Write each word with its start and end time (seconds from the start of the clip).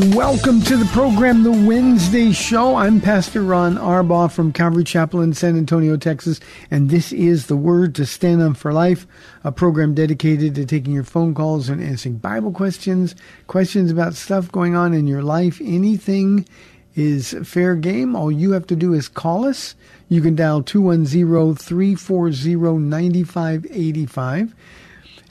Welcome 0.00 0.62
to 0.62 0.78
the 0.78 0.86
program, 0.86 1.42
The 1.42 1.52
Wednesday 1.52 2.32
Show. 2.32 2.74
I'm 2.74 3.02
Pastor 3.02 3.42
Ron 3.42 3.76
Arbaugh 3.76 4.32
from 4.32 4.50
Calvary 4.50 4.82
Chapel 4.82 5.20
in 5.20 5.34
San 5.34 5.58
Antonio, 5.58 5.98
Texas, 5.98 6.40
and 6.70 6.88
this 6.88 7.12
is 7.12 7.48
The 7.48 7.56
Word 7.56 7.94
to 7.96 8.06
Stand 8.06 8.40
On 8.40 8.54
for 8.54 8.72
Life, 8.72 9.06
a 9.44 9.52
program 9.52 9.92
dedicated 9.92 10.54
to 10.54 10.64
taking 10.64 10.94
your 10.94 11.04
phone 11.04 11.34
calls 11.34 11.68
and 11.68 11.82
answering 11.82 12.16
Bible 12.16 12.50
questions, 12.50 13.14
questions 13.46 13.90
about 13.90 14.14
stuff 14.14 14.50
going 14.50 14.74
on 14.74 14.94
in 14.94 15.06
your 15.06 15.22
life. 15.22 15.60
Anything 15.62 16.46
is 16.94 17.36
fair 17.44 17.74
game. 17.74 18.16
All 18.16 18.32
you 18.32 18.52
have 18.52 18.66
to 18.68 18.76
do 18.76 18.94
is 18.94 19.06
call 19.06 19.44
us. 19.44 19.74
You 20.08 20.22
can 20.22 20.34
dial 20.34 20.62
210 20.62 21.56
340 21.56 22.78
9585. 22.78 24.54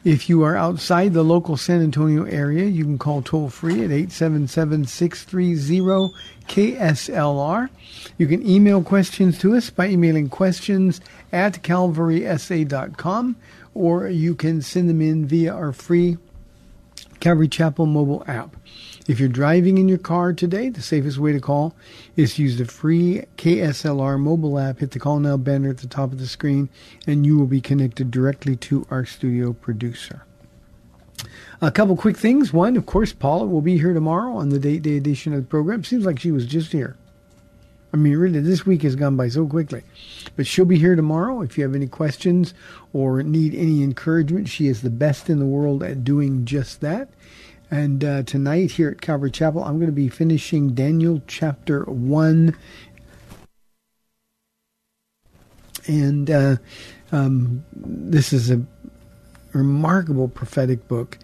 If 0.06 0.30
you 0.30 0.44
are 0.44 0.56
outside 0.56 1.14
the 1.14 1.24
local 1.24 1.58
San 1.58 1.82
Antonio 1.82 2.24
area, 2.24 2.66
you 2.66 2.86
can 2.86 2.98
call 2.98 3.22
toll 3.22 3.50
free 3.50 3.84
at 3.84 3.92
877 3.92 4.86
630 4.86 6.14
KSLR. 6.48 7.70
You 8.18 8.28
can 8.28 8.48
email 8.48 8.82
questions 8.82 9.38
to 9.40 9.56
us 9.56 9.70
by 9.70 9.88
emailing 9.90 10.30
questions 10.30 11.02
at 11.34 11.62
calvarysa.com 11.64 13.36
or 13.74 14.08
you 14.08 14.36
can 14.36 14.62
send 14.62 14.90
them 14.90 15.02
in 15.02 15.26
via 15.26 15.54
our 15.54 15.74
free 15.74 16.18
Calvary 17.20 17.50
Chapel 17.50 17.86
mobile 17.86 18.24
app. 18.26 18.56
If 19.10 19.20
you're 19.20 19.28
driving 19.28 19.80
in 19.80 19.90
your 19.90 19.98
car 19.98 20.34
today, 20.34 20.70
the 20.70 20.84
safest 20.84 21.18
way 21.18 21.32
to 21.32 21.40
call 21.40 21.74
is 22.16 22.36
to 22.36 22.44
use 22.44 22.60
the 22.60 22.66
free 22.66 23.24
KSLR 23.38 24.20
mobile 24.20 24.60
app. 24.60 24.82
Hit 24.82 24.92
the 24.92 25.00
call 25.00 25.20
now 25.20 25.36
banner 25.36 25.72
at 25.72 25.80
the 25.80 25.88
top 25.88 26.12
of 26.12 26.20
the 26.20 26.28
screen, 26.28 26.70
and 27.08 27.26
you 27.26 27.36
will 27.36 27.48
be 27.48 27.60
connected 27.60 28.12
directly 28.12 28.56
to 28.58 28.86
our 28.92 29.08
studio 29.08 29.52
producer. 29.52 30.28
A 31.60 31.72
couple 31.72 31.98
quick 31.98 32.18
things. 32.18 32.54
One, 32.54 32.78
of 32.78 32.86
course, 32.86 33.12
Paula 33.12 33.48
will 33.48 33.62
be 33.62 33.80
here 33.80 33.96
tomorrow 33.96 34.36
on 34.36 34.50
the 34.50 34.60
date 34.60 34.84
day 34.84 34.98
edition 34.98 35.34
of 35.34 35.42
the 35.42 35.48
program. 35.48 35.84
Seems 35.84 36.06
like 36.06 36.20
she 36.20 36.30
was 36.30 36.46
just 36.46 36.72
here. 36.72 36.96
I 37.92 37.98
mean, 37.98 38.16
really, 38.16 38.40
this 38.42 38.68
week 38.68 38.84
has 38.84 38.96
gone 38.96 39.18
by 39.18 39.30
so 39.30 39.48
quickly. 39.48 39.82
But 40.36 40.46
she'll 40.46 40.66
be 40.66 40.78
here 40.78 40.96
tomorrow. 40.96 41.42
If 41.42 41.58
you 41.58 41.64
have 41.64 41.74
any 41.74 41.88
questions 41.88 42.54
or 42.94 43.24
need 43.24 43.56
any 43.56 43.82
encouragement, 43.82 44.50
she 44.50 44.68
is 44.68 44.84
the 44.84 44.92
best 44.92 45.32
in 45.32 45.40
the 45.40 45.46
world 45.46 45.82
at 45.82 46.04
doing 46.04 46.46
just 46.46 46.82
that. 46.82 47.10
And 47.72 48.04
uh, 48.04 48.24
tonight 48.24 48.72
here 48.72 48.90
at 48.90 49.02
Calvary 49.02 49.30
Chapel, 49.30 49.64
I'm 49.64 49.76
going 49.76 49.88
to 49.88 49.92
be 49.92 50.10
finishing 50.10 50.74
Daniel 50.74 51.22
chapter 51.28 51.84
1. 51.84 52.56
And 55.86 56.32
uh, 56.32 56.56
um, 57.12 57.64
this 57.76 58.34
is 58.34 58.50
a 58.50 58.62
remarkable 59.54 60.28
prophetic 60.28 60.88
book. 60.88 61.20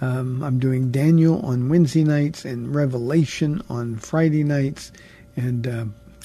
Um, 0.00 0.42
I'm 0.44 0.60
doing 0.60 0.92
Daniel 0.92 1.44
on 1.44 1.68
Wednesday 1.68 2.04
nights 2.04 2.44
and 2.44 2.72
Revelation 2.72 3.60
on 3.68 3.96
Friday 3.96 4.44
nights. 4.44 4.92
And 5.36 5.66
uh, 5.66 5.84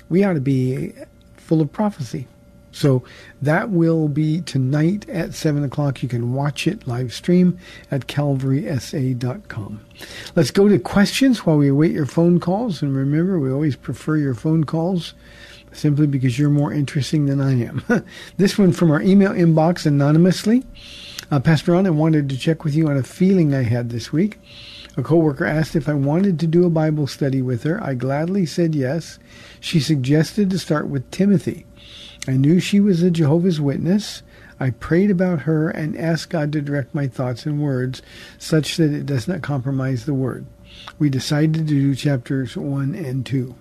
we 0.10 0.24
ought 0.24 0.34
to 0.34 0.42
be 0.42 0.94
full 1.38 1.62
of 1.62 1.72
prophecy. 1.72 2.28
So 2.74 3.04
that 3.42 3.70
will 3.70 4.10
be 4.10 4.42
tonight 4.42 5.08
at 5.08 5.34
7 5.34 5.64
o'clock. 5.64 6.04
You 6.04 6.10
can 6.10 6.34
watch 6.34 6.68
it 6.68 6.88
live 6.88 7.14
stream 7.14 7.58
at 7.92 8.08
calvarysa.com. 8.08 9.80
Let's 10.36 10.52
go 10.52 10.68
to 10.68 10.80
questions 10.80 11.46
while 11.46 11.58
we 11.58 11.70
await 11.70 11.92
your 11.92 12.08
phone 12.08 12.40
calls. 12.40 12.82
And 12.82 12.96
remember, 12.96 13.40
we 13.40 13.52
always 13.52 13.76
prefer 13.76 14.18
your 14.18 14.34
phone 14.34 14.64
calls 14.64 15.14
simply 15.72 16.08
because 16.08 16.38
you're 16.38 16.50
more 16.50 16.74
interesting 16.74 17.28
than 17.28 17.40
I 17.40 17.54
am. 17.62 17.84
this 18.38 18.58
one 18.58 18.74
from 18.74 18.92
our 18.92 19.02
email 19.02 19.32
inbox 19.32 19.86
anonymously. 19.86 20.64
Uh, 21.32 21.40
Pastor 21.40 21.72
Ron, 21.72 21.88
I 21.88 21.92
wanted 21.92 22.28
to 22.30 22.38
check 22.38 22.64
with 22.64 22.76
you 22.76 22.88
on 22.90 22.98
a 22.98 23.04
feeling 23.04 23.54
I 23.54 23.64
had 23.64 23.90
this 23.90 24.12
week. 24.12 24.40
A 24.98 25.04
coworker 25.04 25.46
asked 25.46 25.76
if 25.76 25.90
I 25.90 25.94
wanted 25.94 26.40
to 26.40 26.48
do 26.48 26.66
a 26.66 26.70
Bible 26.70 27.08
study 27.08 27.42
with 27.42 27.64
her. 27.64 27.84
I 27.84 27.96
gladly 27.96 28.46
said 28.46 28.76
yes. 28.76 29.18
She 29.60 29.80
suggested 29.80 30.50
to 30.50 30.60
start 30.60 30.88
with 30.88 31.10
Timothy. 31.10 31.66
I 32.28 32.38
knew 32.38 32.60
she 32.60 32.80
was 32.80 33.02
a 33.02 33.12
Jehovah's 33.12 33.60
Witness. 33.60 34.24
I 34.60 34.70
prayed 34.70 35.12
about 35.12 35.42
her 35.42 35.70
and 35.70 35.98
asked 35.98 36.30
God 36.30 36.54
to 36.54 36.62
direct 36.62 36.96
my 36.96 37.08
thoughts 37.08 37.46
and 37.46 37.62
words 37.62 38.02
such 38.38 38.78
that 38.78 38.94
it 38.94 39.06
does 39.06 39.28
not 39.28 39.42
compromise 39.42 40.06
the 40.06 40.14
word. 40.14 40.46
We 40.98 41.10
decided 41.10 41.54
to 41.54 41.64
do 41.64 41.96
chapters 41.96 42.56
1 42.56 42.96
and 42.96 43.26
2. 43.26 43.56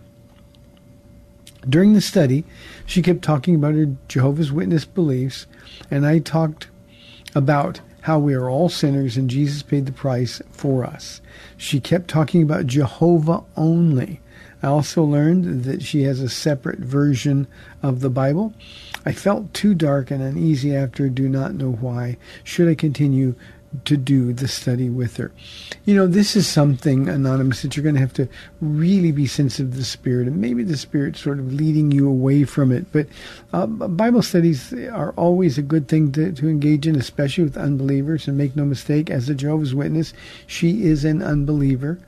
During 1.68 1.92
the 1.92 2.00
study, 2.00 2.44
she 2.86 3.02
kept 3.02 3.22
talking 3.22 3.54
about 3.54 3.74
her 3.74 3.96
Jehovah's 4.08 4.52
Witness 4.52 4.84
beliefs, 4.84 5.46
and 5.90 6.06
I 6.06 6.18
talked 6.18 6.68
about 7.34 7.80
how 8.02 8.18
we 8.18 8.34
are 8.34 8.48
all 8.48 8.68
sinners 8.68 9.16
and 9.16 9.30
Jesus 9.30 9.62
paid 9.62 9.86
the 9.86 9.92
price 9.92 10.42
for 10.50 10.84
us. 10.84 11.20
She 11.56 11.80
kept 11.80 12.08
talking 12.08 12.42
about 12.42 12.66
Jehovah 12.66 13.42
only. 13.56 14.20
I 14.62 14.68
also 14.68 15.02
learned 15.02 15.64
that 15.64 15.82
she 15.82 16.02
has 16.02 16.20
a 16.20 16.28
separate 16.28 16.78
version 16.78 17.46
of 17.82 18.00
the 18.00 18.10
Bible. 18.10 18.54
I 19.04 19.12
felt 19.12 19.52
too 19.52 19.74
dark 19.74 20.10
and 20.10 20.22
uneasy 20.22 20.74
after, 20.74 21.08
do 21.08 21.28
not 21.28 21.54
know 21.54 21.72
why. 21.72 22.16
Should 22.44 22.68
I 22.68 22.76
continue 22.76 23.34
to 23.84 23.96
do 23.96 24.32
the 24.34 24.46
study 24.46 24.88
with 24.90 25.16
her? 25.16 25.32
You 25.84 25.96
know, 25.96 26.06
this 26.06 26.36
is 26.36 26.46
something, 26.46 27.08
Anonymous, 27.08 27.62
that 27.62 27.74
you're 27.74 27.82
going 27.82 27.94
to 27.96 28.00
have 28.02 28.12
to 28.12 28.28
really 28.60 29.10
be 29.10 29.26
sensitive 29.26 29.72
to 29.72 29.78
the 29.78 29.84
Spirit, 29.84 30.28
and 30.28 30.36
maybe 30.36 30.62
the 30.62 30.76
Spirit 30.76 31.16
sort 31.16 31.38
of 31.38 31.53
leading 31.53 31.91
you 31.91 32.06
away 32.06 32.44
from 32.44 32.70
it. 32.70 32.92
But 32.92 33.08
uh, 33.53 33.66
Bible 33.66 34.22
studies 34.22 34.72
are 34.74 35.12
always 35.16 35.58
a 35.58 35.62
good 35.62 35.88
thing 35.88 36.12
to, 36.12 36.32
to 36.32 36.48
engage 36.48 36.86
in, 36.86 36.97
especially 36.97 37.44
with 37.44 37.56
unbelievers. 37.56 38.28
And 38.28 38.38
make 38.38 38.54
no 38.54 38.65
mistake, 38.65 39.10
as 39.10 39.28
a 39.28 39.34
Jehovah's 39.34 39.74
Witness, 39.74 40.12
she 40.47 40.84
is 40.84 41.04
an 41.04 41.22
unbeliever. 41.22 41.98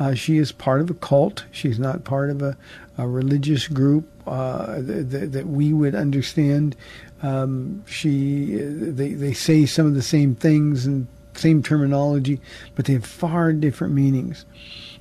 Uh, 0.00 0.14
she 0.14 0.38
is 0.38 0.50
part 0.50 0.80
of 0.80 0.88
a 0.88 0.94
cult. 0.94 1.44
She's 1.52 1.78
not 1.78 2.04
part 2.04 2.30
of 2.30 2.40
a, 2.40 2.56
a 2.96 3.06
religious 3.06 3.68
group 3.68 4.08
uh, 4.26 4.76
th- 4.76 5.10
th- 5.10 5.30
that 5.30 5.46
we 5.46 5.74
would 5.74 5.94
understand. 5.94 6.74
Um, 7.22 7.84
she, 7.86 8.56
they, 8.56 9.12
they 9.12 9.34
say 9.34 9.66
some 9.66 9.86
of 9.86 9.94
the 9.94 10.02
same 10.02 10.34
things 10.34 10.86
and 10.86 11.06
same 11.34 11.62
terminology, 11.62 12.40
but 12.74 12.86
they 12.86 12.94
have 12.94 13.04
far 13.04 13.52
different 13.52 13.92
meanings. 13.92 14.46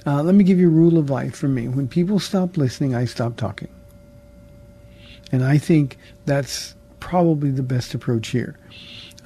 Uh, 0.06 0.22
let 0.22 0.36
me 0.36 0.44
give 0.44 0.60
you 0.60 0.68
a 0.68 0.72
rule 0.72 0.98
of 0.98 1.10
life 1.10 1.36
for 1.36 1.48
me. 1.48 1.69
When 1.69 1.88
people 1.88 2.19
stop 2.19 2.57
listening, 2.57 2.94
I 2.94 3.06
stop 3.06 3.38
talking. 3.38 3.69
And 5.31 5.44
I 5.46 5.57
think 5.57 5.98
that's 6.25 6.75
probably 7.00 7.51
the 7.51 7.63
best 7.63 7.94
approach 7.94 8.30
here. 8.30 8.57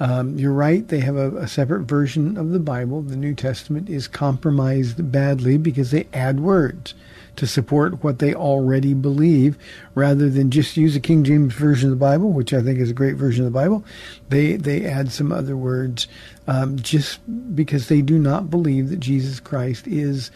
Um, 0.00 0.36
you're 0.38 0.52
right, 0.52 0.86
they 0.86 1.00
have 1.00 1.16
a, 1.16 1.36
a, 1.36 1.48
separate 1.48 1.82
version 1.82 2.36
of 2.36 2.50
the 2.50 2.58
Bible. 2.58 3.02
The 3.02 3.16
New 3.16 3.34
Testament 3.34 3.88
is 3.88 4.08
compromised 4.08 5.12
badly 5.12 5.56
because 5.56 5.92
they 5.92 6.08
add 6.12 6.40
words 6.40 6.94
to 7.36 7.46
support 7.46 8.02
what 8.02 8.18
they 8.18 8.34
already 8.34 8.94
believe 8.94 9.56
rather 9.94 10.28
than 10.28 10.50
just 10.50 10.76
use 10.76 10.96
a 10.96 11.00
King 11.00 11.24
James 11.24 11.54
version 11.54 11.90
of 11.90 11.98
the 11.98 12.04
Bible, 12.04 12.32
which 12.32 12.52
I 12.52 12.62
think 12.62 12.78
is 12.80 12.90
a 12.90 12.94
great 12.94 13.16
version 13.16 13.44
of 13.44 13.52
the 13.52 13.58
Bible. 13.58 13.84
They, 14.28 14.56
they 14.56 14.84
add 14.84 15.12
some 15.12 15.32
other 15.32 15.56
words 15.56 16.08
um, 16.46 16.76
just 16.76 17.20
because 17.54 17.88
they 17.88 18.02
do 18.02 18.18
not 18.18 18.50
believe 18.50 18.90
that 18.90 19.00
Jesus 19.00 19.40
Christ 19.40 19.86
is 19.86 20.30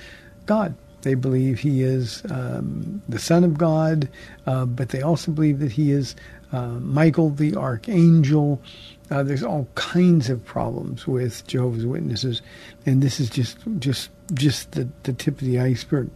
God. 0.46 0.75
They 1.02 1.14
believe 1.14 1.61
he 1.61 1.82
is 1.82 2.22
um, 2.31 3.02
the 3.08 3.20
Son 3.20 3.44
of 3.44 3.56
God, 3.56 4.08
uh, 4.46 4.66
but 4.66 4.88
they 4.88 5.02
also 5.02 5.31
believe 5.31 5.61
that 5.61 5.72
he 5.72 5.93
is 5.93 6.16
uh, 6.52 6.66
Michael 6.81 7.31
the 7.31 7.54
Archangel. 7.54 8.61
Uh, 9.10 9.22
there's 9.22 9.43
all 9.43 9.66
kinds 9.75 10.28
of 10.28 10.44
problems 10.44 11.06
with 11.06 11.46
Jehovah's 11.46 11.87
Witnesses, 11.87 12.43
and 12.84 13.02
this 13.02 13.20
is 13.20 13.31
just 13.31 13.58
just 13.78 14.10
just 14.34 14.72
the, 14.72 14.88
the 15.05 15.14
tip 15.14 15.40
of 15.40 15.46
the 15.46 15.58
iceberg. 15.58 16.10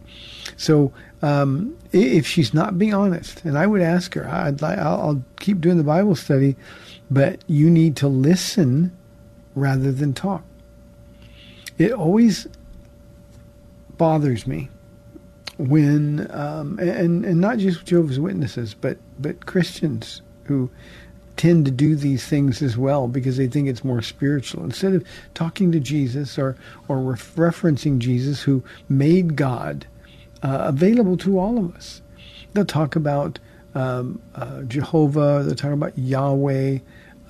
So 0.57 0.93
um, 1.23 1.75
if 1.91 2.27
she's 2.27 2.53
not 2.53 2.77
being 2.77 2.93
honest, 2.93 3.43
and 3.45 3.57
I 3.57 3.65
would 3.65 3.81
ask 3.81 4.13
her, 4.13 4.27
I'd 4.27 4.61
li- 4.61 4.67
I'll, 4.67 5.01
I'll 5.01 5.23
keep 5.39 5.59
doing 5.59 5.77
the 5.77 5.83
Bible 5.83 6.15
study, 6.15 6.55
but 7.09 7.43
you 7.47 7.69
need 7.69 7.95
to 7.97 8.07
listen 8.07 8.95
rather 9.55 9.91
than 9.91 10.13
talk. 10.13 10.43
It 11.79 11.91
always 11.91 12.47
bothers 13.97 14.45
me 14.45 14.69
when, 15.57 16.29
um, 16.31 16.77
and 16.79 17.25
and 17.25 17.41
not 17.41 17.57
just 17.57 17.85
Jehovah's 17.85 18.19
Witnesses, 18.19 18.75
but 18.75 18.97
but 19.19 19.47
Christians 19.47 20.21
who 20.45 20.69
tend 21.35 21.65
to 21.65 21.71
do 21.71 21.95
these 21.95 22.25
things 22.25 22.61
as 22.61 22.77
well 22.77 23.07
because 23.07 23.37
they 23.37 23.47
think 23.47 23.67
it's 23.67 23.83
more 23.83 24.01
spiritual. 24.01 24.63
Instead 24.63 24.93
of 24.93 25.05
talking 25.33 25.71
to 25.71 25.79
Jesus 25.79 26.37
or 26.37 26.55
or 26.87 26.97
referencing 26.97 27.99
Jesus, 27.99 28.41
who 28.41 28.63
made 28.89 29.35
God 29.35 29.87
uh, 30.41 30.59
available 30.61 31.17
to 31.17 31.39
all 31.39 31.57
of 31.57 31.75
us, 31.75 32.01
they'll 32.53 32.65
talk 32.65 32.95
about 32.95 33.39
um, 33.75 34.21
uh, 34.35 34.61
Jehovah. 34.63 35.43
They'll 35.43 35.55
talk 35.55 35.73
about 35.73 35.97
Yahweh. 35.97 36.79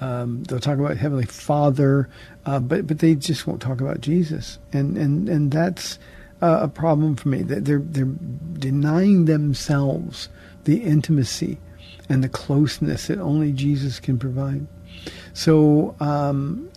Um, 0.02 0.44
they'll 0.44 0.60
talk 0.60 0.80
about 0.80 0.98
Heavenly 0.98 1.26
Father, 1.26 2.10
uh, 2.46 2.60
but 2.60 2.88
but 2.88 3.00
they 3.00 3.16
just 3.16 3.48
won't 3.48 3.62
talk 3.62 3.80
about 3.80 4.02
Jesus, 4.02 4.60
and 4.74 4.98
and 4.98 5.30
and 5.30 5.52
that's 5.52 5.98
uh, 6.42 6.60
a 6.64 6.68
problem 6.68 7.16
for 7.16 7.30
me. 7.30 7.42
They're 7.42 7.80
they're 7.80 8.06
denying 8.60 9.26
themselves 9.26 10.28
the 10.66 10.82
intimacy 10.82 11.58
and 12.14 12.24
the 12.24 12.30
closeness 12.30 13.08
that 13.08 13.18
only 13.18 13.52
Jesus 13.52 14.00
can 14.00 14.20
provide. 14.20 14.68
So 15.34 15.96
um, 16.00 16.70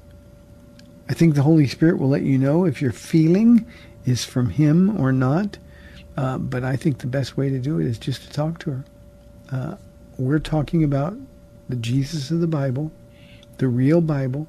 I 1.11 1.12
think 1.12 1.35
the 1.35 1.43
Holy 1.43 1.67
Spirit 1.67 1.99
will 1.99 2.09
let 2.09 2.23
you 2.23 2.38
know 2.38 2.65
if 2.65 2.81
your 2.81 2.91
feeling 2.91 3.67
is 4.06 4.25
from 4.25 4.49
Him 4.49 4.99
or 4.99 5.12
not. 5.12 5.59
Uh, 6.17 6.38
but 6.38 6.65
I 6.65 6.77
think 6.77 6.99
the 6.99 7.06
best 7.06 7.37
way 7.37 7.50
to 7.50 7.59
do 7.59 7.79
it 7.79 7.85
is 7.87 7.99
just 7.99 8.23
to 8.23 8.31
talk 8.31 8.59
to 8.61 8.71
her. 8.71 8.85
Uh, 9.53 9.77
we're 10.17 10.38
talking 10.38 10.83
about 10.83 11.15
the 11.69 11.77
Jesus 11.77 12.31
of 12.31 12.41
the 12.41 12.47
Bible, 12.47 12.91
the 13.59 13.69
real 13.69 14.00
Bible. 14.00 14.47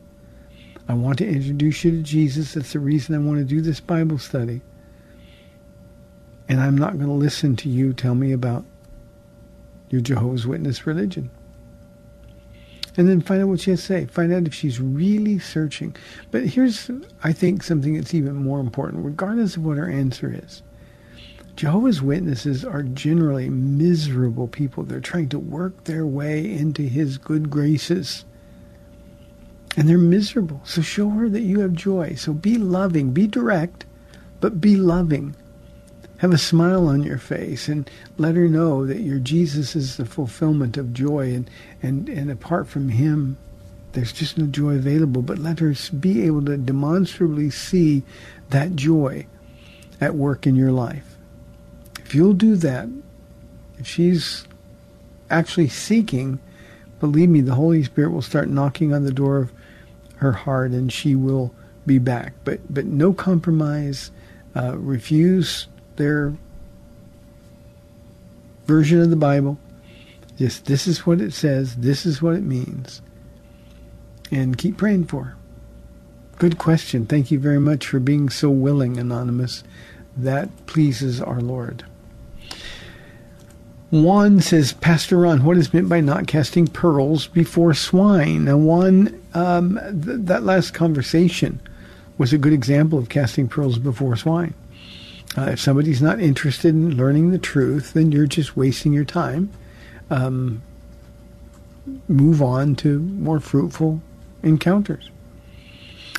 I 0.88 0.94
want 0.94 1.18
to 1.18 1.28
introduce 1.28 1.84
you 1.84 1.92
to 1.92 2.02
Jesus. 2.02 2.54
That's 2.54 2.72
the 2.72 2.80
reason 2.80 3.14
I 3.14 3.18
want 3.18 3.40
to 3.40 3.44
do 3.44 3.60
this 3.60 3.82
Bible 3.82 4.20
study. 4.20 4.62
And 6.48 6.62
I'm 6.62 6.78
not 6.78 6.94
going 6.94 7.10
to 7.10 7.12
listen 7.12 7.58
to 7.58 7.68
you 7.68 7.92
tell 7.92 8.16
me 8.16 8.32
about 8.32 8.64
your 9.90 10.02
Jehovah's 10.02 10.48
Witness 10.48 10.86
religion. 10.86 11.30
And 12.98 13.08
then 13.08 13.22
find 13.22 13.44
out 13.44 13.50
what 13.50 13.60
she 13.60 13.72
has 13.72 13.82
to 13.82 13.86
say. 13.86 14.06
Find 14.06 14.34
out 14.34 14.48
if 14.48 14.56
she's 14.56 14.80
really 14.80 15.38
searching. 15.38 15.96
But 16.32 16.48
here's, 16.48 16.90
I 17.24 17.32
think, 17.32 17.62
something 17.62 17.94
that's 17.94 18.16
even 18.16 18.36
more 18.36 18.60
important, 18.60 19.06
regardless 19.06 19.56
of 19.56 19.64
what 19.64 19.78
her 19.78 19.90
answer 19.90 20.34
is. 20.44 20.64
Jehovah's 21.56 22.02
Witnesses 22.02 22.66
are 22.66 22.84
generally 22.84 23.50
miserable 23.50 24.48
people. 24.48 24.84
They're 24.84 25.00
trying 25.00 25.30
to 25.30 25.40
work 25.40 25.84
their 25.84 26.06
way 26.06 26.52
into 26.52 26.84
his 26.84 27.18
good 27.18 27.50
graces. 27.50 28.26
And 29.76 29.88
they're 29.88 29.98
miserable. 30.00 30.62
So 30.64 30.82
show 30.82 31.10
her 31.10 31.30
that 31.30 31.42
you 31.42 31.60
have 31.60 31.74
joy. 31.74 32.16
So 32.16 32.34
be 32.34 32.58
loving, 32.58 33.12
be 33.12 33.28
direct, 33.28 33.86
but 34.40 34.60
be 34.60 34.76
loving 34.76 35.36
have 36.18 36.34
a 36.34 36.38
smile 36.38 36.88
on 36.88 37.04
your 37.04 37.18
face 37.18 37.68
and 37.68 37.90
let 38.18 38.36
her 38.36 38.48
know 38.48 38.86
that 38.86 39.02
your 39.02 39.20
Jesus 39.20 39.76
is 39.76 39.98
the 39.98 40.06
fulfillment 40.06 40.78
of 40.78 40.94
joy. 40.94 41.34
And, 41.34 41.50
and, 41.82 42.10
and 42.10 42.32
apart 42.32 42.68
from 42.68 42.90
him 42.90 43.38
there's 43.94 44.12
just 44.14 44.38
no 44.38 44.46
joy 44.46 44.76
available. 44.76 45.22
But 45.22 45.40
let 45.40 45.60
her 45.60 45.74
be 46.00 46.24
able 46.24 46.44
to 46.46 46.58
demonstrably 46.58 47.50
see 47.50 48.04
that 48.50 48.76
joy 48.76 49.26
at 50.02 50.16
work 50.16 50.46
in 50.46 50.56
your 50.56 50.72
life. 50.72 51.18
If 52.00 52.16
you'll 52.16 52.34
do 52.34 52.56
that 52.58 52.90
if 53.78 53.88
she's 53.88 54.46
actually 55.30 55.70
seeking 55.70 56.40
believe 57.00 57.30
me 57.30 57.42
the 57.42 57.54
holy 57.54 57.84
spirit 57.84 58.10
will 58.10 58.22
start 58.22 58.50
knocking 58.50 58.94
on 58.94 59.04
the 59.04 59.12
door 59.12 59.38
of 59.38 59.52
her 60.16 60.32
heart 60.32 60.72
and 60.72 60.92
she 60.92 61.16
will 61.16 61.54
be 61.86 62.00
back. 62.00 62.34
But 62.44 62.62
but 62.74 62.86
no 62.86 63.14
compromise 63.14 64.10
uh, 64.56 64.78
refuse 64.78 65.68
their 65.98 66.34
version 68.66 69.02
of 69.02 69.10
the 69.10 69.16
Bible. 69.16 69.58
Just 70.38 70.66
this 70.66 70.88
is 70.88 71.06
what 71.06 71.20
it 71.20 71.34
says, 71.34 71.78
this 71.78 72.06
is 72.06 72.22
what 72.22 72.36
it 72.36 72.44
means. 72.44 73.02
And 74.32 74.58
keep 74.58 74.78
praying 74.78 75.06
for 75.06 75.24
her. 75.24 75.38
Good 76.38 76.60
question. 76.60 77.06
Thank 77.06 77.32
you 77.32 77.40
very 77.40 77.60
much 77.60 77.88
for 77.88 78.00
being 78.00 78.30
so 78.30 78.50
willing, 78.50 78.98
Anonymous. 78.98 79.64
That 80.16 80.68
pleases 80.68 81.20
our 81.22 81.42
Lord. 81.42 81.84
Juan 83.90 84.42
says, 84.42 84.74
Pastor 84.74 85.18
Ron, 85.18 85.44
what 85.44 85.58
is 85.58 85.74
meant 85.74 85.88
by 85.88 86.02
not 86.02 86.28
casting 86.28 86.68
pearls 86.68 87.28
before 87.28 87.74
swine? 87.74 88.46
Now, 88.46 88.58
Juan, 88.58 89.20
um, 89.34 89.80
th- 89.86 90.20
that 90.26 90.44
last 90.44 90.74
conversation 90.74 91.62
was 92.18 92.34
a 92.34 92.38
good 92.38 92.52
example 92.52 93.00
of 93.00 93.10
casting 93.10 93.48
pearls 93.48 93.80
before 93.80 94.16
swine. 94.18 94.54
Uh, 95.36 95.52
if 95.52 95.60
somebody's 95.60 96.02
not 96.02 96.20
interested 96.20 96.74
in 96.74 96.96
learning 96.96 97.32
the 97.32 97.38
truth, 97.38 97.94
then 97.94 98.12
you're 98.12 98.28
just 98.28 98.56
wasting 98.56 98.94
your 98.94 99.06
time. 99.06 99.52
Um, 100.10 100.62
move 102.08 102.42
on 102.42 102.76
to 102.78 103.00
more 103.00 103.40
fruitful 103.40 104.02
encounters. 104.44 105.10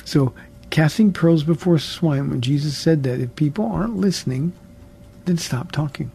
So, 0.05 0.33
casting 0.69 1.13
pearls 1.13 1.43
before 1.43 1.79
swine, 1.79 2.29
when 2.29 2.41
Jesus 2.41 2.77
said 2.77 3.03
that, 3.03 3.19
if 3.19 3.35
people 3.35 3.65
aren't 3.65 3.97
listening, 3.97 4.53
then 5.25 5.37
stop 5.37 5.71
talking. 5.71 6.11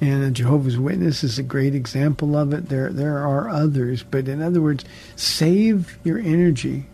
And 0.00 0.34
Jehovah's 0.34 0.78
Witness 0.78 1.24
is 1.24 1.38
a 1.38 1.42
great 1.42 1.74
example 1.74 2.36
of 2.36 2.52
it. 2.52 2.68
There, 2.68 2.90
there 2.90 3.18
are 3.18 3.48
others, 3.48 4.04
but 4.04 4.28
in 4.28 4.40
other 4.40 4.60
words, 4.62 4.84
save 5.16 5.98
your 6.04 6.18
energy 6.18 6.86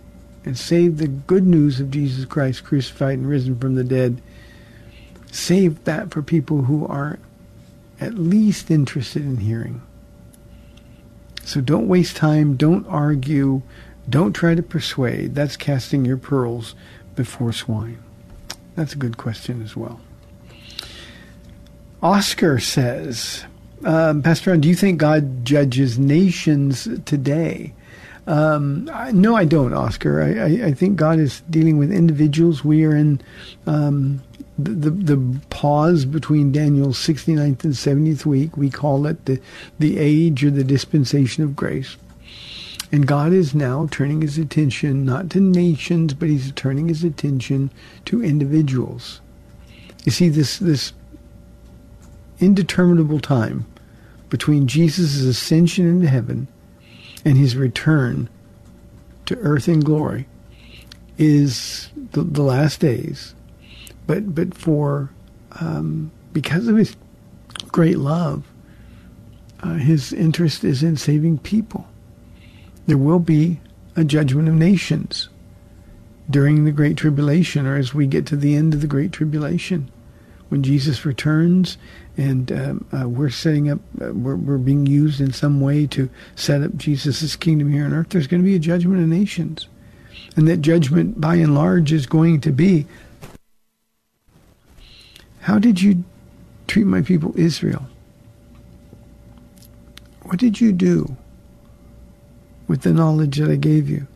and 0.45 0.59
save 0.59 0.99
the 0.99 1.09
good 1.09 1.47
news 1.47 1.81
of 1.81 1.91
Jesus 1.91 2.25
Christ 2.25 2.65
crucified 2.65 3.19
and 3.19 3.29
risen 3.29 3.59
from 3.59 3.75
the 3.75 3.85
dead. 3.85 4.21
Save 5.31 5.85
that 5.85 6.11
for 6.11 6.23
people 6.23 6.63
who 6.63 6.87
are 6.87 7.19
at 8.01 8.15
least 8.15 8.71
interested 8.71 9.23
in 9.23 9.39
hearing. 9.39 9.83
So 11.45 11.61
don't 11.61 11.89
waste 11.89 12.17
time, 12.17 12.57
don't 12.57 12.87
argue, 12.87 13.63
don't 14.09 14.33
try 14.33 14.55
to 14.55 14.63
persuade. 14.63 15.35
That's 15.35 15.57
casting 15.57 16.05
your 16.05 16.17
pearls 16.17 16.75
before 17.15 17.53
swine. 17.53 18.03
That's 18.77 18.93
a 18.93 18.99
good 18.99 19.17
question 19.17 19.63
as 19.63 19.77
well. 19.77 20.01
Oscar 22.03 22.59
says, 22.59 23.45
um, 23.85 24.23
Pastor 24.23 24.51
Ron, 24.51 24.61
do 24.61 24.69
you 24.69 24.75
think 24.75 24.99
God 24.99 25.45
judges 25.45 25.99
nations 25.99 26.89
today? 27.05 27.73
Um, 28.27 28.89
I, 28.93 29.13
no, 29.13 29.37
I 29.37 29.45
don't, 29.45 29.75
Oscar. 29.75 30.23
I, 30.23 30.29
I, 30.29 30.67
I, 30.69 30.73
think 30.73 30.97
God 30.97 31.19
is 31.19 31.43
dealing 31.51 31.77
with 31.77 31.93
individuals. 31.93 32.65
We 32.65 32.85
are 32.85 32.97
in 32.97 33.21
um, 33.67 34.23
the, 34.59 34.71
the, 34.71 34.91
the 34.91 35.41
pause 35.51 36.07
between 36.07 36.51
Daniel's 36.51 36.99
69th 36.99 37.65
and 37.65 37.75
70th 37.75 38.25
week. 38.25 38.57
We 38.57 38.71
call 38.71 39.07
it 39.07 39.27
the, 39.27 39.41
the 39.79 39.99
age 39.99 40.43
or 40.43 40.51
the 40.51 40.65
dispensation 40.65 41.45
of 41.45 41.55
grace. 41.55 41.99
And 42.91 43.07
God 43.07 43.33
is 43.33 43.55
now 43.55 43.89
turning 43.91 44.23
his 44.23 44.39
attention 44.39 45.05
not 45.05 45.29
to 45.31 45.41
nations, 45.41 46.15
but 46.15 46.29
he's 46.29 46.53
turning 46.53 46.89
his 46.89 47.05
attention 47.05 47.71
to 48.07 48.25
individuals. 48.25 49.21
You 50.05 50.13
see, 50.13 50.29
this, 50.31 50.59
this 50.59 50.93
indeterminable 52.39 53.21
time 53.21 53.67
between 54.31 54.67
Jesus' 54.67 55.23
ascension 55.23 55.87
into 55.87 56.09
heaven 56.09 56.49
and 57.25 57.37
his 57.37 57.57
return 57.57 58.29
to 59.27 59.37
earth 59.39 59.69
in 59.69 59.81
glory 59.81 60.27
is 61.17 61.91
the, 62.13 62.23
the 62.23 62.43
last 62.43 62.81
days. 62.81 63.35
But 64.07 64.35
but 64.35 64.55
for 64.55 65.11
um, 65.53 66.11
because 66.33 66.69
of 66.69 66.77
his 66.77 66.97
great 67.69 67.99
love, 67.99 68.45
uh, 69.63 69.75
his 69.75 70.13
interest 70.13 70.65
is 70.65 70.83
in 70.83 70.97
saving 70.97 71.39
people. 71.39 71.87
There 72.87 72.99
will 72.99 73.19
be 73.19 73.61
a 73.97 74.05
judgment 74.05 74.49
of 74.49 74.55
nations 74.55 75.29
during 76.29 76.65
the 76.65 76.73
Great 76.73 76.97
Tribulation 76.97 77.67
or 77.67 77.77
as 77.77 77.95
we 77.95 78.07
get 78.07 78.27
to 78.27 78.37
the 78.37 78.57
end 78.57 78.75
of 78.75 78.81
the 78.81 78.87
Great 78.87 79.13
Tribulation. 79.13 79.91
When 80.55 80.63
Jesus 80.63 81.05
returns 81.05 81.79
and 82.17 82.53
um, 82.53 82.87
uh, 82.93 83.09
we're 83.09 83.29
setting 83.29 83.69
up, 83.69 83.81
uh, 84.01 84.13
we're, 84.13 84.37
we're 84.37 84.57
being 84.57 84.87
used 84.87 85.21
in 85.21 85.33
some 85.33 85.61
way 85.61 85.85
to 85.89 86.09
set 86.37 86.63
up 86.63 86.77
Jesus' 86.77 87.35
kingdom 87.35 87.73
here 87.73 87.85
on 87.85 87.93
earth, 87.93 88.11
there's 88.11 88.29
going 88.29 88.41
to 88.41 88.47
be 88.49 88.55
a 88.55 88.61
judgment 88.61 89.03
of 89.03 89.09
nations. 89.09 89.67
And 90.37 90.47
that 90.47 90.59
judgment, 90.59 91.21
by 91.21 91.35
and 91.35 91.57
large, 91.57 91.93
is 91.93 92.07
going 92.07 92.41
to 92.43 92.53
be 92.53 92.87
how 95.41 95.59
did 95.59 95.83
you 95.83 96.05
treat 96.69 96.87
my 96.87 97.03
people 97.03 97.37
Israel? 97.37 97.89
What 100.23 100.39
did 100.39 100.61
you 100.61 100.71
do 100.71 101.17
with 102.69 102.83
the 102.83 102.93
knowledge 102.93 103.39
that 103.39 103.51
I 103.51 103.57
gave 103.57 103.91
you? 103.91 104.07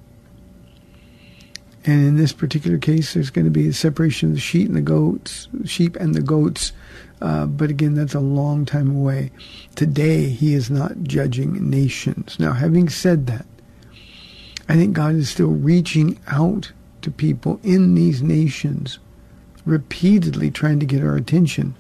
And 1.89 2.07
in 2.07 2.17
this 2.17 2.35
particular 2.35 2.77
case, 2.77 3.15
there's 3.15 3.31
going 3.31 3.47
to 3.47 3.51
be 3.51 3.67
a 3.67 3.73
separation 3.73 4.29
of 4.29 4.35
the 4.35 4.41
sheep 4.43 4.69
and 4.69 4.77
the 4.77 4.83
goats, 4.83 5.49
sheep 5.65 5.97
and 5.97 6.15
the 6.15 6.21
goats. 6.21 6.73
Uh, 7.23 7.47
but 7.47 7.71
again, 7.71 7.95
that's 7.95 8.13
a 8.13 8.21
long 8.21 8.67
time 8.67 8.95
away. 8.95 9.31
Today, 9.75 10.29
he 10.29 10.53
is 10.53 10.69
not 10.71 11.03
judging 11.05 11.71
nations. 11.71 12.39
Now, 12.39 12.53
having 12.53 12.91
said 12.91 13.27
that, 13.29 13.47
I 14.69 14.75
think 14.75 14.93
God 14.93 15.15
is 15.15 15.31
still 15.31 15.49
reaching 15.49 16.21
out 16.27 16.73
to 17.01 17.11
people 17.11 17.59
in 17.63 17.95
these 17.95 18.21
nations, 18.21 18.99
repeatedly 19.65 20.51
trying 20.51 20.81
to 20.81 20.87
get 20.87 21.03
our 21.03 21.17
attention 21.17 21.75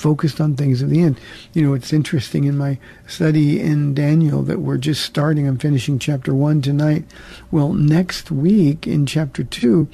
focused 0.00 0.40
on 0.40 0.56
things 0.56 0.80
of 0.80 0.88
the 0.88 1.02
end. 1.02 1.20
You 1.52 1.62
know, 1.62 1.74
it's 1.74 1.92
interesting 1.92 2.44
in 2.44 2.56
my 2.56 2.78
study 3.06 3.60
in 3.60 3.94
Daniel 3.94 4.42
that 4.44 4.60
we're 4.60 4.78
just 4.78 5.04
starting. 5.04 5.46
I'm 5.46 5.58
finishing 5.58 5.98
chapter 5.98 6.34
one 6.34 6.62
tonight. 6.62 7.04
Well, 7.50 7.74
next 7.74 8.30
week 8.30 8.86
in 8.86 9.04
chapter 9.04 9.44
two, 9.44 9.88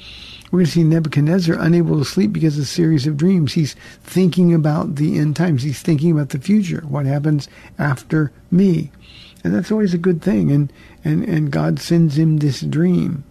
we're 0.49 0.59
going 0.59 0.65
to 0.65 0.71
see 0.71 0.83
Nebuchadnezzar 0.83 1.57
unable 1.59 1.99
to 1.99 2.05
sleep 2.05 2.31
because 2.31 2.57
of 2.57 2.63
a 2.63 2.67
series 2.67 3.05
of 3.05 3.17
dreams. 3.17 3.53
He's 3.53 3.75
thinking 4.01 4.53
about 4.53 4.95
the 4.95 5.19
end 5.19 5.35
times. 5.35 5.63
He's 5.63 5.81
thinking 5.81 6.11
about 6.11 6.29
the 6.29 6.39
future, 6.39 6.83
what 6.87 7.05
happens 7.05 7.49
after 7.77 8.31
me. 8.49 8.91
And 9.43 9.53
that's 9.53 9.71
always 9.71 9.93
a 9.93 9.99
good 9.99 10.21
thing. 10.21 10.51
And, 10.51 10.71
and, 11.03 11.23
and 11.25 11.51
God 11.51 11.79
sends 11.79 12.17
him 12.17 12.37
this 12.37 12.61
dream. 12.61 13.25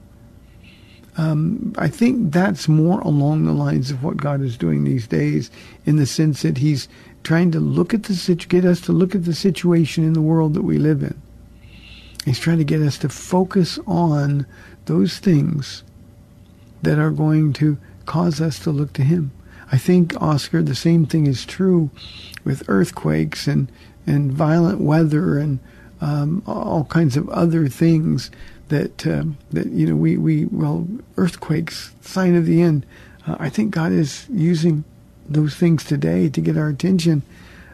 Um, 1.17 1.75
I 1.79 1.89
think 1.89 2.33
that's 2.33 2.69
more 2.69 3.01
along 3.01 3.45
the 3.45 3.53
lines 3.53 3.91
of 3.91 4.03
what 4.03 4.19
God 4.19 4.43
is 4.43 4.57
doing 4.57 4.85
these 4.85 5.07
days, 5.07 5.51
in 5.87 5.97
the 5.97 6.07
sense 6.07 6.43
that 6.43 6.59
He's 6.59 6.89
trying 7.23 7.51
to 7.53 7.61
look 7.61 7.95
at 7.95 8.05
the 8.05 8.15
situ- 8.15 8.49
get 8.49 8.65
us 8.65 8.81
to 8.83 8.93
look 8.93 9.15
at 9.15 9.25
the 9.25 9.35
situation 9.35 10.05
in 10.05 10.13
the 10.13 10.21
world 10.21 10.55
that 10.55 10.63
we 10.63 10.79
live 10.79 11.03
in. 11.03 11.21
He's 12.25 12.39
trying 12.39 12.59
to 12.59 12.65
get 12.65 12.83
us 12.83 12.99
to 12.99 13.09
focus 13.09 13.79
on 13.87 14.47
those 14.85 15.19
things 15.19 15.85
that 16.83 16.99
are 16.99 17.11
going 17.11 17.53
to 17.55 17.79
cause 18.05 18.41
us 18.41 18.59
to 18.61 18.71
look 18.71 18.93
to 18.95 19.03
Him. 19.03 19.33
I 19.73 19.79
think, 19.79 20.21
Oscar, 20.21 20.63
the 20.63 20.75
same 20.75 21.07
thing 21.07 21.27
is 21.27 21.45
true 21.45 21.91
with 22.45 22.69
earthquakes 22.69 23.47
and, 23.47 23.71
and 24.07 24.31
violent 24.31 24.81
weather 24.81 25.39
and 25.39 25.59
um, 26.01 26.43
all 26.47 26.85
kinds 26.85 27.17
of 27.17 27.29
other 27.31 27.69
things 27.69 28.31
that 28.69 29.07
uh, 29.07 29.25
that 29.51 29.67
you 29.69 29.87
know 29.87 29.97
we 29.97 30.17
we 30.17 30.47
well 30.47 30.87
earthquakes 31.17 31.93
sign 32.01 32.35
of 32.35 32.47
the 32.47 32.63
end. 32.63 32.85
Uh, 33.27 33.37
I 33.39 33.49
think 33.49 33.73
God 33.73 33.93
is 33.93 34.27
using 34.31 34.85
those 35.29 35.55
things 35.55 35.85
today 35.85 36.29
to 36.29 36.41
get 36.41 36.57
our 36.57 36.69
attention, 36.69 37.23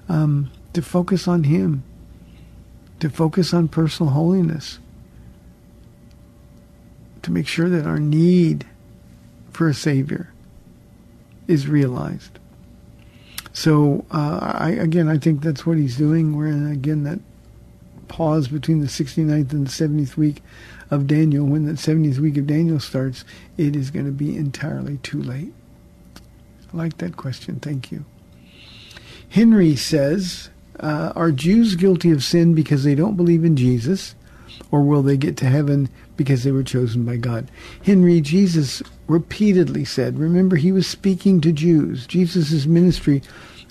um, 0.08 0.50
to 0.72 0.82
focus 0.82 1.28
on 1.28 1.44
Him, 1.44 1.82
to 3.00 3.08
focus 3.08 3.52
on 3.52 3.68
personal 3.68 4.12
holiness, 4.12 4.78
to 7.22 7.30
make 7.30 7.46
sure 7.46 7.68
that 7.68 7.86
our 7.86 7.98
need 8.00 8.66
for 9.50 9.68
a 9.68 9.74
Savior 9.74 10.32
is 11.46 11.66
realized. 11.68 12.38
So 13.52 14.04
uh, 14.10 14.38
I 14.40 14.70
again 14.70 15.08
I 15.08 15.18
think 15.18 15.42
that's 15.42 15.66
what 15.66 15.78
He's 15.78 15.96
doing. 15.96 16.36
We're 16.36 16.48
in 16.48 16.70
again 16.70 17.04
that 17.04 17.20
pause 18.08 18.48
between 18.48 18.80
the 18.80 18.86
69th 18.86 19.52
and 19.52 19.66
the 19.66 19.70
70th 19.70 20.16
week 20.18 20.42
of 20.92 21.06
Daniel, 21.06 21.46
when 21.46 21.64
the 21.64 21.72
70th 21.72 22.18
week 22.18 22.36
of 22.36 22.46
Daniel 22.46 22.78
starts, 22.78 23.24
it 23.56 23.74
is 23.74 23.90
going 23.90 24.04
to 24.04 24.12
be 24.12 24.36
entirely 24.36 24.98
too 24.98 25.22
late? 25.22 25.54
I 26.72 26.76
like 26.76 26.98
that 26.98 27.16
question. 27.16 27.58
Thank 27.60 27.90
you. 27.90 28.04
Henry 29.30 29.74
says, 29.74 30.50
uh, 30.78 31.14
Are 31.16 31.32
Jews 31.32 31.76
guilty 31.76 32.10
of 32.10 32.22
sin 32.22 32.54
because 32.54 32.84
they 32.84 32.94
don't 32.94 33.16
believe 33.16 33.42
in 33.42 33.56
Jesus? 33.56 34.14
Or 34.70 34.82
will 34.82 35.02
they 35.02 35.16
get 35.16 35.38
to 35.38 35.46
heaven 35.46 35.88
because 36.18 36.44
they 36.44 36.52
were 36.52 36.62
chosen 36.62 37.06
by 37.06 37.16
God? 37.16 37.50
Henry, 37.82 38.20
Jesus 38.20 38.82
repeatedly 39.06 39.86
said, 39.86 40.18
remember, 40.18 40.56
he 40.56 40.72
was 40.72 40.86
speaking 40.86 41.40
to 41.40 41.52
Jews. 41.52 42.06
Jesus' 42.06 42.66
ministry 42.66 43.22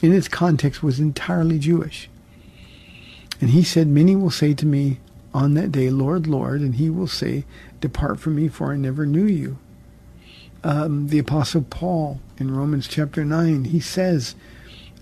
in 0.01 0.11
its 0.11 0.27
context 0.27 0.81
was 0.81 0.99
entirely 0.99 1.59
Jewish. 1.59 2.09
And 3.39 3.51
he 3.51 3.63
said, 3.63 3.87
Many 3.87 4.15
will 4.15 4.31
say 4.31 4.55
to 4.55 4.65
me, 4.65 4.99
on 5.33 5.53
that 5.53 5.71
day, 5.71 5.89
Lord, 5.89 6.27
Lord, 6.27 6.61
and 6.61 6.75
he 6.75 6.89
will 6.89 7.07
say, 7.07 7.45
Depart 7.79 8.19
from 8.19 8.35
me, 8.35 8.47
for 8.47 8.71
I 8.71 8.75
never 8.75 9.05
knew 9.05 9.25
you. 9.25 9.57
Um, 10.63 11.07
the 11.07 11.19
Apostle 11.19 11.63
Paul 11.63 12.19
in 12.37 12.55
Romans 12.55 12.87
chapter 12.87 13.25
9, 13.25 13.65
he 13.65 13.79
says 13.79 14.35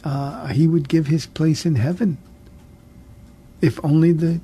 uh, 0.03 0.48
he 0.48 0.67
would 0.67 0.88
give 0.88 1.07
his 1.07 1.25
place 1.25 1.65
in 1.65 1.75
heaven 1.75 2.17
if 3.62 3.83
only 3.83 4.12
the 4.12 4.39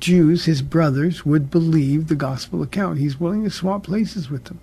Jews, 0.00 0.44
his 0.44 0.62
brothers, 0.62 1.24
would 1.24 1.50
believe 1.50 2.08
the 2.08 2.14
gospel 2.14 2.62
account. 2.62 2.98
He's 2.98 3.20
willing 3.20 3.44
to 3.44 3.50
swap 3.50 3.84
places 3.84 4.30
with 4.30 4.44
them. 4.44 4.60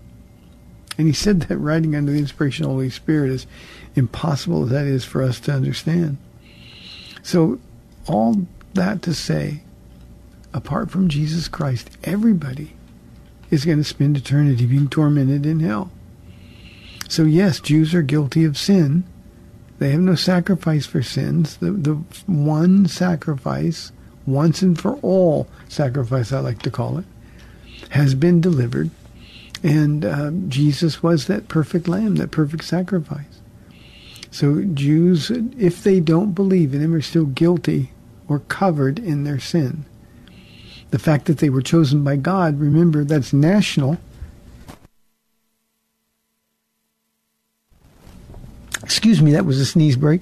And 0.97 1.07
he 1.07 1.13
said 1.13 1.41
that 1.41 1.57
writing 1.57 1.95
under 1.95 2.11
the 2.11 2.19
inspiration 2.19 2.65
of 2.65 2.69
the 2.69 2.73
Holy 2.75 2.89
Spirit, 2.89 3.31
is 3.31 3.47
impossible 3.95 4.63
as 4.63 4.69
that 4.69 4.85
is 4.85 5.05
for 5.05 5.23
us 5.23 5.39
to 5.41 5.51
understand. 5.51 6.17
So, 7.23 7.59
all 8.07 8.45
that 8.73 9.01
to 9.03 9.13
say, 9.13 9.61
apart 10.53 10.91
from 10.91 11.09
Jesus 11.09 11.47
Christ, 11.47 11.89
everybody 12.03 12.73
is 13.49 13.65
going 13.65 13.77
to 13.77 13.83
spend 13.83 14.17
eternity 14.17 14.65
being 14.65 14.87
tormented 14.87 15.45
in 15.45 15.59
hell. 15.59 15.91
So, 17.09 17.23
yes, 17.23 17.59
Jews 17.59 17.93
are 17.93 18.01
guilty 18.01 18.43
of 18.45 18.57
sin. 18.57 19.03
They 19.79 19.91
have 19.91 20.01
no 20.01 20.15
sacrifice 20.15 20.85
for 20.85 21.03
sins. 21.03 21.57
The, 21.57 21.71
the 21.71 21.93
one 22.25 22.87
sacrifice, 22.87 23.91
once 24.25 24.61
and 24.61 24.79
for 24.79 24.95
all 24.97 25.47
sacrifice, 25.67 26.31
I 26.31 26.39
like 26.39 26.61
to 26.63 26.71
call 26.71 26.97
it, 26.97 27.05
has 27.89 28.15
been 28.15 28.41
delivered. 28.41 28.89
And 29.61 30.05
uh, 30.05 30.31
Jesus 30.47 31.03
was 31.03 31.27
that 31.27 31.47
perfect 31.47 31.87
lamb, 31.87 32.15
that 32.15 32.31
perfect 32.31 32.63
sacrifice. 32.63 33.41
So 34.31 34.63
Jews, 34.63 35.29
if 35.29 35.83
they 35.83 35.99
don't 35.99 36.33
believe 36.33 36.73
in 36.73 36.81
him, 36.81 36.93
are 36.95 37.01
still 37.01 37.25
guilty 37.25 37.91
or 38.27 38.39
covered 38.39 38.97
in 38.97 39.23
their 39.23 39.39
sin 39.39 39.85
the 40.93 40.99
fact 40.99 41.25
that 41.25 41.39
they 41.39 41.49
were 41.49 41.63
chosen 41.63 42.03
by 42.03 42.15
God, 42.15 42.59
remember, 42.59 43.03
that's 43.03 43.33
national. 43.33 43.97
Excuse 48.83 49.19
me, 49.19 49.31
that 49.31 49.43
was 49.43 49.59
a 49.59 49.65
sneeze 49.65 49.95
break. 49.95 50.21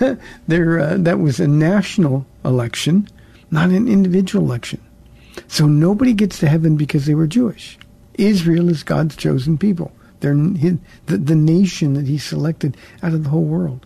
there, 0.48 0.80
uh, 0.80 0.96
that 0.96 1.18
was 1.18 1.40
a 1.40 1.46
national 1.46 2.24
election, 2.42 3.06
not 3.50 3.68
an 3.68 3.86
individual 3.86 4.46
election. 4.46 4.80
So 5.46 5.66
nobody 5.66 6.14
gets 6.14 6.38
to 6.38 6.48
heaven 6.48 6.78
because 6.78 7.04
they 7.04 7.14
were 7.14 7.26
Jewish. 7.26 7.76
Israel 8.14 8.70
is 8.70 8.82
God's 8.82 9.14
chosen 9.14 9.58
people. 9.58 9.92
They're 10.20 10.34
the, 10.34 10.78
the 11.04 11.36
nation 11.36 11.92
that 11.92 12.06
He 12.06 12.16
selected 12.16 12.78
out 13.02 13.12
of 13.12 13.24
the 13.24 13.30
whole 13.30 13.44
world. 13.44 13.84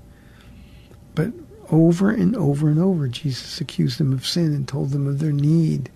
But 1.17 1.33
over 1.73 2.11
and 2.13 2.37
over 2.37 2.69
and 2.69 2.79
over, 2.79 3.09
Jesus 3.09 3.61
accused 3.61 3.99
them 3.99 4.13
of 4.13 4.25
sin 4.25 4.55
and 4.55 4.69
told 4.69 4.91
them 4.91 5.09
of 5.09 5.19
their 5.19 5.33
need 5.33 5.91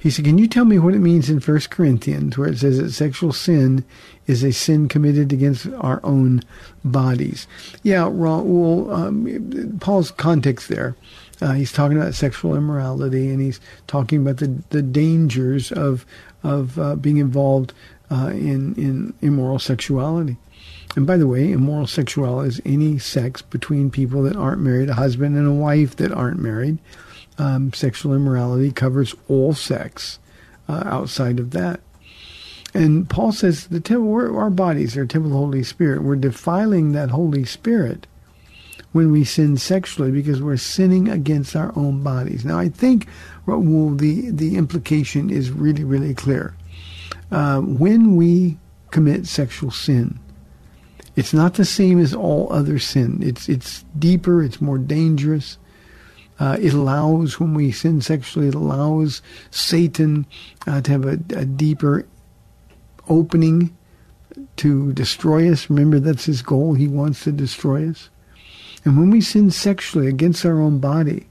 He 0.00 0.10
said, 0.10 0.24
Can 0.24 0.38
you 0.38 0.48
tell 0.48 0.64
me 0.64 0.78
what 0.78 0.94
it 0.94 1.00
means 1.00 1.28
in 1.28 1.40
1 1.40 1.60
Corinthians 1.70 2.38
where 2.38 2.48
it 2.48 2.58
says 2.58 2.78
that 2.78 2.92
sexual 2.92 3.32
sin 3.32 3.84
is 4.26 4.42
a 4.42 4.52
sin 4.52 4.88
committed 4.88 5.32
against 5.32 5.66
our 5.78 6.00
own 6.04 6.42
bodies? 6.84 7.46
Yeah, 7.82 8.04
Raul, 8.04 8.92
um, 8.92 9.78
Paul's 9.78 10.10
context 10.10 10.68
there. 10.68 10.94
Uh, 11.42 11.52
he's 11.52 11.72
talking 11.72 11.98
about 11.98 12.14
sexual 12.14 12.54
immorality 12.54 13.30
and 13.30 13.40
he's 13.40 13.60
talking 13.86 14.20
about 14.20 14.36
the, 14.38 14.62
the 14.70 14.82
dangers 14.82 15.72
of, 15.72 16.04
of 16.42 16.78
uh, 16.78 16.96
being 16.96 17.18
involved 17.18 17.72
uh, 18.10 18.30
in 18.32 18.74
in 18.74 19.14
immoral 19.20 19.58
sexuality. 19.58 20.36
And 20.96 21.06
by 21.06 21.16
the 21.16 21.26
way, 21.26 21.52
immoral 21.52 21.86
sexuality 21.86 22.48
is 22.48 22.60
any 22.64 22.98
sex 22.98 23.42
between 23.42 23.90
people 23.90 24.22
that 24.24 24.36
aren't 24.36 24.60
married, 24.60 24.90
a 24.90 24.94
husband 24.94 25.36
and 25.36 25.46
a 25.46 25.52
wife 25.52 25.96
that 25.96 26.12
aren't 26.12 26.40
married. 26.40 26.78
Um, 27.38 27.72
sexual 27.72 28.12
immorality 28.12 28.72
covers 28.72 29.14
all 29.28 29.54
sex 29.54 30.18
uh, 30.68 30.82
outside 30.84 31.38
of 31.38 31.52
that. 31.52 31.80
And 32.74 33.08
Paul 33.08 33.32
says 33.32 33.68
the 33.68 33.80
temple, 33.80 34.36
our 34.36 34.50
bodies 34.50 34.96
are 34.96 35.06
temple 35.06 35.30
of 35.30 35.32
the 35.32 35.38
Holy 35.38 35.62
Spirit. 35.62 36.02
We're 36.02 36.16
defiling 36.16 36.92
that 36.92 37.10
Holy 37.10 37.44
Spirit 37.44 38.06
when 38.92 39.12
we 39.12 39.24
sin 39.24 39.56
sexually 39.56 40.10
because 40.10 40.42
we're 40.42 40.56
sinning 40.56 41.08
against 41.08 41.54
our 41.54 41.72
own 41.76 42.02
bodies. 42.02 42.44
Now, 42.44 42.58
I 42.58 42.68
think 42.68 43.06
the 43.46 44.30
the 44.30 44.56
implication 44.56 45.30
is 45.30 45.50
really, 45.50 45.84
really 45.84 46.14
clear. 46.14 46.54
Uh, 47.30 47.60
when 47.60 48.16
we 48.16 48.58
commit 48.90 49.26
sexual 49.26 49.70
sin, 49.70 50.18
it's 51.16 51.32
not 51.32 51.54
the 51.54 51.64
same 51.64 52.00
as 52.00 52.14
all 52.14 52.52
other 52.52 52.78
sin. 52.78 53.20
It's 53.22 53.48
it's 53.48 53.84
deeper. 53.98 54.42
It's 54.42 54.60
more 54.60 54.78
dangerous. 54.78 55.58
Uh, 56.38 56.56
it 56.58 56.72
allows 56.72 57.38
when 57.38 57.52
we 57.52 57.70
sin 57.70 58.00
sexually, 58.00 58.48
it 58.48 58.54
allows 58.54 59.20
Satan 59.50 60.24
uh, 60.66 60.80
to 60.80 60.90
have 60.90 61.04
a, 61.04 61.18
a 61.36 61.44
deeper 61.44 62.06
opening 63.10 63.76
to 64.56 64.92
destroy 64.94 65.52
us. 65.52 65.68
Remember, 65.68 66.00
that's 66.00 66.24
his 66.24 66.40
goal. 66.40 66.72
He 66.72 66.88
wants 66.88 67.24
to 67.24 67.32
destroy 67.32 67.90
us. 67.90 68.08
And 68.84 68.98
when 68.98 69.10
we 69.10 69.20
sin 69.20 69.50
sexually 69.50 70.06
against 70.06 70.44
our 70.46 70.60
own 70.60 70.78
body, 70.78 71.26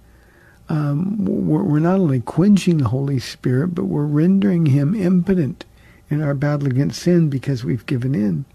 um, 0.69 1.25
we're, 1.25 1.63
we're, 1.63 1.79
not 1.79 1.99
only 1.99 2.19
quenching 2.19 2.77
the 2.77 2.89
Holy 2.89 3.19
Spirit, 3.19 3.73
but 3.73 3.85
we're 3.85 4.05
rendering 4.05 4.67
him 4.67 4.93
impotent 4.93 5.65
in 6.09 6.21
our 6.21 6.35
battle 6.35 6.67
against 6.67 7.01
sin 7.01 7.29
because 7.29 7.63
we've 7.63 7.85
given 7.87 8.13
in. 8.13 8.45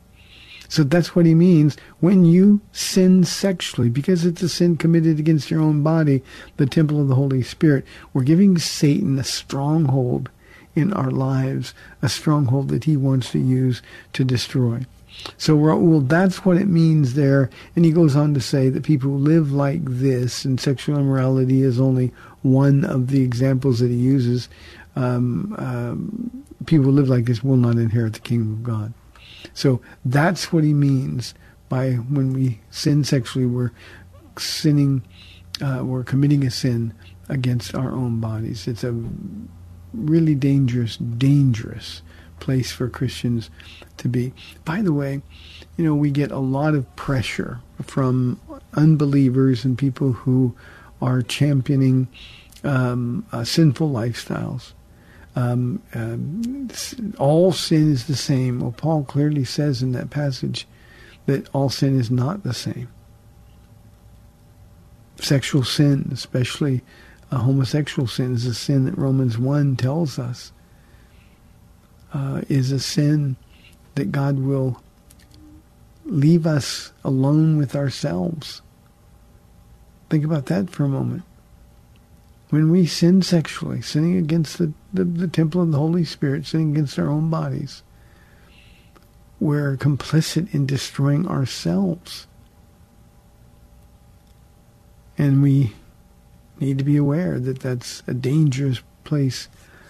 So 0.69 0.83
that's 0.83 1.15
what 1.15 1.27
he 1.27 1.35
means 1.35 1.77
when 2.01 2.25
you 2.25 2.61
sin 2.73 3.25
sexually, 3.25 3.89
because 3.89 4.25
it's 4.25 4.43
a 4.43 4.49
sin 4.49 4.77
committed 4.77 5.19
against 5.19 5.51
your 5.51 5.61
own 5.61 5.83
body, 5.83 6.23
the 6.57 6.67
temple 6.67 7.01
of 7.01 7.09
the 7.09 7.15
Holy 7.15 7.43
Spirit. 7.43 7.85
We're 8.13 8.23
giving 8.23 8.59
Satan 8.59 9.19
a 9.19 9.25
stronghold 9.25 10.31
in 10.75 10.93
our 10.93 11.11
lives, 11.11 11.75
a 12.03 12.09
stronghold 12.09 12.69
that 12.69 12.85
he 12.85 12.97
wants 12.97 13.31
to 13.33 13.39
use 13.39 13.83
to 14.15 14.25
destroy. 14.25 14.85
So, 15.37 15.57
well, 15.57 16.01
that's 16.01 16.45
what 16.45 16.57
it 16.57 16.69
means 16.69 17.15
there. 17.15 17.51
And 17.77 17.85
he 17.85 17.93
goes 17.93 18.15
on 18.17 18.35
to 18.35 18.41
say 18.41 18.69
that 18.69 18.83
people 18.83 19.11
who 19.11 19.19
live 19.19 19.53
like 19.53 19.83
this, 19.85 20.45
and 20.45 20.61
sexual 20.61 20.99
immorality 20.99 21.63
is 21.63 21.81
only 21.81 22.13
one 22.43 22.85
of 22.85 23.09
the 23.09 23.23
examples 23.23 23.81
that 23.81 23.91
he 23.91 23.97
uses. 23.97 24.49
Um, 24.97 25.55
um, 25.59 26.45
people 26.67 26.87
who 26.87 26.93
live 26.93 27.09
like 27.09 27.25
this 27.25 27.43
will 27.43 27.57
not 27.57 27.77
inherit 27.77 28.15
the 28.15 28.21
kingdom 28.21 28.53
of 28.53 28.63
God. 28.63 28.93
So 29.55 29.81
that's 30.05 30.53
what 30.53 30.65
he 30.65 30.75
means 30.75 31.35
by 31.69 31.93
when 31.93 32.33
we 32.33 32.61
sin 32.71 33.05
sexually, 33.05 33.47
we're 33.47 33.73
sinning, 34.39 35.03
uh, 35.61 35.83
we're 35.85 36.05
committing 36.05 36.45
a 36.45 36.51
sin 36.51 36.93
against 37.29 37.75
our 37.75 37.93
own 37.93 38.21
bodies. 38.21 38.69
It's 38.69 38.85
a 38.85 38.95
really 39.93 40.35
dangerous, 40.35 40.97
dangerous 40.97 42.03
place 42.41 42.73
for 42.73 42.89
Christians 42.89 43.51
to 43.99 44.09
be. 44.09 44.33
By 44.65 44.83
the 44.83 44.93
way, 44.93 45.23
you 45.77 45.85
know, 45.85 45.95
we 45.95 46.11
get 46.11 46.31
a 46.31 46.39
lot 46.39 46.75
of 46.75 46.95
pressure 46.97 47.61
from 47.83 48.41
unbelievers 48.75 49.65
and 49.65 49.77
people 49.77 50.13
who 50.13 50.55
are 51.01 51.23
championing 51.23 52.09
um, 52.63 53.27
uh, 53.33 53.45
sinful 53.45 53.91
lifestyles 53.91 54.73
um, 55.37 55.83
um, 55.95 56.69
all 57.19 57.53
sin 57.53 57.93
is 57.93 58.07
the 58.07 58.17
same. 58.17 58.61
Well, 58.61 58.73
Paul 58.73 59.05
clearly 59.05 59.45
says 59.45 59.83
in 59.83 59.93
that 59.93 60.11
passage 60.11 60.67
that 61.27 61.49
all 61.53 61.71
sin 61.71 61.99
is 61.99 62.11
not 62.11 62.45
the 62.45 62.55
same. 62.55 62.89
Sexual 65.17 65.65
sin, 65.65 66.09
especially 66.13 66.83
a 67.31 67.39
homosexual 67.39 68.07
sin, 68.07 68.35
is 68.35 68.47
a 68.47 68.55
sin 68.55 68.85
that 68.85 68.97
Romans 68.97 69.39
1 69.39 69.77
tells 69.77 70.19
us 70.19 70.53
uh, 72.13 72.43
is 72.49 72.71
a 72.71 72.79
sin 72.79 73.37
that 73.95 74.13
God 74.13 74.39
will 74.39 74.83
leave 76.05 76.47
us 76.47 76.93
alone 77.03 77.57
with 77.57 77.75
ourselves. 77.75 78.63
Think 80.11 80.25
about 80.25 80.47
that 80.47 80.71
for 80.71 80.85
a 80.85 80.89
moment 80.89 81.23
when 82.55 82.71
we 82.71 82.87
sin 82.87 83.21
sexually, 83.21 83.83
sinning 83.83 84.17
against 84.17 84.59
the, 84.59 84.73
the, 84.93 85.03
the, 85.03 85.27
temple 85.27 85.61
of 85.61 85.73
the 85.73 85.79
Holy 85.79 86.05
Spirit, 86.05 86.47
sinning 86.47 86.71
against 86.71 86.97
our 87.01 87.09
own 87.09 87.29
bodies, 87.29 87.83
we're 89.41 89.77
complicit 89.77 90.55
in 90.55 90.65
destroying 90.65 91.27
ourselves. 91.27 92.29
And 95.19 95.43
we 95.43 95.73
need 96.61 96.79
to 96.79 96.85
be 96.85 96.97
aware 96.97 97.41
that 97.41 97.59
that's 97.59 98.05
a 98.07 98.15
dangerous 98.15 98.81
place 99.03 99.49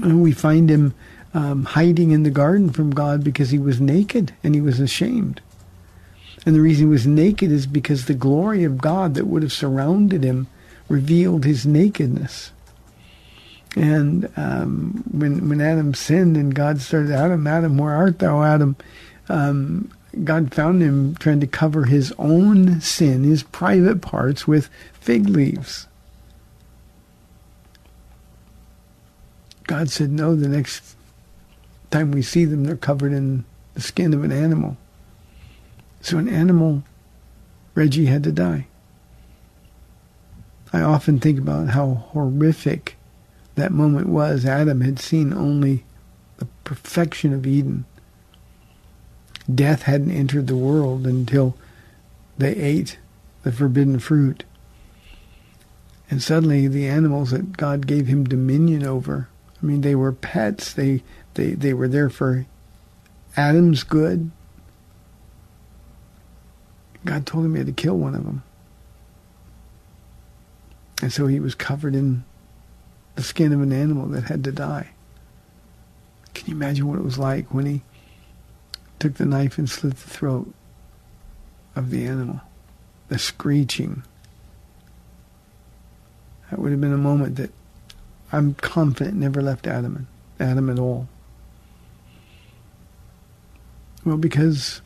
we 0.00 0.30
find 0.30 0.70
him 0.70 0.94
um, 1.34 1.64
hiding 1.64 2.12
in 2.12 2.22
the 2.22 2.30
garden 2.30 2.70
from 2.70 2.90
God 2.90 3.24
because 3.24 3.50
he 3.50 3.58
was 3.58 3.80
naked 3.80 4.32
and 4.44 4.54
he 4.54 4.60
was 4.60 4.78
ashamed. 4.78 5.40
And 6.46 6.54
the 6.54 6.60
reason 6.60 6.86
he 6.86 6.90
was 6.90 7.06
naked 7.06 7.50
is 7.50 7.66
because 7.66 8.04
the 8.04 8.14
glory 8.14 8.62
of 8.62 8.78
God 8.78 9.14
that 9.14 9.26
would 9.26 9.42
have 9.42 9.52
surrounded 9.52 10.22
him 10.22 10.46
revealed 10.88 11.44
his 11.44 11.66
nakedness. 11.66 12.52
And 13.78 14.28
um, 14.36 15.04
when 15.12 15.48
when 15.48 15.60
Adam 15.60 15.94
sinned 15.94 16.36
and 16.36 16.52
God 16.52 16.80
started, 16.80 17.12
Adam, 17.12 17.46
Adam, 17.46 17.78
where 17.78 17.94
art 17.94 18.18
thou, 18.18 18.42
Adam? 18.42 18.76
Um, 19.28 19.92
God 20.24 20.52
found 20.52 20.82
him 20.82 21.14
trying 21.14 21.38
to 21.40 21.46
cover 21.46 21.84
his 21.84 22.12
own 22.18 22.80
sin, 22.80 23.22
his 23.22 23.44
private 23.44 24.02
parts, 24.02 24.48
with 24.48 24.68
fig 24.94 25.28
leaves. 25.28 25.86
God 29.68 29.90
said, 29.90 30.10
no, 30.10 30.34
the 30.34 30.48
next 30.48 30.96
time 31.90 32.10
we 32.10 32.22
see 32.22 32.46
them, 32.46 32.64
they're 32.64 32.76
covered 32.76 33.12
in 33.12 33.44
the 33.74 33.82
skin 33.82 34.14
of 34.14 34.24
an 34.24 34.32
animal. 34.32 34.76
So 36.00 36.18
an 36.18 36.28
animal, 36.28 36.82
Reggie 37.74 38.06
had 38.06 38.24
to 38.24 38.32
die. 38.32 38.66
I 40.72 40.80
often 40.80 41.20
think 41.20 41.38
about 41.38 41.68
how 41.68 42.06
horrific 42.12 42.97
that 43.58 43.72
moment 43.72 44.08
was 44.08 44.44
Adam 44.44 44.80
had 44.80 44.98
seen 44.98 45.32
only 45.32 45.84
the 46.38 46.46
perfection 46.64 47.32
of 47.32 47.46
Eden. 47.46 47.84
death 49.52 49.82
hadn't 49.82 50.10
entered 50.10 50.46
the 50.46 50.56
world 50.56 51.06
until 51.06 51.56
they 52.36 52.54
ate 52.54 52.98
the 53.42 53.52
forbidden 53.52 53.98
fruit. 53.98 54.44
And 56.10 56.22
suddenly 56.22 56.68
the 56.68 56.86
animals 56.86 57.30
that 57.30 57.56
God 57.56 57.86
gave 57.86 58.06
him 58.06 58.24
dominion 58.24 58.84
over, 58.84 59.28
I 59.60 59.66
mean, 59.66 59.80
they 59.80 59.94
were 59.94 60.12
pets. 60.12 60.72
They, 60.72 61.02
they, 61.34 61.52
they 61.52 61.74
were 61.74 61.88
there 61.88 62.10
for 62.10 62.46
Adam's 63.36 63.82
good. 63.82 64.30
God 67.04 67.26
told 67.26 67.44
him 67.44 67.54
he 67.54 67.58
had 67.58 67.66
to 67.66 67.72
kill 67.72 67.96
one 67.96 68.14
of 68.14 68.24
them. 68.24 68.42
And 71.00 71.12
so 71.12 71.26
he 71.26 71.40
was 71.40 71.54
covered 71.54 71.94
in 71.94 72.24
the 73.18 73.24
skin 73.24 73.52
of 73.52 73.60
an 73.60 73.72
animal 73.72 74.06
that 74.06 74.22
had 74.22 74.44
to 74.44 74.52
die. 74.52 74.90
Can 76.34 76.46
you 76.46 76.54
imagine 76.54 76.86
what 76.86 77.00
it 77.00 77.04
was 77.04 77.18
like 77.18 77.52
when 77.52 77.66
he 77.66 77.82
took 79.00 79.14
the 79.14 79.26
knife 79.26 79.58
and 79.58 79.68
slit 79.68 79.96
the 79.96 80.08
throat 80.08 80.54
of 81.74 81.90
the 81.90 82.06
animal? 82.06 82.40
The 83.08 83.18
screeching. 83.18 84.04
That 86.48 86.60
would 86.60 86.70
have 86.70 86.80
been 86.80 86.92
a 86.92 86.96
moment 86.96 87.34
that 87.36 87.50
I'm 88.30 88.54
confident 88.54 89.16
never 89.16 89.42
left 89.42 89.66
Adam, 89.66 90.06
Adam 90.38 90.70
at 90.70 90.78
all. 90.78 91.08
Well, 94.04 94.16
because 94.16 94.80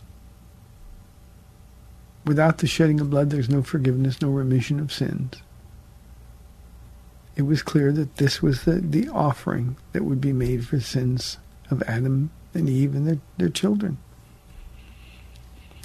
without 2.24 2.58
the 2.58 2.66
shedding 2.66 2.98
of 2.98 3.10
blood, 3.10 3.28
there's 3.28 3.50
no 3.50 3.62
forgiveness, 3.62 4.22
no 4.22 4.30
remission 4.30 4.80
of 4.80 4.90
sins 4.90 5.34
it 7.36 7.42
was 7.42 7.62
clear 7.62 7.92
that 7.92 8.16
this 8.16 8.42
was 8.42 8.64
the, 8.64 8.74
the 8.74 9.08
offering 9.08 9.76
that 9.92 10.04
would 10.04 10.20
be 10.20 10.32
made 10.32 10.66
for 10.66 10.80
sins 10.80 11.38
of 11.70 11.82
Adam 11.84 12.30
and 12.54 12.68
Eve 12.68 12.94
and 12.94 13.08
their, 13.08 13.18
their 13.38 13.48
children. 13.48 13.98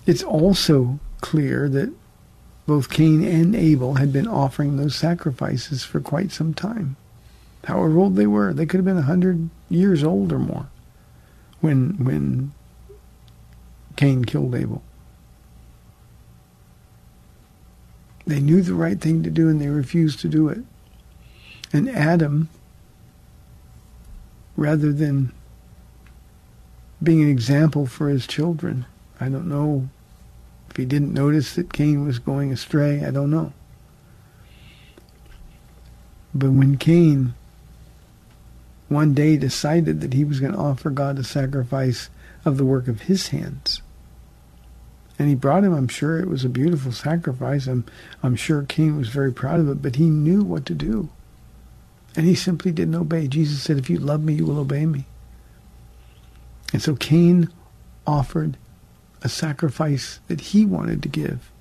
It's 0.06 0.24
also 0.24 1.00
clear 1.22 1.70
that 1.70 1.94
both 2.66 2.90
Cain 2.90 3.24
and 3.24 3.56
Abel 3.56 3.96
had 3.96 4.12
been 4.12 4.28
offering 4.28 4.76
those 4.76 4.96
sacrifices 4.96 5.84
for 5.84 6.02
quite 6.02 6.32
some 6.32 6.54
time. 6.54 6.98
However 7.64 7.98
old 7.98 8.16
they 8.16 8.28
were, 8.28 8.54
they 8.54 8.66
could 8.66 8.78
have 8.78 8.86
been 8.86 8.98
a 8.98 9.04
hundred 9.04 9.50
years 9.70 10.04
old 10.04 10.32
or 10.32 10.40
more 10.40 10.68
when 11.60 12.04
when 12.04 12.54
Cain 13.96 14.26
killed 14.26 14.54
Abel. 14.54 14.84
They 18.26 18.40
knew 18.42 18.62
the 18.62 18.74
right 18.74 19.00
thing 19.00 19.24
to 19.24 19.30
do 19.30 19.50
and 19.50 19.60
they 19.60 19.68
refused 19.68 20.20
to 20.20 20.28
do 20.28 20.50
it. 20.50 20.60
And 21.74 21.90
Adam, 21.90 22.50
rather 24.56 24.92
than 24.94 25.32
being 27.02 27.22
an 27.22 27.30
example 27.30 27.86
for 27.86 28.10
his 28.10 28.26
children, 28.26 28.86
I 29.20 29.30
don't 29.30 29.50
know 29.50 29.90
if 30.70 30.78
he 30.78 30.86
didn't 30.86 31.14
notice 31.14 31.56
that 31.56 31.74
Cain 31.74 32.06
was 32.06 32.20
going 32.20 32.52
astray, 32.52 33.04
I 33.04 33.12
don't 33.12 33.32
know. 33.32 33.54
But 36.34 36.52
when 36.52 36.78
Cain 36.78 37.34
one 38.90 39.14
day 39.14 39.38
decided 39.38 40.02
that 40.02 40.14
he 40.14 40.24
was 40.24 40.40
going 40.40 40.54
to 40.54 40.58
offer 40.58 40.90
God 40.90 41.20
a 41.20 41.24
sacrifice 41.24 42.10
of 42.46 42.58
the 42.58 42.66
work 42.66 42.88
of 42.88 43.02
his 43.02 43.30
hands, 43.30 43.82
and 45.20 45.28
he 45.28 45.36
brought 45.36 45.64
him, 45.64 45.74
I'm 45.74 45.88
sure 45.88 46.20
it 46.20 46.30
was 46.30 46.46
a 46.46 46.50
beautiful 46.50 46.92
sacrifice. 46.92 47.66
I'm, 47.66 47.86
I'm 48.22 48.36
sure 48.36 48.64
Cain 48.64 48.98
was 48.98 49.10
very 49.10 49.34
proud 49.34 49.60
of 49.60 49.68
it, 49.68 49.82
but 49.82 49.96
he 49.96 50.10
knew 50.10 50.44
what 50.44 50.66
to 50.68 50.76
do. 50.76 51.10
And 52.18 52.26
he 52.26 52.36
simply 52.36 52.72
didn't 52.72 52.96
obey. 52.96 53.28
Jesus 53.28 53.62
said, 53.62 53.78
if 53.78 53.92
you 53.92 54.00
love 54.00 54.24
me, 54.24 54.34
you 54.34 54.46
will 54.46 54.58
obey 54.58 54.88
me. 54.88 55.06
And 56.74 56.82
so 56.82 56.96
Cain 56.96 57.50
offered 58.08 58.58
a 59.22 59.30
sacrifice 59.30 60.20
that 60.28 60.42
he 60.42 60.66
wanted 60.66 61.04
to 61.04 61.10
give. 61.10 61.52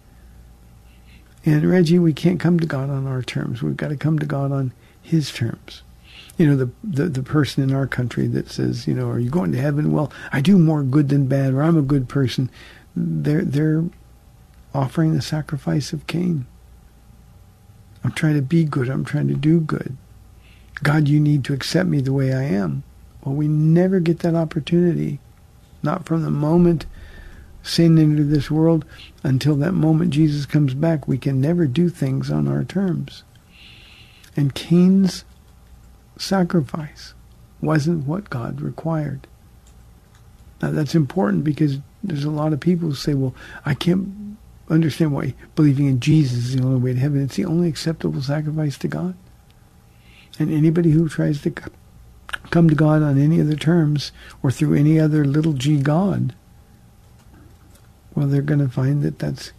And 1.45 1.63
Reggie, 1.71 1.99
we 1.99 2.15
can't 2.15 2.41
come 2.41 2.59
to 2.59 2.67
God 2.67 2.89
on 2.89 3.07
our 3.07 3.23
terms. 3.23 3.63
We've 3.63 3.77
got 3.77 3.89
to 3.89 3.97
come 3.97 4.19
to 4.19 4.27
God 4.27 4.51
on 4.51 4.73
his 5.03 5.31
terms. 5.31 5.83
You 6.39 6.47
know, 6.47 6.57
the, 6.57 6.71
the, 6.83 7.05
the 7.05 7.23
person 7.23 7.63
in 7.63 7.75
our 7.75 7.87
country 7.87 8.27
that 8.29 8.51
says, 8.51 8.89
you 8.89 8.95
know, 8.95 9.09
are 9.11 9.19
you 9.19 9.31
going 9.31 9.53
to 9.53 9.61
heaven? 9.61 9.93
Well, 9.93 10.11
I 10.33 10.41
do 10.41 10.59
more 10.59 10.83
good 10.83 11.11
than 11.11 11.29
bad, 11.29 11.53
or 11.53 11.63
I'm 11.63 11.77
a 11.77 11.83
good 11.83 12.09
person. 12.09 12.51
They're 12.97 13.45
they're 13.45 13.85
offering 14.75 15.15
the 15.15 15.23
sacrifice 15.23 15.93
of 15.93 16.07
Cain. 16.07 16.47
I'm 18.03 18.13
trying 18.13 18.35
to 18.35 18.43
be 18.43 18.65
good. 18.65 18.89
I'm 18.89 19.05
trying 19.05 19.29
to 19.29 19.35
do 19.35 19.61
good. 19.61 19.97
God, 20.83 21.09
you 21.09 21.21
need 21.21 21.45
to 21.45 21.55
accept 21.55 21.89
me 21.89 22.01
the 22.01 22.13
way 22.13 22.33
I 22.33 22.43
am. 22.43 22.83
Well, 23.25 23.35
we 23.35 23.49
never 23.49 24.01
get 24.01 24.21
that 24.21 24.35
opportunity. 24.35 25.21
Not 25.83 26.07
from 26.07 26.23
the 26.23 26.31
moment 26.31 26.87
sin 27.63 27.99
entered 27.99 28.31
this 28.31 28.51
world 28.51 28.85
until 29.25 29.57
that 29.57 29.73
moment 29.73 30.13
Jesus 30.13 30.47
comes 30.47 30.75
back. 30.75 31.09
We 31.09 31.19
can 31.19 31.41
never 31.41 31.67
do 31.67 31.89
things 31.89 32.31
on 32.31 32.47
our 32.47 32.65
terms. 32.65 33.25
And 34.37 34.55
Cain's 34.55 35.25
sacrifice 36.19 37.15
wasn't 37.61 38.07
what 38.07 38.31
God 38.31 38.61
required. 38.61 39.27
Now 40.63 40.71
that's 40.71 40.95
important 40.95 41.45
because 41.45 41.79
there's 42.05 42.25
a 42.25 42.31
lot 42.31 42.53
of 42.53 42.61
people 42.61 42.89
who 42.89 42.95
say, 42.95 43.15
well, 43.15 43.35
I 43.65 43.75
can't 43.75 44.37
understand 44.69 45.13
why 45.13 45.35
believing 45.55 45.87
in 45.87 46.01
Jesus 46.01 46.47
is 46.47 46.57
the 46.57 46.63
only 46.63 46.81
way 46.81 46.93
to 46.93 46.99
heaven. 46.99 47.23
It's 47.23 47.37
the 47.37 47.45
only 47.45 47.69
acceptable 47.69 48.23
sacrifice 48.23 48.79
to 48.79 48.89
God. 48.89 49.17
And 50.39 50.53
anybody 50.53 50.91
who 50.91 51.09
tries 51.09 51.43
to 51.43 51.53
come 52.51 52.69
to 52.69 52.75
God 52.75 53.03
on 53.03 53.19
any 53.19 53.41
other 53.41 53.57
terms 53.57 54.13
or 54.43 54.51
through 54.51 54.75
any 54.75 55.01
other 55.01 55.25
little 55.25 55.55
g 55.55 55.79
God, 55.79 56.35
well, 58.15 58.27
they're 58.27 58.43
going 58.43 58.61
to 58.61 58.69
find 58.69 59.03
that 59.03 59.19
that's 59.19 59.53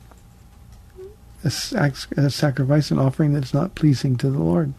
a, 1.43 1.91
a 2.17 2.29
sacrifice, 2.29 2.91
an 2.91 2.99
offering 2.99 3.33
that's 3.33 3.53
not 3.53 3.75
pleasing 3.75 4.17
to 4.17 4.29
the 4.29 4.39
Lord. 4.39 4.73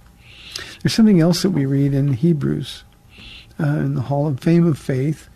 There's 0.83 0.95
something 0.95 1.21
else 1.21 1.43
that 1.43 1.51
we 1.51 1.67
read 1.67 1.95
in 1.95 2.15
Hebrews, 2.15 2.85
uh, 3.61 3.67
in 3.67 3.95
the 3.95 4.03
Hall 4.03 4.27
of 4.27 4.41
Fame 4.41 4.67
of 4.67 4.79
Faith. 4.79 5.29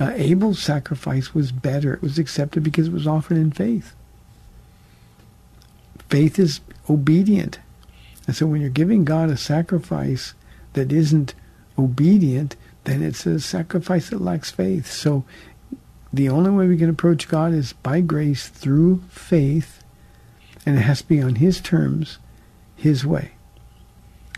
Uh, 0.00 0.12
Abel's 0.14 0.60
sacrifice 0.60 1.34
was 1.34 1.52
better. 1.52 1.94
It 1.94 2.02
was 2.02 2.18
accepted 2.18 2.62
because 2.62 2.88
it 2.88 2.92
was 2.92 3.06
offered 3.06 3.36
in 3.36 3.52
faith. 3.52 3.94
Faith 6.08 6.38
is 6.38 6.60
obedient. 6.88 7.58
And 8.26 8.34
so 8.34 8.46
when 8.46 8.60
you're 8.60 8.70
giving 8.70 9.04
God 9.04 9.30
a 9.30 9.36
sacrifice 9.36 10.34
that 10.72 10.92
isn't 10.92 11.34
obedient, 11.78 12.56
then 12.84 13.02
it's 13.02 13.26
a 13.26 13.40
sacrifice 13.40 14.10
that 14.10 14.20
lacks 14.20 14.50
faith. 14.50 14.90
So 14.90 15.24
the 16.12 16.28
only 16.28 16.50
way 16.50 16.68
we 16.68 16.78
can 16.78 16.90
approach 16.90 17.28
God 17.28 17.52
is 17.52 17.72
by 17.72 18.00
grace 18.00 18.48
through 18.48 19.02
faith, 19.08 19.82
and 20.64 20.78
it 20.78 20.82
has 20.82 21.02
to 21.02 21.08
be 21.08 21.20
on 21.20 21.36
His 21.36 21.60
terms, 21.60 22.18
His 22.76 23.04
way. 23.04 23.32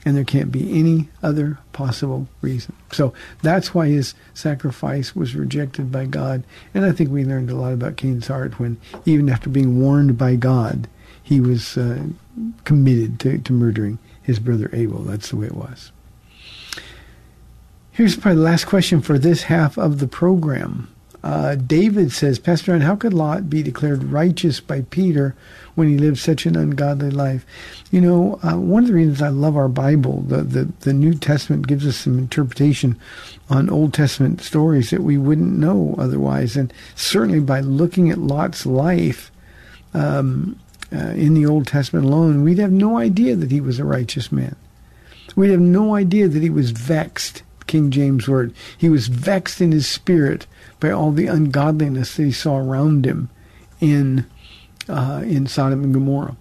And 0.05 0.17
there 0.17 0.25
can't 0.25 0.53
be 0.53 0.79
any 0.79 1.09
other 1.21 1.59
possible 1.73 2.29
reason. 2.41 2.75
So 2.93 3.13
that's 3.43 3.75
why 3.75 3.89
his 3.89 4.15
sacrifice 4.35 5.17
was 5.17 5.35
rejected 5.35 5.91
by 5.91 6.05
God. 6.07 6.45
And 6.73 6.85
I 6.85 6.93
think 6.93 7.11
we 7.11 7.25
learned 7.25 7.51
a 7.51 7.57
lot 7.57 7.73
about 7.73 7.97
Cain's 7.97 8.29
heart 8.29 8.61
when, 8.61 8.81
even 9.05 9.29
after 9.29 9.51
being 9.51 9.81
warned 9.81 10.17
by 10.17 10.37
God, 10.37 10.87
he 11.27 11.41
was 11.41 11.77
uh, 11.77 12.05
committed 12.63 13.19
to, 13.19 13.39
to 13.39 13.53
murdering 13.53 13.99
his 14.23 14.39
brother 14.39 14.71
Abel. 14.73 15.01
That's 15.01 15.31
the 15.31 15.37
way 15.37 15.47
it 15.47 15.57
was. 15.57 15.91
Here's 17.91 18.15
probably 18.15 18.37
the 18.37 18.43
last 18.43 18.67
question 18.67 19.03
for 19.03 19.19
this 19.19 19.43
half 19.43 19.77
of 19.77 19.99
the 19.99 20.07
program. 20.07 20.89
Uh, 21.25 21.57
David 21.57 22.13
says, 22.13 22.39
Pastor 22.39 22.71
Ron, 22.71 22.83
how 22.83 22.95
could 22.95 23.13
Lot 23.13 23.51
be 23.51 23.61
declared 23.61 24.05
righteous 24.05 24.61
by 24.61 24.83
Peter 24.83 25.35
when 25.75 25.89
he 25.89 25.99
lived 25.99 26.19
such 26.19 26.47
an 26.47 26.55
ungodly 26.55 27.11
life? 27.11 27.45
You 27.91 28.01
know, 28.01 28.39
uh, 28.45 28.57
one 28.57 28.85
of 28.85 28.89
the 28.89 28.95
reasons 28.95 29.21
I 29.21 29.31
love 29.31 29.57
our 29.57 29.69
Bible, 29.69 30.21
the, 30.29 30.43
the, 30.43 30.65
the 30.81 30.93
New 30.93 31.15
Testament 31.15 31.67
gives 31.67 31.85
us 31.85 31.97
some 31.97 32.19
interpretation 32.19 32.97
on 33.51 33.69
Old 33.69 33.93
Testament 33.93 34.43
stories 34.43 34.91
that 34.91 35.03
we 35.03 35.19
wouldn't 35.19 35.59
know 35.59 35.97
otherwise. 35.99 36.57
And 36.57 36.73
certainly 36.95 37.41
by 37.41 37.59
looking 37.59 38.11
at 38.11 38.19
Lot's 38.19 38.65
life, 38.65 39.33
um, 39.93 40.57
uh, 40.93 41.11
in 41.11 41.35
the 41.35 41.47
Old 41.47 41.67
Testament 41.67 42.05
alone, 42.05 42.43
we'd 42.43 42.59
have 42.59 42.73
no 42.73 42.99
idea 42.99 43.37
that 43.37 43.51
he 43.51 43.61
was 43.61 43.79
a 43.79 43.85
righteous 43.85 44.31
man. 44.31 44.57
We'd 45.35 45.51
have 45.51 45.61
no 45.61 45.95
idea 45.95 46.29
that 46.29 46.43
he 46.43 46.51
was 46.51 46.71
vexed, 46.71 47.43
King 47.67 47.91
James 47.91 48.29
word. 48.29 48.55
He 48.79 48.89
was 48.89 49.09
vexed 49.09 49.61
in 49.61 49.73
his 49.73 49.87
spirit 49.87 50.47
by 50.81 50.91
all 50.91 51.13
the 51.13 51.27
ungodliness 51.27 52.17
that 52.17 52.25
he 52.25 52.33
saw 52.33 52.59
around 52.59 53.05
him 53.05 53.29
in 53.81 54.27
uh, 54.89 55.23
in 55.25 55.47
Sodom 55.47 55.83
and 55.83 55.93
Gomorrah. 55.93 56.37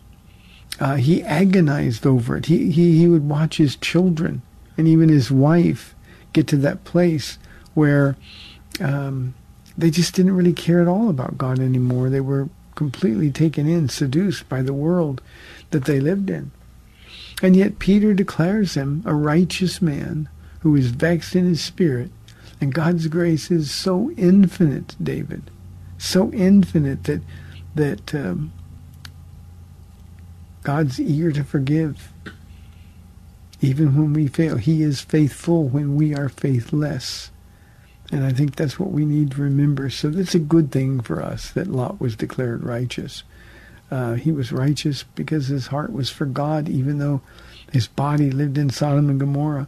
Uh, 0.79 0.95
he 0.95 1.23
agonized 1.23 2.05
over 2.05 2.38
it. 2.38 2.45
He, 2.45 2.71
he 2.71 2.97
he 2.97 3.08
would 3.08 3.27
watch 3.27 3.58
his 3.58 3.75
children 3.75 4.41
and 4.77 4.88
even 4.88 5.10
his 5.10 5.31
wife 5.31 5.95
get 6.34 6.47
to 6.47 6.58
that 6.58 6.84
place 6.84 7.38
where 7.73 8.15
um, 8.79 9.34
they 9.77 9.89
just 9.89 10.13
didn't 10.13 10.36
really 10.36 10.53
care 10.53 10.81
at 10.81 10.88
all 10.88 11.10
about 11.10 11.38
God 11.38 11.60
anymore. 11.60 12.10
They 12.10 12.21
were 12.21 12.49
completely 12.75 13.31
taken 13.31 13.67
in, 13.67 13.89
seduced 13.89 14.47
by 14.47 14.61
the 14.61 14.73
world 14.73 15.21
that 15.71 15.85
they 15.85 15.99
lived 15.99 16.29
in. 16.29 16.51
And 17.41 17.55
yet 17.55 17.79
Peter 17.79 18.13
declares 18.13 18.75
him 18.75 19.01
a 19.05 19.13
righteous 19.13 19.81
man 19.81 20.29
who 20.59 20.75
is 20.75 20.88
vexed 20.88 21.35
in 21.35 21.45
his 21.45 21.61
spirit. 21.61 22.11
And 22.61 22.73
God's 22.73 23.07
grace 23.07 23.51
is 23.51 23.71
so 23.71 24.11
infinite, 24.11 24.95
David, 25.01 25.51
so 25.97 26.31
infinite 26.31 27.03
that 27.03 27.21
that 27.75 28.15
um, 28.15 28.53
God's 30.63 30.99
eager 30.99 31.31
to 31.33 31.43
forgive, 31.43 32.11
even 33.61 33.95
when 33.95 34.13
we 34.13 34.27
fail. 34.27 34.55
He 34.55 34.81
is 34.81 35.01
faithful 35.01 35.67
when 35.67 35.95
we 35.95 36.15
are 36.15 36.29
faithless. 36.29 37.29
And 38.11 38.23
I 38.23 38.31
think 38.31 38.55
that's 38.55 38.79
what 38.79 38.91
we 38.91 39.05
need 39.05 39.31
to 39.31 39.41
remember. 39.41 39.89
So 39.89 40.09
that's 40.09 40.35
a 40.35 40.39
good 40.39 40.71
thing 40.71 41.01
for 41.01 41.21
us 41.21 41.51
that 41.51 41.67
Lot 41.67 41.99
was 41.99 42.15
declared 42.15 42.63
righteous. 42.63 43.23
Uh, 43.89 44.13
he 44.13 44.31
was 44.31 44.51
righteous 44.51 45.03
because 45.15 45.47
his 45.47 45.67
heart 45.67 45.91
was 45.91 46.09
for 46.09 46.25
God, 46.25 46.69
even 46.69 46.99
though 46.99 47.21
his 47.71 47.87
body 47.87 48.31
lived 48.31 48.57
in 48.57 48.69
Sodom 48.69 49.09
and 49.09 49.19
Gomorrah. 49.19 49.67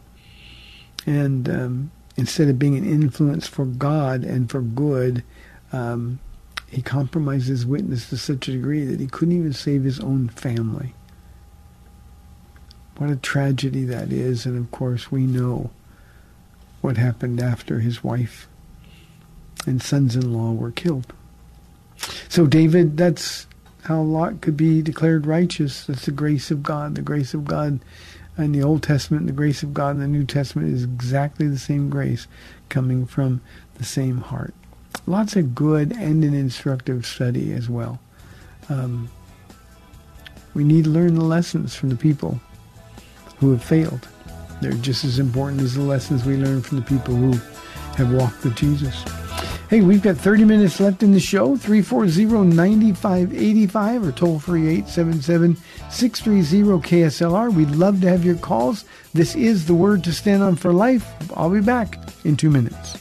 And 1.06 1.48
um, 1.48 1.90
instead 2.16 2.48
of 2.48 2.58
being 2.58 2.76
an 2.76 2.84
influence 2.84 3.46
for 3.46 3.64
God 3.64 4.24
and 4.24 4.50
for 4.50 4.60
good, 4.60 5.24
um, 5.72 6.20
he 6.68 6.82
compromised 6.82 7.48
his 7.48 7.64
witness 7.64 8.08
to 8.10 8.16
such 8.16 8.48
a 8.48 8.52
degree 8.52 8.84
that 8.84 9.00
he 9.00 9.06
couldn't 9.06 9.36
even 9.36 9.52
save 9.52 9.84
his 9.84 10.00
own 10.00 10.28
family. 10.28 10.94
What 12.98 13.10
a 13.10 13.16
tragedy 13.16 13.84
that 13.84 14.12
is. 14.12 14.44
And 14.44 14.58
of 14.58 14.70
course, 14.70 15.10
we 15.10 15.22
know 15.22 15.70
what 16.80 16.96
happened 16.96 17.40
after 17.40 17.80
his 17.80 18.04
wife 18.04 18.48
and 19.66 19.82
sons 19.82 20.16
in 20.16 20.32
law 20.32 20.52
were 20.52 20.70
killed. 20.70 21.12
So, 22.28 22.46
David, 22.46 22.96
that's 22.96 23.46
how 23.84 24.00
Lot 24.00 24.40
could 24.40 24.56
be 24.56 24.82
declared 24.82 25.26
righteous. 25.26 25.86
That's 25.86 26.06
the 26.06 26.12
grace 26.12 26.50
of 26.50 26.62
God. 26.62 26.94
The 26.94 27.02
grace 27.02 27.34
of 27.34 27.44
God 27.44 27.80
in 28.36 28.52
the 28.52 28.62
Old 28.62 28.82
Testament, 28.82 29.26
the 29.26 29.32
grace 29.32 29.62
of 29.62 29.74
God 29.74 29.96
in 29.96 30.00
the 30.00 30.06
New 30.06 30.24
Testament 30.24 30.72
is 30.72 30.84
exactly 30.84 31.48
the 31.48 31.58
same 31.58 31.90
grace 31.90 32.26
coming 32.68 33.06
from 33.06 33.40
the 33.74 33.84
same 33.84 34.18
heart. 34.18 34.54
Lots 35.06 35.36
of 35.36 35.54
good 35.54 35.92
and 35.92 36.22
an 36.22 36.34
instructive 36.34 37.04
study 37.04 37.52
as 37.52 37.68
well. 37.68 37.98
Um, 38.68 39.08
we 40.54 40.64
need 40.64 40.84
to 40.84 40.90
learn 40.90 41.14
the 41.14 41.24
lessons 41.24 41.74
from 41.74 41.88
the 41.88 41.96
people 41.96 42.40
who 43.38 43.50
have 43.52 43.62
failed. 43.62 44.06
They're 44.60 44.72
just 44.72 45.04
as 45.04 45.18
important 45.18 45.62
as 45.62 45.74
the 45.74 45.82
lessons 45.82 46.24
we 46.24 46.36
learn 46.36 46.62
from 46.62 46.78
the 46.78 46.84
people 46.84 47.14
who 47.14 47.32
have 47.96 48.12
walked 48.12 48.44
with 48.44 48.54
Jesus. 48.56 49.04
Hey, 49.68 49.82
we've 49.82 50.02
got 50.02 50.16
30 50.16 50.44
minutes 50.44 50.80
left 50.80 51.02
in 51.02 51.12
the 51.12 51.20
show. 51.20 51.54
340-9585 51.56 54.08
or 54.08 54.12
toll 54.12 54.38
free 54.38 54.80
877-630-KSLR. 54.82 57.52
We'd 57.52 57.72
love 57.72 58.00
to 58.00 58.08
have 58.08 58.24
your 58.24 58.36
calls. 58.36 58.86
This 59.12 59.36
is 59.36 59.66
the 59.66 59.74
word 59.74 60.02
to 60.04 60.12
stand 60.12 60.42
on 60.42 60.56
for 60.56 60.72
life. 60.72 61.06
I'll 61.36 61.50
be 61.50 61.60
back 61.60 61.98
in 62.24 62.34
two 62.36 62.48
minutes. 62.50 62.96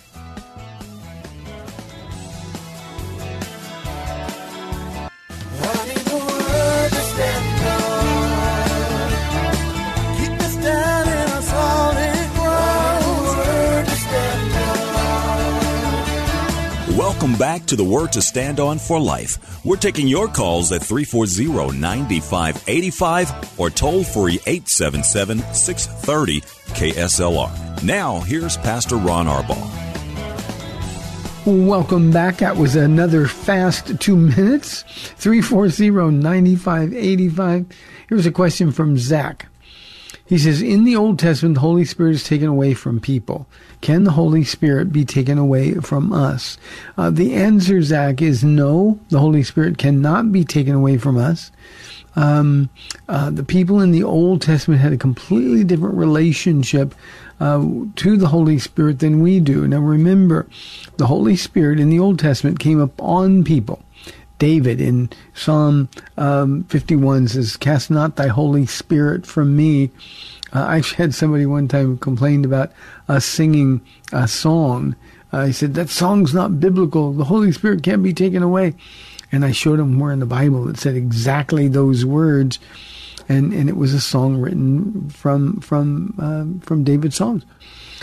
To 17.68 17.76
the 17.76 17.84
Word 17.84 18.14
to 18.14 18.22
Stand 18.22 18.60
On 18.60 18.80
for 18.80 19.00
Life. 19.00 19.64
We're 19.66 19.78
taking 19.78 20.08
your 20.08 20.28
calls 20.28 20.72
at 20.72 20.84
340 20.84 21.78
9585 21.78 23.60
or 23.60 23.70
toll 23.70 24.04
free 24.04 24.40
877 24.46 25.40
630 25.54 26.42
KSLR. 26.42 27.84
Now, 27.84 28.22
here's 28.22 28.58
Pastor 28.58 28.96
Ron 28.96 29.28
Arbaugh. 29.28 29.88
Welcome 31.48 32.12
back. 32.12 32.40
That 32.40 32.58
was 32.58 32.76
another 32.76 33.26
fast 33.26 33.98
two 34.02 34.18
minutes. 34.18 34.84
340-9585. 35.18 37.72
Here's 38.10 38.26
a 38.26 38.32
question 38.32 38.74
from 38.74 38.98
Zach. 38.98 39.48
He 40.28 40.38
says, 40.38 40.62
in 40.62 40.84
the 40.84 40.96
Old 40.96 41.20
Testament, 41.20 41.56
the 41.56 41.62
Holy 41.62 41.86
Spirit 41.86 42.16
is 42.16 42.24
taken 42.24 42.48
away 42.48 42.74
from 42.74 43.00
people. 43.00 43.48
Can 43.80 44.04
the 44.04 44.12
Holy 44.12 44.44
Spirit 44.44 44.92
be 44.92 45.06
taken 45.06 45.38
away 45.38 45.76
from 45.76 46.12
us? 46.12 46.58
Uh, 46.98 47.10
the 47.10 47.34
answer, 47.34 47.82
Zach, 47.82 48.22
is 48.22 48.44
no. 48.44 49.00
The 49.10 49.20
Holy 49.20 49.44
Spirit 49.44 49.78
cannot 49.78 50.34
be 50.34 50.44
taken 50.44 50.76
away 50.76 50.98
from 50.98 51.18
us. 51.18 51.52
Um, 52.18 52.70
uh, 53.08 53.30
the 53.30 53.44
people 53.44 53.80
in 53.80 53.92
the 53.92 54.04
Old 54.04 54.42
Testament 54.42 54.82
had 54.82 54.92
a 54.92 54.98
completely 54.98 55.63
different 55.63 55.96
relationship 55.96 56.96
uh, 57.40 57.63
to 57.96 58.18
the 58.18 58.28
Holy 58.28 58.58
Spirit 58.58 59.00
than 59.00 59.22
we 59.22 59.40
do. 59.40 59.68
Now 59.68 59.80
remember, 59.80 60.48
the 60.98 61.06
Holy 61.06 61.36
Spirit 61.36 61.80
in 61.80 61.90
the 61.90 62.00
Old 62.00 62.20
Testament 62.20 62.60
came 62.60 62.80
upon 62.80 63.44
people. 63.44 63.84
David 64.39 64.80
in 64.80 65.10
Psalm 65.34 65.89
um, 66.17 66.63
51 66.65 67.30
says, 67.30 67.58
Cast 67.58 67.89
not 67.89 68.15
thy 68.15 68.28
Holy 68.28 68.65
Spirit 68.65 69.26
from 69.26 69.56
me. 69.56 69.91
Uh, 70.54 70.63
I 70.63 70.82
had 70.95 71.13
somebody 71.13 71.45
one 71.45 71.67
time 71.67 71.97
complained 71.97 72.45
about 72.45 72.71
us 73.08 73.26
singing 73.26 73.82
a 74.12 74.28
song. 74.28 74.95
Uh, 75.32 75.52
said, 75.52 75.73
That 75.73 75.89
song's 75.89 76.34
not 76.34 76.60
biblical. 76.60 77.13
The 77.13 77.26
Holy 77.26 77.52
Spirit 77.52 77.84
can't 77.84 78.04
be 78.04 78.13
taken 78.13 78.43
away. 78.43 78.76
And 79.32 79.43
I 79.43 79.52
showed 79.52 79.80
him 79.80 80.00
where 80.00 80.13
in 80.13 80.19
the 80.19 80.26
Bible 80.26 80.69
it 80.69 80.78
said 80.78 80.95
exactly 80.95 81.67
those 81.67 82.06
words. 82.06 82.60
And, 83.28 83.54
and 83.54 83.67
it 83.67 83.76
was 83.76 83.93
a 83.93 84.00
song 84.00 84.38
written 84.38 85.10
from 85.10 85.60
from 85.60 86.13
um, 86.17 86.62
from 86.62 86.86
David's 86.86 87.17
songs. 87.17 87.43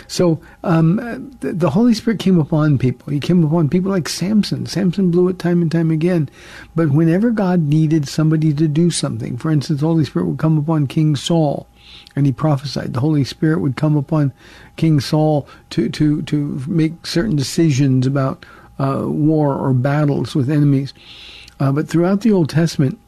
So 0.07 0.39
um, 0.63 0.97
the, 1.39 1.53
the, 1.53 1.69
Holy 1.69 1.93
Spirit 1.93 2.19
came 2.19 2.39
upon 2.39 2.77
people. 2.77 3.11
He 3.11 3.19
came 3.19 3.43
upon 3.43 3.69
people 3.69 3.91
like 3.91 4.09
Samson. 4.09 4.65
Samson 4.65 5.11
blew 5.11 5.29
it 5.29 5.39
time 5.39 5.61
and 5.61 5.71
time 5.71 5.91
again. 5.91 6.29
But 6.75 6.89
whenever 6.89 7.31
God 7.31 7.61
needed 7.61 8.07
somebody 8.07 8.53
to 8.53 8.67
do 8.67 8.91
something, 8.91 9.37
for 9.37 9.51
instance, 9.51 9.81
the 9.81 9.87
Holy 9.87 10.05
Spirit 10.05 10.27
would 10.27 10.39
come 10.39 10.57
upon 10.57 10.87
King 10.87 11.15
Saul, 11.15 11.67
and 12.15 12.25
he 12.25 12.31
prophesied. 12.31 12.93
The 12.93 12.99
Holy 12.99 13.23
Spirit 13.23 13.61
would 13.61 13.77
come 13.77 13.95
upon 13.95 14.33
King 14.75 14.99
Saul 14.99 15.47
to 15.71 15.89
to 15.89 16.21
to 16.23 16.61
make 16.67 17.05
certain 17.05 17.35
decisions 17.35 18.05
about 18.05 18.45
uh, 18.79 19.03
war 19.05 19.55
or 19.55 19.73
battles 19.73 20.35
with 20.35 20.49
enemies. 20.49 20.93
Uh, 21.59 21.71
but 21.71 21.87
throughout 21.87 22.21
the 22.21 22.31
Old 22.31 22.49
Testament, 22.49 22.99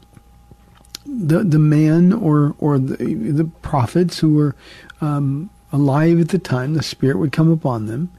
the 1.04 1.44
the 1.44 1.58
man 1.58 2.12
or 2.12 2.54
or 2.58 2.78
the, 2.78 2.96
the 3.14 3.44
prophets 3.62 4.18
who 4.18 4.34
were 4.34 4.54
um, 5.00 5.50
alive 5.72 6.20
at 6.20 6.28
the 6.28 6.38
time, 6.38 6.74
the 6.74 6.82
Spirit 6.82 7.18
would 7.18 7.32
come 7.32 7.50
upon 7.50 7.86
them, 7.86 8.10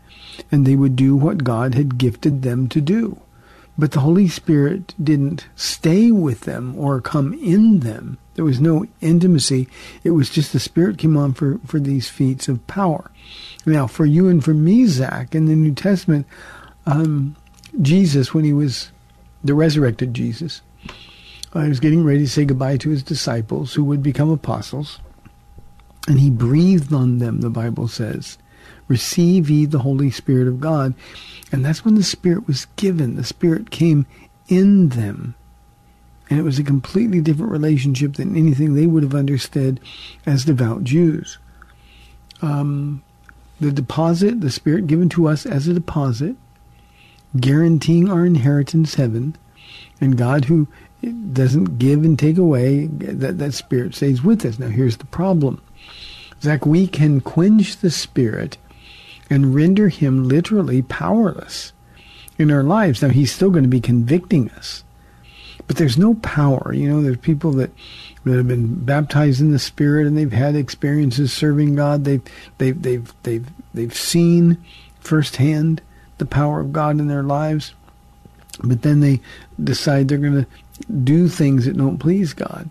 and 0.51 0.65
they 0.65 0.75
would 0.75 0.95
do 0.95 1.15
what 1.15 1.43
God 1.43 1.75
had 1.75 1.97
gifted 1.97 2.41
them 2.41 2.67
to 2.69 2.81
do. 2.81 3.19
But 3.77 3.93
the 3.93 4.01
Holy 4.01 4.27
Spirit 4.27 4.93
didn't 5.01 5.47
stay 5.55 6.11
with 6.11 6.41
them 6.41 6.77
or 6.77 6.99
come 6.99 7.33
in 7.33 7.79
them. 7.79 8.17
There 8.35 8.43
was 8.43 8.59
no 8.59 8.85
intimacy. 8.99 9.67
It 10.03 10.11
was 10.11 10.29
just 10.29 10.51
the 10.51 10.59
Spirit 10.59 10.97
came 10.97 11.15
on 11.15 11.33
for, 11.33 11.59
for 11.65 11.79
these 11.79 12.09
feats 12.09 12.47
of 12.47 12.65
power. 12.67 13.09
Now, 13.65 13.87
for 13.87 14.05
you 14.05 14.27
and 14.27 14.43
for 14.43 14.53
me, 14.53 14.85
Zach, 14.85 15.33
in 15.33 15.45
the 15.45 15.55
New 15.55 15.73
Testament, 15.73 16.27
um, 16.85 17.35
Jesus, 17.81 18.33
when 18.33 18.43
he 18.43 18.53
was 18.53 18.91
the 19.43 19.53
resurrected 19.53 20.13
Jesus, 20.13 20.61
uh, 21.53 21.61
he 21.61 21.69
was 21.69 21.79
getting 21.79 22.03
ready 22.03 22.19
to 22.19 22.29
say 22.29 22.45
goodbye 22.45 22.77
to 22.77 22.89
his 22.89 23.03
disciples 23.03 23.73
who 23.73 23.83
would 23.85 24.03
become 24.03 24.29
apostles. 24.29 24.99
And 26.09 26.19
he 26.19 26.31
breathed 26.31 26.91
on 26.91 27.19
them, 27.19 27.41
the 27.41 27.51
Bible 27.51 27.87
says. 27.87 28.39
Receive 28.87 29.47
ye 29.47 29.65
the 29.65 29.79
Holy 29.79 30.09
Spirit 30.09 30.47
of 30.47 30.59
God. 30.59 30.95
And 31.51 31.63
that's 31.63 31.85
when 31.85 31.93
the 31.93 32.03
Spirit 32.03 32.47
was 32.47 32.65
given. 32.75 33.15
The 33.15 33.23
Spirit 33.23 33.69
came 33.69 34.07
in 34.47 34.89
them. 34.89 35.35
And 36.27 36.39
it 36.39 36.43
was 36.43 36.57
a 36.57 36.63
completely 36.63 37.21
different 37.21 37.51
relationship 37.51 38.15
than 38.15 38.35
anything 38.35 38.73
they 38.73 38.87
would 38.87 39.03
have 39.03 39.13
understood 39.13 39.79
as 40.25 40.45
devout 40.45 40.83
Jews. 40.83 41.37
Um, 42.41 43.03
the 43.59 43.71
deposit, 43.71 44.41
the 44.41 44.49
Spirit 44.49 44.87
given 44.87 45.09
to 45.09 45.27
us 45.27 45.45
as 45.45 45.67
a 45.67 45.73
deposit, 45.75 46.35
guaranteeing 47.39 48.09
our 48.09 48.25
inheritance 48.25 48.95
heaven, 48.95 49.35
and 50.01 50.17
God 50.17 50.45
who 50.45 50.67
doesn't 51.33 51.77
give 51.77 52.03
and 52.03 52.17
take 52.17 52.39
away, 52.39 52.87
that, 52.87 53.37
that 53.37 53.53
Spirit 53.53 53.93
stays 53.93 54.23
with 54.23 54.43
us. 54.43 54.57
Now 54.57 54.69
here's 54.69 54.97
the 54.97 55.05
problem. 55.05 55.61
Zach, 56.41 56.65
we 56.65 56.87
can 56.87 57.21
quench 57.21 57.77
the 57.77 57.91
Spirit 57.91 58.57
and 59.29 59.53
render 59.53 59.89
him 59.89 60.27
literally 60.27 60.81
powerless 60.81 61.73
in 62.37 62.51
our 62.51 62.63
lives. 62.63 63.01
Now, 63.01 63.09
he's 63.09 63.31
still 63.31 63.51
going 63.51 63.63
to 63.63 63.69
be 63.69 63.81
convicting 63.81 64.49
us, 64.51 64.83
but 65.67 65.75
there's 65.75 65.97
no 65.97 66.15
power. 66.15 66.73
You 66.73 66.89
know, 66.89 67.01
there's 67.01 67.17
people 67.17 67.51
that, 67.53 67.71
that 68.23 68.37
have 68.37 68.47
been 68.47 68.85
baptized 68.85 69.41
in 69.41 69.51
the 69.51 69.59
Spirit 69.59 70.07
and 70.07 70.17
they've 70.17 70.31
had 70.31 70.55
experiences 70.55 71.33
serving 71.33 71.75
God. 71.75 72.05
They've, 72.05 72.23
they've, 72.57 72.81
they've, 72.81 73.13
they've, 73.23 73.47
they've 73.73 73.95
seen 73.95 74.63
firsthand 75.01 75.81
the 76.17 76.25
power 76.25 76.59
of 76.59 76.73
God 76.73 76.99
in 76.99 77.07
their 77.07 77.23
lives, 77.23 77.73
but 78.63 78.81
then 78.81 79.01
they 79.01 79.21
decide 79.61 80.07
they're 80.07 80.17
going 80.17 80.45
to 80.45 80.93
do 81.03 81.27
things 81.27 81.65
that 81.65 81.77
don't 81.77 81.97
please 81.97 82.33
God 82.33 82.69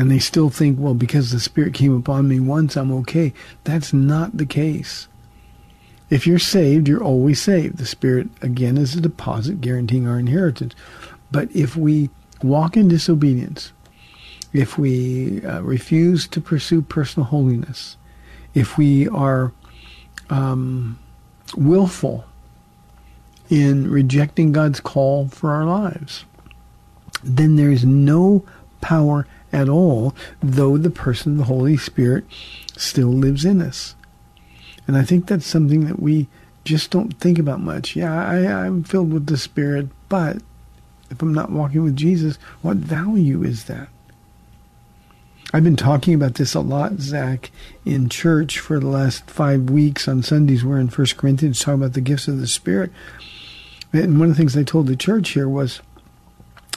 and 0.00 0.10
they 0.10 0.18
still 0.18 0.48
think, 0.48 0.78
well, 0.80 0.94
because 0.94 1.30
the 1.30 1.38
Spirit 1.38 1.74
came 1.74 1.94
upon 1.94 2.26
me 2.26 2.40
once, 2.40 2.74
I'm 2.74 2.90
okay. 2.90 3.34
That's 3.64 3.92
not 3.92 4.34
the 4.34 4.46
case. 4.46 5.08
If 6.08 6.26
you're 6.26 6.38
saved, 6.38 6.88
you're 6.88 7.04
always 7.04 7.38
saved. 7.38 7.76
The 7.76 7.84
Spirit, 7.84 8.28
again, 8.40 8.78
is 8.78 8.94
a 8.94 9.02
deposit 9.02 9.60
guaranteeing 9.60 10.08
our 10.08 10.18
inheritance. 10.18 10.74
But 11.30 11.54
if 11.54 11.76
we 11.76 12.08
walk 12.42 12.78
in 12.78 12.88
disobedience, 12.88 13.74
if 14.54 14.78
we 14.78 15.44
uh, 15.44 15.60
refuse 15.60 16.26
to 16.28 16.40
pursue 16.40 16.80
personal 16.80 17.26
holiness, 17.26 17.98
if 18.54 18.78
we 18.78 19.06
are 19.08 19.52
um, 20.30 20.98
willful 21.58 22.24
in 23.50 23.90
rejecting 23.90 24.52
God's 24.52 24.80
call 24.80 25.28
for 25.28 25.50
our 25.50 25.66
lives, 25.66 26.24
then 27.22 27.56
there 27.56 27.70
is 27.70 27.84
no 27.84 28.46
power 28.80 29.26
at 29.52 29.68
all, 29.68 30.14
though 30.42 30.76
the 30.76 30.90
person, 30.90 31.36
the 31.36 31.44
Holy 31.44 31.76
Spirit, 31.76 32.24
still 32.76 33.08
lives 33.08 33.44
in 33.44 33.60
us. 33.60 33.94
And 34.86 34.96
I 34.96 35.02
think 35.02 35.26
that's 35.26 35.46
something 35.46 35.86
that 35.86 36.00
we 36.00 36.28
just 36.64 36.90
don't 36.90 37.18
think 37.18 37.38
about 37.38 37.60
much. 37.60 37.96
Yeah, 37.96 38.12
I, 38.12 38.66
I'm 38.66 38.84
filled 38.84 39.12
with 39.12 39.26
the 39.26 39.38
Spirit, 39.38 39.88
but 40.08 40.38
if 41.10 41.22
I'm 41.22 41.34
not 41.34 41.50
walking 41.50 41.82
with 41.82 41.96
Jesus, 41.96 42.36
what 42.62 42.76
value 42.76 43.42
is 43.42 43.64
that? 43.64 43.88
I've 45.52 45.64
been 45.64 45.76
talking 45.76 46.14
about 46.14 46.34
this 46.34 46.54
a 46.54 46.60
lot, 46.60 47.00
Zach, 47.00 47.50
in 47.84 48.08
church 48.08 48.60
for 48.60 48.78
the 48.78 48.86
last 48.86 49.28
five 49.28 49.68
weeks 49.68 50.06
on 50.06 50.22
Sundays. 50.22 50.64
We're 50.64 50.78
in 50.78 50.90
First 50.90 51.16
Corinthians 51.16 51.58
talking 51.58 51.80
about 51.80 51.94
the 51.94 52.00
gifts 52.00 52.28
of 52.28 52.38
the 52.38 52.46
Spirit. 52.46 52.92
And 53.92 54.20
one 54.20 54.30
of 54.30 54.36
the 54.36 54.40
things 54.40 54.56
I 54.56 54.62
told 54.62 54.86
the 54.86 54.94
church 54.94 55.30
here 55.30 55.48
was 55.48 55.80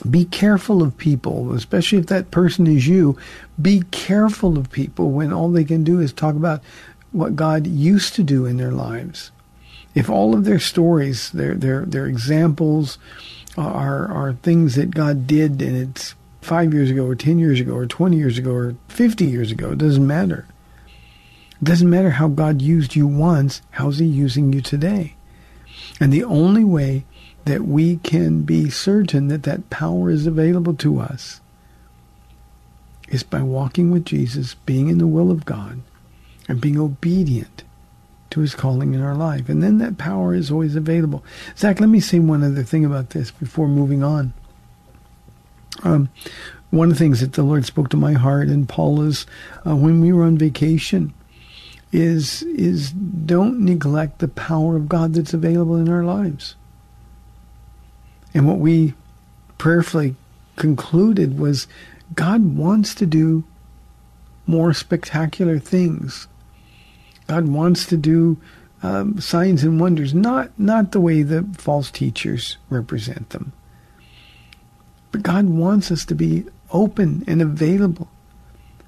be 0.10 0.26
careful 0.26 0.82
of 0.82 0.98
people, 0.98 1.54
especially 1.54 2.00
if 2.00 2.08
that 2.08 2.32
person 2.32 2.68
is 2.68 2.88
you. 2.88 3.18
Be 3.62 3.84
careful 3.92 4.58
of 4.58 4.72
people 4.72 5.12
when 5.12 5.32
all 5.32 5.50
they 5.50 5.64
can 5.64 5.84
do 5.84 6.00
is 6.00 6.12
talk 6.12 6.36
about 6.36 6.62
what 7.12 7.36
God 7.36 7.68
used 7.68 8.16
to 8.16 8.24
do 8.24 8.46
in 8.46 8.58
their 8.58 8.72
lives. 8.72 9.32
If 9.96 10.10
all 10.10 10.34
of 10.34 10.46
their 10.46 10.60
stories, 10.60 11.32
their 11.32 11.54
their 11.54 11.86
their 11.86 12.08
examples, 12.08 12.98
are 13.58 14.08
are 14.08 14.34
things 14.34 14.76
that 14.76 14.96
God 14.96 15.28
did, 15.28 15.62
and 15.62 15.78
it's 15.78 16.16
five 16.42 16.74
years 16.74 16.90
ago, 16.90 17.06
or 17.06 17.16
ten 17.16 17.38
years 17.38 17.60
ago, 17.60 17.74
or 17.74 17.86
twenty 17.86 18.18
years 18.18 18.38
ago, 18.38 18.52
or 18.52 18.76
fifty 18.88 19.26
years 19.26 19.52
ago, 19.52 19.72
it 19.72 19.78
doesn't 19.78 20.08
matter. 20.08 20.48
It 21.62 21.66
doesn't 21.66 21.90
matter 21.90 22.10
how 22.10 22.28
God 22.28 22.62
used 22.62 22.96
you 22.96 23.06
once. 23.06 23.62
How's 23.72 24.00
He 24.00 24.06
using 24.06 24.52
you 24.52 24.62
today? 24.62 25.16
And 26.00 26.12
the 26.12 26.24
only 26.24 26.64
way 26.64 27.06
that 27.46 27.64
we 27.64 27.98
can 27.98 28.44
be 28.44 28.70
certain 28.70 29.28
that 29.28 29.44
that 29.44 29.70
power 29.70 30.10
is 30.10 30.26
available 30.26 30.74
to 30.76 31.00
us 31.00 31.42
is 33.10 33.24
by 33.24 33.42
walking 33.42 33.92
with 33.92 34.06
Jesus, 34.06 34.56
being 34.66 34.88
in 34.88 34.98
the 34.98 35.08
will 35.08 35.30
of 35.30 35.46
God, 35.46 35.82
and 36.48 36.62
being 36.62 36.80
obedient 36.80 37.64
to 38.32 38.40
his 38.40 38.56
calling 38.56 38.94
in 38.94 39.02
our 39.02 39.16
life. 39.16 39.50
And 39.50 39.62
then 39.62 39.78
that 39.78 39.98
power 39.98 40.34
is 40.34 40.50
always 40.50 40.76
available. 40.76 41.24
Zach, 41.56 41.80
let 41.80 41.90
me 41.90 42.00
say 42.00 42.20
one 42.20 42.44
other 42.44 42.64
thing 42.64 42.84
about 42.84 43.12
this 43.12 43.30
before 43.30 43.68
moving 43.68 44.04
on. 44.04 44.34
Um, 45.84 46.10
one 46.72 46.90
of 46.90 46.96
the 46.96 47.00
things 47.00 47.22
that 47.22 47.34
the 47.34 47.44
Lord 47.44 47.66
spoke 47.66 47.90
to 47.90 47.98
my 47.98 48.14
heart 48.14 48.48
and 48.48 48.68
Paula's 48.68 49.28
uh, 49.68 49.76
when 49.76 50.02
we 50.02 50.12
were 50.12 50.24
on 50.24 50.38
vacation 50.38 51.14
is 51.92 52.42
is 52.44 52.92
don't 52.92 53.60
neglect 53.60 54.18
the 54.18 54.28
power 54.28 54.76
of 54.76 54.90
God 54.90 55.14
that's 55.14 55.36
available 55.36 55.76
in 55.76 55.88
our 55.88 56.04
lives. 56.04 56.56
And 58.34 58.48
what 58.48 58.60
we 58.60 58.94
prayerfully 59.58 60.16
concluded 60.56 61.40
was 61.40 61.68
God 62.16 62.56
wants 62.56 62.96
to 62.96 63.06
do 63.06 63.44
more 64.46 64.74
spectacular 64.74 65.60
things. 65.60 66.28
God 67.28 67.48
wants 67.48 67.86
to 67.88 67.98
do 67.98 68.38
um, 68.82 69.20
signs 69.22 69.64
and 69.64 69.80
wonders, 69.80 70.14
not 70.14 70.52
not 70.60 70.92
the 70.92 71.00
way 71.00 71.24
the 71.24 71.48
false 71.58 71.90
teachers 71.90 72.58
represent 72.70 73.30
them. 73.30 73.54
But 75.12 75.24
God 75.24 75.46
wants 75.46 75.92
us 75.92 76.04
to 76.06 76.16
be 76.16 76.46
open 76.72 77.24
and 77.28 77.42
available 77.42 78.10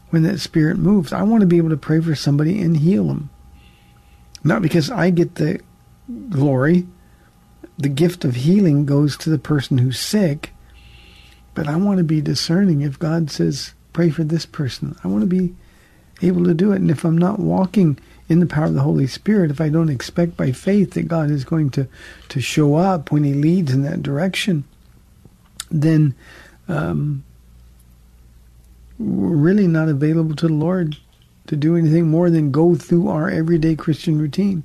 when 0.09 0.23
that 0.23 0.39
spirit 0.39 0.77
moves. 0.77 1.13
I 1.13 1.23
want 1.23 1.41
to 1.41 1.47
be 1.47 1.57
able 1.57 1.69
to 1.69 1.77
pray 1.77 2.01
for 2.01 2.15
somebody 2.15 2.61
and 2.61 2.77
heal 2.77 3.07
them. 3.07 3.29
Not 4.43 4.61
because 4.61 4.91
I 4.91 5.11
get 5.11 5.35
the 5.35 5.61
glory. 6.29 6.87
The 7.77 7.89
gift 7.89 8.23
of 8.23 8.35
healing 8.35 8.85
goes 8.85 9.17
to 9.17 9.29
the 9.29 9.37
person 9.37 9.77
who's 9.77 9.99
sick. 9.99 10.51
But 11.53 11.67
I 11.67 11.75
want 11.77 11.97
to 11.99 12.03
be 12.03 12.21
discerning 12.21 12.81
if 12.81 12.99
God 12.99 13.31
says, 13.31 13.73
pray 13.93 14.09
for 14.09 14.23
this 14.23 14.45
person. 14.45 14.95
I 15.03 15.07
want 15.07 15.21
to 15.21 15.27
be 15.27 15.55
able 16.21 16.43
to 16.45 16.53
do 16.53 16.71
it. 16.71 16.77
And 16.77 16.91
if 16.91 17.03
I'm 17.03 17.17
not 17.17 17.39
walking 17.39 17.97
in 18.27 18.39
the 18.39 18.45
power 18.45 18.65
of 18.65 18.73
the 18.73 18.81
Holy 18.81 19.07
Spirit, 19.07 19.51
if 19.51 19.61
I 19.61 19.69
don't 19.69 19.89
expect 19.89 20.35
by 20.35 20.51
faith 20.51 20.91
that 20.91 21.07
God 21.07 21.31
is 21.31 21.45
going 21.45 21.69
to, 21.71 21.87
to 22.29 22.41
show 22.41 22.75
up 22.75 23.11
when 23.11 23.23
He 23.23 23.33
leads 23.33 23.73
in 23.73 23.83
that 23.83 24.03
direction, 24.03 24.65
then 25.71 26.13
um, 26.67 27.23
we're 28.97 29.35
really 29.35 29.67
not 29.67 29.89
available 29.89 30.35
to 30.35 30.47
the 30.47 30.53
Lord 30.53 30.97
to 31.47 31.55
do 31.55 31.75
anything 31.75 32.07
more 32.07 32.29
than 32.29 32.51
go 32.51 32.75
through 32.75 33.07
our 33.07 33.29
everyday 33.29 33.75
Christian 33.75 34.19
routine. 34.19 34.63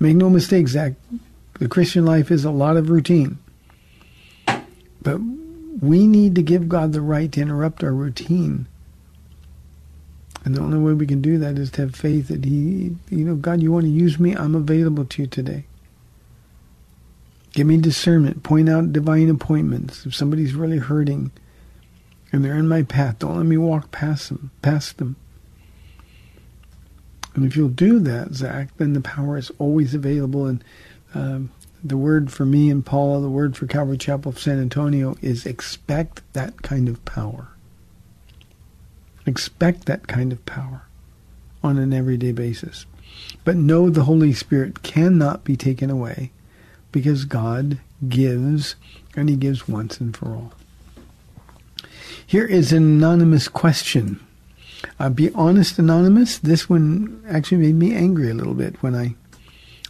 Make 0.00 0.16
no 0.16 0.30
mistake, 0.30 0.68
Zach, 0.68 0.94
the 1.62 1.68
Christian 1.68 2.04
life 2.04 2.30
is 2.30 2.44
a 2.44 2.50
lot 2.50 2.76
of 2.76 2.90
routine. 2.90 3.38
But 5.00 5.18
we 5.80 6.06
need 6.06 6.34
to 6.34 6.42
give 6.42 6.68
God 6.68 6.92
the 6.92 7.00
right 7.00 7.30
to 7.32 7.40
interrupt 7.40 7.82
our 7.82 7.92
routine 7.92 8.66
and 10.44 10.54
the 10.54 10.60
only 10.60 10.78
way 10.78 10.92
we 10.92 11.06
can 11.06 11.22
do 11.22 11.38
that 11.38 11.58
is 11.58 11.70
to 11.72 11.82
have 11.82 11.94
faith 11.94 12.28
that 12.28 12.44
He, 12.44 12.96
you 13.10 13.24
know, 13.24 13.36
God, 13.36 13.62
you 13.62 13.70
want 13.70 13.84
to 13.84 13.90
use 13.90 14.18
me? 14.18 14.34
I'm 14.34 14.54
available 14.54 15.04
to 15.04 15.22
you 15.22 15.28
today. 15.28 15.64
Give 17.52 17.66
me 17.66 17.76
discernment. 17.76 18.42
Point 18.42 18.68
out 18.68 18.92
divine 18.92 19.28
appointments. 19.28 20.06
If 20.06 20.14
somebody's 20.14 20.54
really 20.54 20.78
hurting 20.78 21.30
and 22.32 22.44
they're 22.44 22.56
in 22.56 22.68
my 22.68 22.82
path, 22.82 23.20
don't 23.20 23.36
let 23.36 23.46
me 23.46 23.58
walk 23.58 23.90
past 23.90 24.30
them. 24.30 24.50
Past 24.62 24.98
them. 24.98 25.16
And 27.34 27.44
if 27.44 27.56
you'll 27.56 27.68
do 27.68 27.98
that, 28.00 28.34
Zach, 28.34 28.76
then 28.78 28.94
the 28.94 29.00
power 29.00 29.36
is 29.36 29.50
always 29.58 29.94
available. 29.94 30.46
And 30.46 30.64
um, 31.14 31.50
the 31.84 31.96
word 31.96 32.32
for 32.32 32.44
me 32.44 32.70
and 32.70 32.84
Paula, 32.84 33.20
the 33.20 33.28
word 33.28 33.56
for 33.56 33.66
Calvary 33.66 33.98
Chapel 33.98 34.30
of 34.30 34.38
San 34.38 34.60
Antonio 34.60 35.16
is 35.20 35.46
expect 35.46 36.22
that 36.32 36.62
kind 36.62 36.88
of 36.88 37.04
power. 37.04 37.48
Expect 39.26 39.86
that 39.86 40.06
kind 40.06 40.32
of 40.32 40.44
power 40.46 40.82
on 41.62 41.78
an 41.78 41.92
everyday 41.92 42.32
basis. 42.32 42.86
But 43.44 43.56
know 43.56 43.90
the 43.90 44.04
Holy 44.04 44.32
Spirit 44.32 44.82
cannot 44.82 45.44
be 45.44 45.56
taken 45.56 45.90
away 45.90 46.32
because 46.90 47.24
God 47.24 47.78
gives 48.08 48.76
and 49.14 49.28
He 49.28 49.36
gives 49.36 49.68
once 49.68 50.00
and 50.00 50.16
for 50.16 50.28
all. 50.28 50.52
Here 52.26 52.46
is 52.46 52.72
an 52.72 52.82
anonymous 52.82 53.48
question. 53.48 54.20
Uh, 54.98 55.10
be 55.10 55.30
honest, 55.34 55.78
anonymous. 55.78 56.38
This 56.38 56.68
one 56.68 57.22
actually 57.28 57.58
made 57.58 57.74
me 57.74 57.94
angry 57.94 58.30
a 58.30 58.34
little 58.34 58.54
bit 58.54 58.82
when 58.82 58.94
I, 58.94 59.14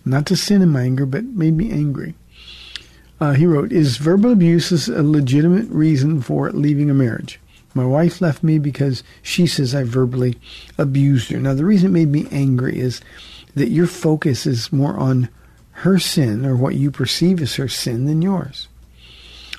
not 0.04 0.26
to 0.26 0.36
sin 0.36 0.62
in 0.62 0.68
my 0.70 0.82
anger, 0.82 1.06
but 1.06 1.24
made 1.24 1.54
me 1.54 1.70
angry. 1.70 2.14
Uh, 3.20 3.32
he 3.32 3.46
wrote, 3.46 3.72
"Is 3.72 3.98
verbal 3.98 4.32
abuse 4.32 4.88
a 4.88 5.02
legitimate 5.02 5.68
reason 5.70 6.20
for 6.20 6.50
leaving 6.50 6.90
a 6.90 6.94
marriage?" 6.94 7.38
My 7.74 7.84
wife 7.84 8.20
left 8.20 8.42
me 8.42 8.58
because 8.58 9.02
she 9.22 9.46
says 9.46 9.74
I 9.74 9.84
verbally 9.84 10.38
abused 10.76 11.30
her. 11.30 11.40
Now, 11.40 11.54
the 11.54 11.64
reason 11.64 11.88
it 11.88 11.92
made 11.92 12.08
me 12.08 12.28
angry 12.30 12.78
is 12.78 13.00
that 13.54 13.70
your 13.70 13.86
focus 13.86 14.46
is 14.46 14.72
more 14.72 14.96
on 14.98 15.28
her 15.70 15.98
sin 15.98 16.44
or 16.44 16.54
what 16.54 16.74
you 16.74 16.90
perceive 16.90 17.40
as 17.40 17.54
her 17.54 17.68
sin 17.68 18.04
than 18.04 18.22
yours. 18.22 18.68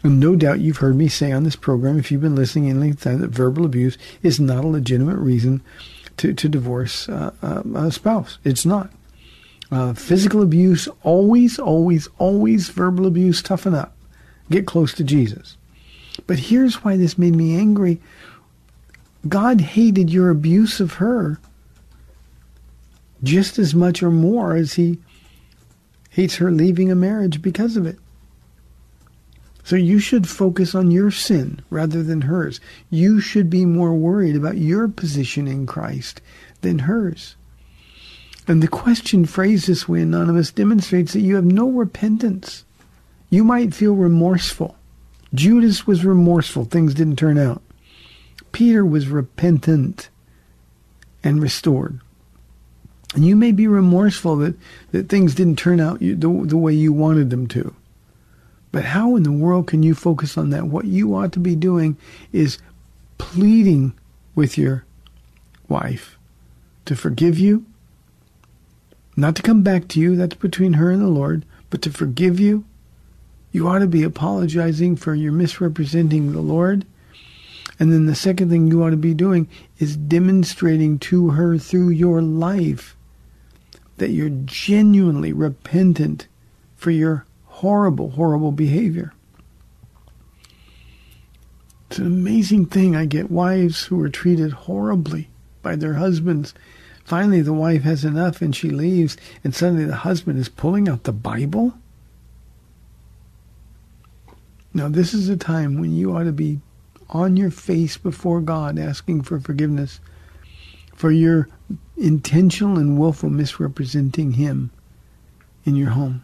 And 0.03 0.19
no 0.19 0.35
doubt 0.35 0.59
you've 0.59 0.77
heard 0.77 0.95
me 0.95 1.07
say 1.07 1.31
on 1.31 1.43
this 1.43 1.55
program, 1.55 1.97
if 1.97 2.11
you've 2.11 2.21
been 2.21 2.35
listening 2.35 2.69
any 2.69 2.93
time, 2.93 3.19
that 3.21 3.29
verbal 3.29 3.65
abuse 3.65 3.97
is 4.21 4.39
not 4.39 4.65
a 4.65 4.67
legitimate 4.67 5.17
reason 5.17 5.61
to, 6.17 6.33
to 6.33 6.49
divorce 6.49 7.07
uh, 7.09 7.31
uh, 7.41 7.63
a 7.75 7.91
spouse. 7.91 8.37
It's 8.43 8.65
not. 8.65 8.91
Uh, 9.73 9.91
physical 9.91 10.43
abuse, 10.43 10.87
always, 11.01 11.57
always, 11.57 12.07
always 12.19 12.69
verbal 12.69 13.07
abuse, 13.07 13.41
toughen 13.41 13.73
up. 13.73 13.97
Get 14.51 14.67
close 14.67 14.93
to 14.93 15.03
Jesus. 15.03 15.57
But 16.27 16.37
here's 16.37 16.83
why 16.83 16.95
this 16.95 17.17
made 17.17 17.35
me 17.35 17.57
angry. 17.57 17.99
God 19.27 19.61
hated 19.61 20.11
your 20.11 20.29
abuse 20.29 20.79
of 20.79 20.93
her 20.93 21.39
just 23.23 23.57
as 23.57 23.73
much 23.73 24.03
or 24.03 24.11
more 24.11 24.55
as 24.55 24.73
he 24.73 24.99
hates 26.11 26.35
her 26.35 26.51
leaving 26.51 26.91
a 26.91 26.95
marriage 26.95 27.41
because 27.41 27.75
of 27.75 27.87
it. 27.87 27.97
So 29.63 29.75
you 29.75 29.97
should 29.97 30.29
focus 30.29 30.75
on 30.75 30.91
your 30.91 31.09
sin 31.09 31.63
rather 31.71 32.03
than 32.03 32.21
hers. 32.21 32.59
You 32.91 33.19
should 33.19 33.49
be 33.49 33.65
more 33.65 33.95
worried 33.95 34.35
about 34.35 34.57
your 34.57 34.87
position 34.87 35.47
in 35.47 35.65
Christ 35.65 36.21
than 36.61 36.79
hers. 36.79 37.37
And 38.47 38.61
the 38.61 38.67
question 38.67 39.25
phrased 39.25 39.67
this 39.67 39.87
way, 39.87 40.01
Anonymous, 40.01 40.51
demonstrates 40.51 41.13
that 41.13 41.21
you 41.21 41.35
have 41.35 41.45
no 41.45 41.69
repentance. 41.69 42.65
You 43.29 43.43
might 43.43 43.73
feel 43.73 43.95
remorseful. 43.95 44.75
Judas 45.33 45.87
was 45.87 46.05
remorseful. 46.05 46.65
Things 46.65 46.93
didn't 46.93 47.15
turn 47.15 47.37
out. 47.37 47.61
Peter 48.51 48.85
was 48.85 49.07
repentant 49.07 50.09
and 51.23 51.41
restored. 51.41 51.99
And 53.15 53.25
you 53.25 53.35
may 53.35 53.51
be 53.51 53.67
remorseful 53.67 54.35
that, 54.37 54.55
that 54.91 55.09
things 55.09 55.35
didn't 55.35 55.57
turn 55.57 55.79
out 55.79 55.99
the, 55.99 56.15
the 56.15 56.57
way 56.57 56.73
you 56.73 56.91
wanted 56.91 57.29
them 57.29 57.47
to. 57.47 57.73
But 58.71 58.85
how 58.85 59.15
in 59.15 59.23
the 59.23 59.31
world 59.31 59.67
can 59.67 59.83
you 59.83 59.93
focus 59.93 60.37
on 60.37 60.49
that? 60.49 60.65
What 60.65 60.85
you 60.85 61.15
ought 61.15 61.31
to 61.33 61.39
be 61.39 61.55
doing 61.55 61.95
is 62.31 62.57
pleading 63.19 63.93
with 64.35 64.57
your 64.57 64.83
wife 65.69 66.17
to 66.85 66.95
forgive 66.95 67.37
you, 67.37 67.65
not 69.15 69.35
to 69.35 69.41
come 69.41 69.61
back 69.61 69.87
to 69.89 69.99
you, 69.99 70.15
that's 70.15 70.35
between 70.35 70.73
her 70.73 70.91
and 70.91 71.01
the 71.01 71.07
Lord, 71.07 71.45
but 71.69 71.81
to 71.83 71.91
forgive 71.91 72.39
you. 72.39 72.65
You 73.51 73.67
ought 73.67 73.79
to 73.79 73.87
be 73.87 74.03
apologizing 74.03 74.95
for 74.95 75.13
your 75.13 75.31
misrepresenting 75.31 76.31
the 76.31 76.41
Lord. 76.41 76.85
And 77.79 77.91
then 77.91 78.05
the 78.05 78.15
second 78.15 78.49
thing 78.49 78.67
you 78.67 78.83
ought 78.83 78.91
to 78.91 78.97
be 78.97 79.13
doing 79.13 79.47
is 79.77 79.95
demonstrating 79.95 80.99
to 80.99 81.31
her 81.31 81.57
through 81.57 81.89
your 81.89 82.21
life 82.21 82.95
that 83.97 84.09
you're 84.09 84.29
genuinely 84.45 85.33
repentant 85.33 86.27
for 86.75 86.91
your 86.91 87.25
horrible, 87.45 88.11
horrible 88.11 88.51
behavior. 88.51 89.13
It's 91.89 91.99
an 91.99 92.07
amazing 92.07 92.65
thing. 92.65 92.95
I 92.95 93.05
get 93.05 93.29
wives 93.29 93.85
who 93.85 94.01
are 94.01 94.09
treated 94.09 94.51
horribly 94.51 95.29
by 95.61 95.75
their 95.75 95.93
husbands. 95.93 96.53
Finally, 97.03 97.41
the 97.41 97.53
wife 97.53 97.83
has 97.83 98.05
enough 98.05 98.41
and 98.41 98.55
she 98.55 98.69
leaves, 98.69 99.17
and 99.43 99.53
suddenly 99.53 99.85
the 99.85 99.95
husband 99.97 100.39
is 100.39 100.49
pulling 100.49 100.87
out 100.87 101.03
the 101.03 101.11
Bible. 101.11 101.73
Now, 104.73 104.87
this 104.87 105.13
is 105.13 105.29
a 105.29 105.37
time 105.37 105.79
when 105.79 105.93
you 105.93 106.15
ought 106.15 106.23
to 106.23 106.31
be 106.31 106.59
on 107.09 107.37
your 107.37 107.51
face 107.51 107.97
before 107.97 108.41
God 108.41 108.79
asking 108.79 109.23
for 109.23 109.39
forgiveness 109.39 109.99
for 110.95 111.11
your 111.11 111.47
intentional 111.97 112.77
and 112.77 112.97
willful 112.97 113.29
misrepresenting 113.29 114.33
Him 114.33 114.71
in 115.65 115.75
your 115.75 115.91
home. 115.91 116.23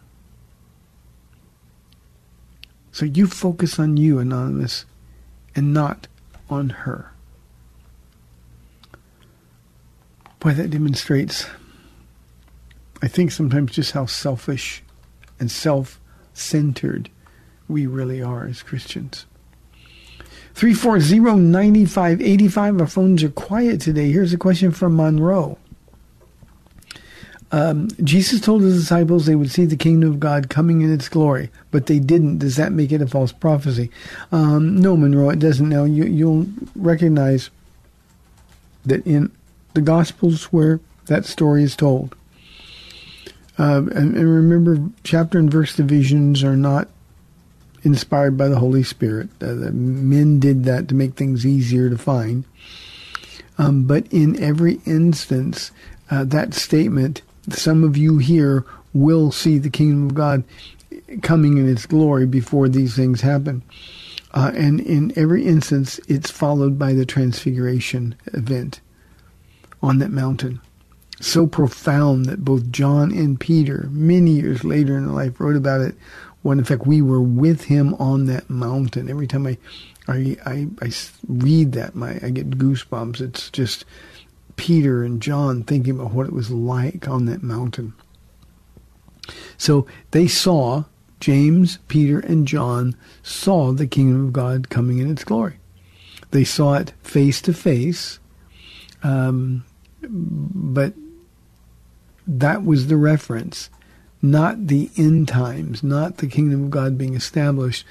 So 2.92 3.04
you 3.04 3.26
focus 3.26 3.78
on 3.78 3.96
you, 3.96 4.18
Anonymous, 4.18 4.84
and 5.54 5.72
not 5.72 6.08
on 6.48 6.70
her. 6.70 7.09
Boy, 10.40 10.54
that 10.54 10.70
demonstrates, 10.70 11.46
I 13.02 13.08
think, 13.08 13.30
sometimes 13.30 13.72
just 13.72 13.92
how 13.92 14.06
selfish 14.06 14.82
and 15.38 15.50
self 15.50 16.00
centered 16.32 17.10
we 17.68 17.86
really 17.86 18.22
are 18.22 18.46
as 18.46 18.62
Christians. 18.62 19.26
340-9585. 20.54 22.80
Our 22.80 22.86
phones 22.86 23.22
are 23.22 23.28
quiet 23.30 23.82
today. 23.82 24.10
Here's 24.10 24.32
a 24.32 24.38
question 24.38 24.70
from 24.72 24.96
Monroe. 24.96 25.58
Um, 27.52 27.88
Jesus 28.02 28.40
told 28.40 28.62
his 28.62 28.80
disciples 28.80 29.26
they 29.26 29.34
would 29.34 29.50
see 29.50 29.66
the 29.66 29.76
kingdom 29.76 30.10
of 30.10 30.20
God 30.20 30.48
coming 30.48 30.82
in 30.82 30.92
its 30.92 31.08
glory, 31.08 31.50
but 31.70 31.86
they 31.86 31.98
didn't. 31.98 32.38
Does 32.38 32.54
that 32.56 32.72
make 32.72 32.92
it 32.92 33.02
a 33.02 33.06
false 33.06 33.32
prophecy? 33.32 33.90
Um, 34.32 34.80
no, 34.80 34.96
Monroe, 34.96 35.30
it 35.30 35.40
doesn't. 35.40 35.68
Now 35.68 35.84
you, 35.84 36.04
you'll 36.04 36.46
recognize 36.76 37.50
that 38.86 39.06
in 39.06 39.30
the 39.74 39.80
Gospels 39.80 40.44
where 40.44 40.80
that 41.06 41.24
story 41.24 41.62
is 41.62 41.76
told, 41.76 42.14
uh, 43.58 43.82
and, 43.94 44.16
and 44.16 44.28
remember, 44.28 44.78
chapter 45.04 45.38
and 45.38 45.50
verse 45.50 45.76
divisions 45.76 46.42
are 46.42 46.56
not 46.56 46.88
inspired 47.82 48.36
by 48.36 48.48
the 48.48 48.58
Holy 48.58 48.82
Spirit. 48.82 49.28
Uh, 49.40 49.54
the 49.54 49.72
men 49.72 50.40
did 50.40 50.64
that 50.64 50.88
to 50.88 50.94
make 50.94 51.14
things 51.14 51.44
easier 51.44 51.90
to 51.90 51.98
find. 51.98 52.44
Um, 53.58 53.84
but 53.84 54.06
in 54.10 54.42
every 54.42 54.80
instance, 54.86 55.72
uh, 56.10 56.24
that 56.24 56.54
statement, 56.54 57.20
some 57.50 57.84
of 57.84 57.98
you 57.98 58.16
here 58.16 58.64
will 58.94 59.30
see 59.30 59.58
the 59.58 59.68
kingdom 59.68 60.06
of 60.06 60.14
God 60.14 60.42
coming 61.22 61.58
in 61.58 61.68
its 61.68 61.84
glory 61.84 62.26
before 62.26 62.68
these 62.68 62.96
things 62.96 63.20
happen. 63.20 63.62
Uh, 64.32 64.52
and 64.54 64.80
in 64.80 65.12
every 65.16 65.44
instance, 65.44 66.00
it's 66.08 66.30
followed 66.30 66.78
by 66.78 66.94
the 66.94 67.04
transfiguration 67.04 68.14
event 68.32 68.80
on 69.82 69.98
that 69.98 70.10
mountain. 70.10 70.60
So 71.20 71.46
profound 71.46 72.26
that 72.26 72.44
both 72.44 72.70
John 72.70 73.12
and 73.12 73.38
Peter, 73.38 73.88
many 73.90 74.32
years 74.32 74.64
later 74.64 74.96
in 74.96 75.14
life, 75.14 75.38
wrote 75.38 75.56
about 75.56 75.82
it 75.82 75.94
when 76.42 76.58
in 76.58 76.64
fact 76.64 76.86
we 76.86 77.02
were 77.02 77.20
with 77.20 77.64
him 77.64 77.94
on 77.94 78.26
that 78.26 78.48
mountain. 78.48 79.10
Every 79.10 79.26
time 79.26 79.46
I, 79.46 79.58
I, 80.08 80.36
I, 80.46 80.66
I 80.80 80.90
read 81.28 81.72
that, 81.72 81.94
my 81.94 82.18
I 82.22 82.30
get 82.30 82.58
goosebumps. 82.58 83.20
It's 83.20 83.50
just 83.50 83.84
Peter 84.56 85.02
and 85.02 85.20
John 85.20 85.62
thinking 85.62 85.98
about 85.98 86.12
what 86.12 86.26
it 86.26 86.32
was 86.32 86.50
like 86.50 87.08
on 87.08 87.26
that 87.26 87.42
mountain. 87.42 87.92
So 89.58 89.86
they 90.10 90.26
saw 90.26 90.84
James, 91.20 91.78
Peter, 91.88 92.18
and 92.18 92.48
John 92.48 92.96
saw 93.22 93.72
the 93.72 93.86
kingdom 93.86 94.26
of 94.26 94.32
God 94.32 94.70
coming 94.70 94.98
in 94.98 95.10
its 95.10 95.24
glory. 95.24 95.58
They 96.30 96.44
saw 96.44 96.74
it 96.74 96.94
face 97.02 97.42
to 97.42 97.52
face, 97.52 98.18
um, 99.02 99.64
but 100.02 100.94
that 102.26 102.64
was 102.64 102.86
the 102.86 102.96
reference 102.96 103.70
not 104.22 104.66
the 104.66 104.90
end 104.96 105.28
times, 105.28 105.82
not 105.82 106.18
the 106.18 106.26
kingdom 106.26 106.64
of 106.64 106.70
God 106.70 106.98
being 106.98 107.14
established, 107.14 107.86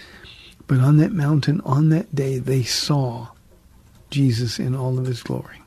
but 0.68 0.80
on 0.80 0.98
that 0.98 1.12
mountain, 1.12 1.62
on 1.62 1.90
that 1.90 2.14
day, 2.14 2.38
they 2.38 2.64
saw 2.64 3.30
Jesus 4.10 4.60
in 4.60 4.76
all 4.76 5.00
of 5.00 5.06
his 5.06 5.24
glory. 5.24 5.62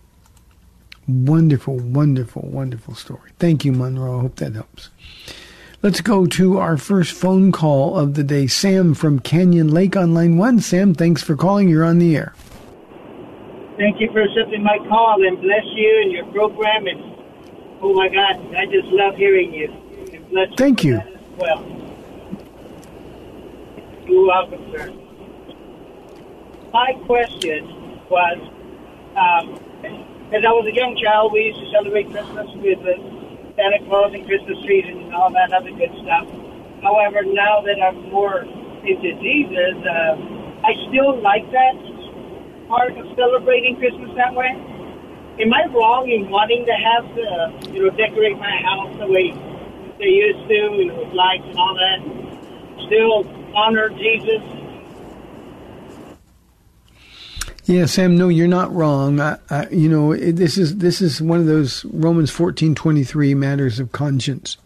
Wonderful, 1.09 1.79
wonderful, 1.79 2.43
wonderful 2.43 2.95
story. 2.95 3.31
Thank 3.39 3.65
you, 3.65 3.73
Monroe. 3.73 4.19
I 4.19 4.21
hope 4.23 4.37
that 4.37 4.55
helps. 4.55 4.91
Let's 5.83 6.01
go 6.01 6.27
to 6.27 6.59
our 6.59 6.77
first 6.77 7.13
phone 7.13 7.51
call 7.51 7.99
of 7.99 8.15
the 8.15 8.23
day. 8.23 8.47
Sam 8.47 8.95
from 8.95 9.19
Canyon 9.19 9.69
Lake 9.73 9.97
on 9.97 10.15
line 10.15 10.37
one. 10.37 10.61
Sam, 10.61 10.95
thanks 10.95 11.25
for 11.25 11.35
calling. 11.35 11.69
You're 11.69 11.85
on 11.85 11.99
the 11.99 12.17
air. 12.17 12.35
Thank 13.79 14.01
you 14.01 14.13
for 14.13 14.21
accepting 14.21 14.63
my 14.63 14.77
call 14.89 15.27
and 15.27 15.41
bless 15.41 15.65
you 15.75 16.01
and 16.03 16.13
your 16.13 16.27
program. 16.27 16.87
And 16.87 17.01
oh 17.81 17.95
my 17.95 18.09
God, 18.09 18.55
I 18.55 18.67
just 18.67 18.89
love 18.89 19.17
hearing 19.17 19.55
you. 19.55 19.73
And 20.13 20.57
Thank 20.59 20.85
you. 20.85 21.01
Well, 21.39 21.65
you're 24.07 24.27
welcome, 24.27 24.71
sir. 24.73 24.93
My 26.73 26.93
question 27.07 27.65
was, 28.11 28.39
um, 29.17 29.57
as 30.33 30.45
I 30.45 30.53
was 30.53 30.69
a 30.69 30.75
young 30.75 30.97
child, 31.03 31.33
we 31.33 31.53
used 31.53 31.61
to 31.61 31.71
celebrate 31.73 32.11
Christmas 32.11 32.49
with 32.61 32.81
Santa 33.57 33.81
Claus 33.89 34.13
and 34.13 34.27
Christmas 34.27 34.63
trees 34.65 34.85
and 34.87 35.15
all 35.15 35.33
that 35.33 35.53
other 35.53 35.71
good 35.73 35.93
stuff. 36.05 36.29
However, 36.83 37.25
now 37.25 37.65
that 37.65 37.81
I'm 37.81 38.11
more 38.11 38.45
into 38.85 39.13
Jesus, 39.21 39.77
uh, 39.85 40.17
I 40.61 40.73
still 40.89 41.21
like 41.21 41.49
that 41.53 41.92
part 42.73 42.97
of 42.97 43.05
celebrating 43.17 43.77
Christmas 43.77 44.09
that 44.17 44.33
way. 44.35 44.49
Am 45.41 45.53
I 45.53 45.67
wrong 45.75 46.09
in 46.09 46.31
wanting 46.31 46.65
to 46.65 46.73
have 46.73 47.05
the, 47.15 47.71
you 47.71 47.85
know, 47.85 47.91
decorate 47.95 48.39
my 48.39 48.57
house 48.65 48.97
the 48.97 49.07
way 49.07 49.33
they 49.99 50.09
used 50.09 50.49
to, 50.49 50.55
you 50.55 50.87
know, 50.87 51.05
with 51.05 51.13
lights 51.13 51.45
and 51.45 51.59
all 51.59 51.75
that, 51.75 52.01
still 52.87 53.29
honor 53.55 53.91
Jesus. 53.91 54.41
Yeah, 57.65 57.85
Sam. 57.85 58.17
No, 58.17 58.29
you're 58.29 58.49
not 58.49 58.75
wrong. 58.75 59.21
I, 59.21 59.39
I, 59.51 59.69
you 59.69 59.89
know, 59.89 60.13
it, 60.13 60.33
this 60.33 60.57
is 60.57 60.79
this 60.79 61.01
is 61.01 61.21
one 61.21 61.39
of 61.39 61.47
those 61.47 61.85
Romans 61.85 62.31
fourteen 62.31 62.75
twenty 62.75 63.05
three 63.05 63.35
matters 63.35 63.79
of 63.79 63.93
conscience. 63.93 64.57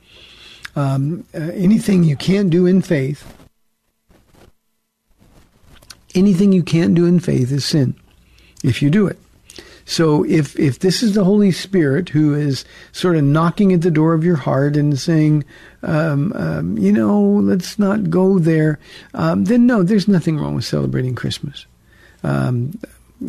Um, 0.76 1.24
uh, 1.34 1.38
anything 1.38 2.04
you 2.04 2.16
can't 2.16 2.50
do 2.50 2.66
in 2.66 2.82
faith, 2.82 3.35
anything 6.16 6.52
you 6.52 6.62
can't 6.62 6.94
do 6.94 7.06
in 7.06 7.20
faith 7.20 7.52
is 7.52 7.64
sin. 7.64 7.94
If 8.64 8.82
you 8.82 8.90
do 8.90 9.06
it, 9.06 9.18
so 9.88 10.24
if 10.24 10.58
if 10.58 10.80
this 10.80 11.02
is 11.02 11.14
the 11.14 11.22
Holy 11.22 11.52
Spirit 11.52 12.08
who 12.08 12.34
is 12.34 12.64
sort 12.90 13.16
of 13.16 13.22
knocking 13.22 13.72
at 13.72 13.82
the 13.82 13.90
door 13.90 14.14
of 14.14 14.24
your 14.24 14.36
heart 14.36 14.76
and 14.76 14.98
saying, 14.98 15.44
um, 15.84 16.32
um, 16.34 16.76
you 16.76 16.90
know, 16.90 17.22
let's 17.22 17.78
not 17.78 18.10
go 18.10 18.40
there, 18.40 18.80
um, 19.14 19.44
then 19.44 19.66
no, 19.66 19.84
there's 19.84 20.08
nothing 20.08 20.38
wrong 20.38 20.56
with 20.56 20.64
celebrating 20.64 21.14
Christmas. 21.14 21.66
Um, 22.24 22.76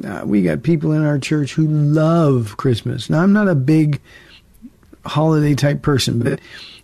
uh, 0.03 0.23
we 0.25 0.41
got 0.41 0.63
people 0.63 0.91
in 0.91 1.05
our 1.05 1.19
church 1.19 1.53
who 1.53 1.67
love 1.67 2.57
Christmas. 2.57 3.07
Now 3.07 3.21
I'm 3.21 3.33
not 3.33 3.47
a 3.47 3.55
big 3.55 4.01
holiday 5.05 5.53
type 5.53 5.83
person, 5.83 6.19
but 6.19 6.39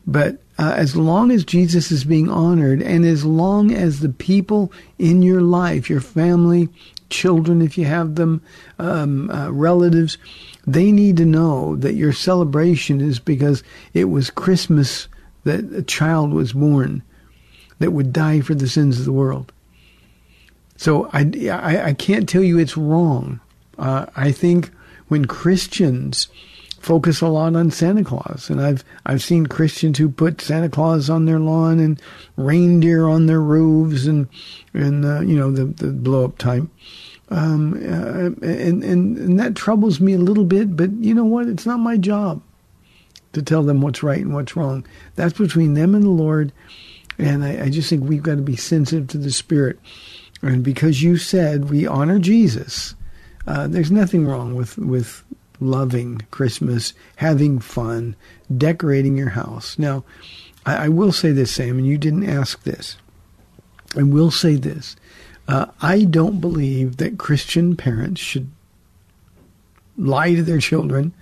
but 0.05 0.37
uh, 0.57 0.73
as 0.75 0.95
long 0.95 1.31
as 1.31 1.43
Jesus 1.43 1.91
is 1.91 2.03
being 2.03 2.29
honored, 2.29 2.81
and 2.81 3.05
as 3.05 3.25
long 3.25 3.71
as 3.71 3.99
the 3.99 4.09
people 4.09 4.71
in 4.99 5.21
your 5.21 5.41
life, 5.41 5.89
your 5.89 6.01
family, 6.01 6.69
children, 7.09 7.61
if 7.61 7.77
you 7.77 7.85
have 7.85 8.15
them, 8.15 8.41
um, 8.79 9.29
uh, 9.29 9.49
relatives, 9.51 10.17
they 10.65 10.91
need 10.91 11.17
to 11.17 11.25
know 11.25 11.75
that 11.77 11.95
your 11.95 12.13
celebration 12.13 13.01
is 13.01 13.19
because 13.19 13.63
it 13.93 14.05
was 14.05 14.29
Christmas 14.29 15.07
that 15.43 15.73
a 15.73 15.81
child 15.81 16.31
was 16.31 16.53
born 16.53 17.03
that 17.79 17.91
would 17.91 18.13
die 18.13 18.39
for 18.39 18.55
the 18.55 18.67
sins 18.67 18.99
of 18.99 19.05
the 19.05 19.11
world. 19.11 19.51
So 20.77 21.09
I, 21.13 21.31
I, 21.49 21.83
I 21.89 21.93
can't 21.93 22.29
tell 22.29 22.43
you 22.43 22.57
it's 22.57 22.77
wrong. 22.77 23.39
Uh, 23.77 24.05
I 24.15 24.31
think 24.31 24.71
when 25.07 25.25
Christians 25.25 26.27
focus 26.83 27.21
a 27.21 27.27
lot 27.27 27.55
on 27.55 27.71
Santa 27.71 28.03
Claus, 28.03 28.49
and 28.49 28.61
I've 28.61 28.83
I've 29.05 29.23
seen 29.23 29.47
Christians 29.47 29.97
who 29.97 30.09
put 30.09 30.41
Santa 30.41 30.69
Claus 30.69 31.09
on 31.09 31.25
their 31.25 31.39
lawn 31.39 31.79
and 31.79 32.01
reindeer 32.35 33.07
on 33.07 33.25
their 33.25 33.41
roofs 33.41 34.05
and 34.05 34.27
and 34.73 35.05
uh, 35.05 35.21
you 35.21 35.35
know 35.35 35.51
the 35.51 35.65
the 35.65 35.91
blow 35.91 36.25
up 36.25 36.37
type. 36.37 36.65
Um, 37.29 37.73
uh, 37.73 38.45
and, 38.45 38.83
and 38.83 39.17
and 39.17 39.39
that 39.39 39.55
troubles 39.55 39.99
me 39.99 40.13
a 40.13 40.19
little 40.19 40.43
bit, 40.43 40.75
but 40.75 40.91
you 40.91 41.13
know 41.13 41.25
what? 41.25 41.47
It's 41.47 41.65
not 41.65 41.77
my 41.77 41.97
job 41.97 42.41
to 43.31 43.41
tell 43.41 43.63
them 43.63 43.81
what's 43.81 44.03
right 44.03 44.19
and 44.19 44.33
what's 44.33 44.55
wrong. 44.55 44.85
That's 45.15 45.37
between 45.37 45.73
them 45.73 45.95
and 45.95 46.03
the 46.03 46.09
Lord. 46.09 46.51
And 47.17 47.43
I, 47.43 47.65
I 47.65 47.69
just 47.69 47.89
think 47.89 48.03
we've 48.03 48.23
got 48.23 48.35
to 48.35 48.41
be 48.41 48.55
sensitive 48.55 49.07
to 49.09 49.17
the 49.17 49.31
Spirit. 49.31 49.79
And 50.41 50.63
because 50.63 51.01
you 51.01 51.17
said 51.17 51.69
we 51.69 51.87
honor 51.87 52.19
Jesus, 52.19 52.95
uh, 53.47 53.67
there's 53.67 53.91
nothing 53.91 54.27
wrong 54.27 54.55
with 54.55 54.77
with 54.77 55.23
loving 55.59 56.21
Christmas, 56.31 56.93
having 57.17 57.59
fun, 57.59 58.15
decorating 58.55 59.17
your 59.17 59.29
house. 59.29 59.77
Now, 59.77 60.03
I, 60.65 60.85
I 60.85 60.89
will 60.89 61.11
say 61.11 61.31
this, 61.31 61.51
Sam, 61.51 61.77
and 61.77 61.87
you 61.87 61.97
didn't 61.97 62.29
ask 62.29 62.63
this. 62.63 62.97
I 63.95 64.03
will 64.03 64.31
say 64.31 64.55
this. 64.55 64.95
Uh, 65.47 65.67
I 65.81 66.03
don't 66.03 66.39
believe 66.39 66.97
that 66.97 67.17
Christian 67.17 67.75
parents 67.75 68.21
should 68.21 68.49
lie 69.97 70.33
to 70.33 70.43
their 70.43 70.59
children 70.59 71.13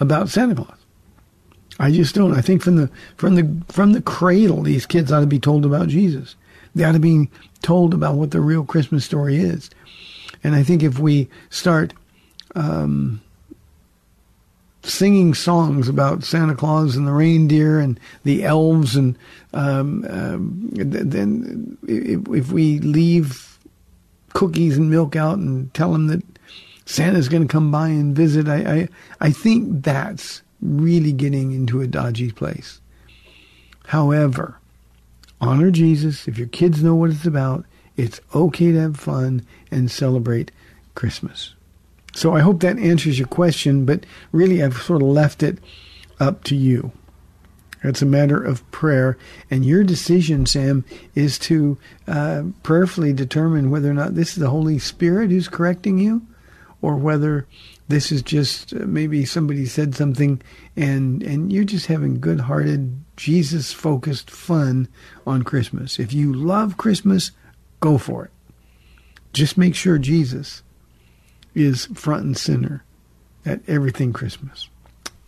about 0.00 0.28
Santa 0.28 0.54
Claus. 0.54 0.78
I 1.78 1.92
just 1.92 2.14
don't. 2.14 2.36
I 2.36 2.40
think 2.40 2.62
from 2.62 2.76
the 2.76 2.90
from 3.16 3.36
the 3.36 3.72
from 3.72 3.92
the 3.92 4.02
cradle, 4.02 4.62
these 4.62 4.86
kids 4.86 5.12
ought 5.12 5.20
to 5.20 5.26
be 5.26 5.38
told 5.38 5.64
about 5.64 5.88
Jesus. 5.88 6.34
They 6.74 6.82
ought 6.84 6.92
to 6.92 6.98
be 6.98 7.28
told 7.62 7.94
about 7.94 8.16
what 8.16 8.32
the 8.32 8.40
real 8.40 8.64
Christmas 8.64 9.04
story 9.04 9.36
is. 9.36 9.70
And 10.42 10.54
I 10.54 10.62
think 10.62 10.82
if 10.82 10.98
we 10.98 11.28
start 11.50 11.94
um, 12.54 13.20
singing 14.88 15.34
songs 15.34 15.88
about 15.88 16.24
Santa 16.24 16.54
Claus 16.54 16.96
and 16.96 17.06
the 17.06 17.12
reindeer 17.12 17.78
and 17.78 17.98
the 18.24 18.44
elves, 18.44 18.96
and 18.96 19.16
um, 19.52 20.06
um, 20.08 20.68
then 20.72 21.78
if, 21.86 22.20
if 22.28 22.52
we 22.52 22.78
leave 22.80 23.58
cookies 24.32 24.76
and 24.76 24.90
milk 24.90 25.16
out 25.16 25.38
and 25.38 25.72
tell 25.74 25.92
them 25.92 26.06
that 26.08 26.22
Santa's 26.86 27.28
going 27.28 27.42
to 27.42 27.52
come 27.52 27.70
by 27.70 27.88
and 27.88 28.16
visit, 28.16 28.48
I, 28.48 28.56
I 28.56 28.88
I 29.20 29.30
think 29.30 29.84
that's 29.84 30.42
really 30.60 31.12
getting 31.12 31.52
into 31.52 31.80
a 31.80 31.86
dodgy 31.86 32.32
place. 32.32 32.80
However, 33.86 34.58
honor 35.40 35.70
Jesus. 35.70 36.28
If 36.28 36.38
your 36.38 36.48
kids 36.48 36.82
know 36.82 36.94
what 36.94 37.10
it's 37.10 37.26
about, 37.26 37.64
it's 37.96 38.20
okay 38.34 38.72
to 38.72 38.80
have 38.80 38.96
fun 38.96 39.46
and 39.70 39.90
celebrate 39.90 40.50
Christmas. 40.94 41.54
So 42.18 42.34
I 42.34 42.40
hope 42.40 42.58
that 42.60 42.80
answers 42.80 43.16
your 43.16 43.28
question, 43.28 43.84
but 43.84 44.04
really 44.32 44.60
I've 44.60 44.82
sort 44.82 45.02
of 45.02 45.08
left 45.08 45.40
it 45.40 45.58
up 46.18 46.42
to 46.44 46.56
you. 46.56 46.90
It's 47.84 48.02
a 48.02 48.06
matter 48.06 48.42
of 48.42 48.68
prayer, 48.72 49.16
and 49.52 49.64
your 49.64 49.84
decision, 49.84 50.44
Sam, 50.44 50.84
is 51.14 51.38
to 51.38 51.78
uh, 52.08 52.42
prayerfully 52.64 53.12
determine 53.12 53.70
whether 53.70 53.88
or 53.88 53.94
not 53.94 54.16
this 54.16 54.30
is 54.30 54.40
the 54.40 54.50
Holy 54.50 54.80
Spirit 54.80 55.30
who's 55.30 55.46
correcting 55.46 56.00
you, 56.00 56.26
or 56.82 56.96
whether 56.96 57.46
this 57.86 58.10
is 58.10 58.20
just 58.22 58.74
uh, 58.74 58.78
maybe 58.78 59.24
somebody 59.24 59.64
said 59.64 59.94
something 59.94 60.42
and 60.74 61.22
and 61.22 61.52
you're 61.52 61.62
just 61.62 61.86
having 61.86 62.18
good-hearted 62.18 63.00
Jesus-focused 63.16 64.28
fun 64.28 64.88
on 65.24 65.44
Christmas. 65.44 66.00
If 66.00 66.12
you 66.12 66.34
love 66.34 66.76
Christmas, 66.76 67.30
go 67.78 67.96
for 67.96 68.24
it. 68.24 68.32
Just 69.32 69.56
make 69.56 69.76
sure 69.76 69.98
Jesus 69.98 70.64
is 71.58 71.86
front 71.86 72.24
and 72.24 72.36
center 72.36 72.84
at 73.44 73.60
everything 73.68 74.12
Christmas. 74.12 74.68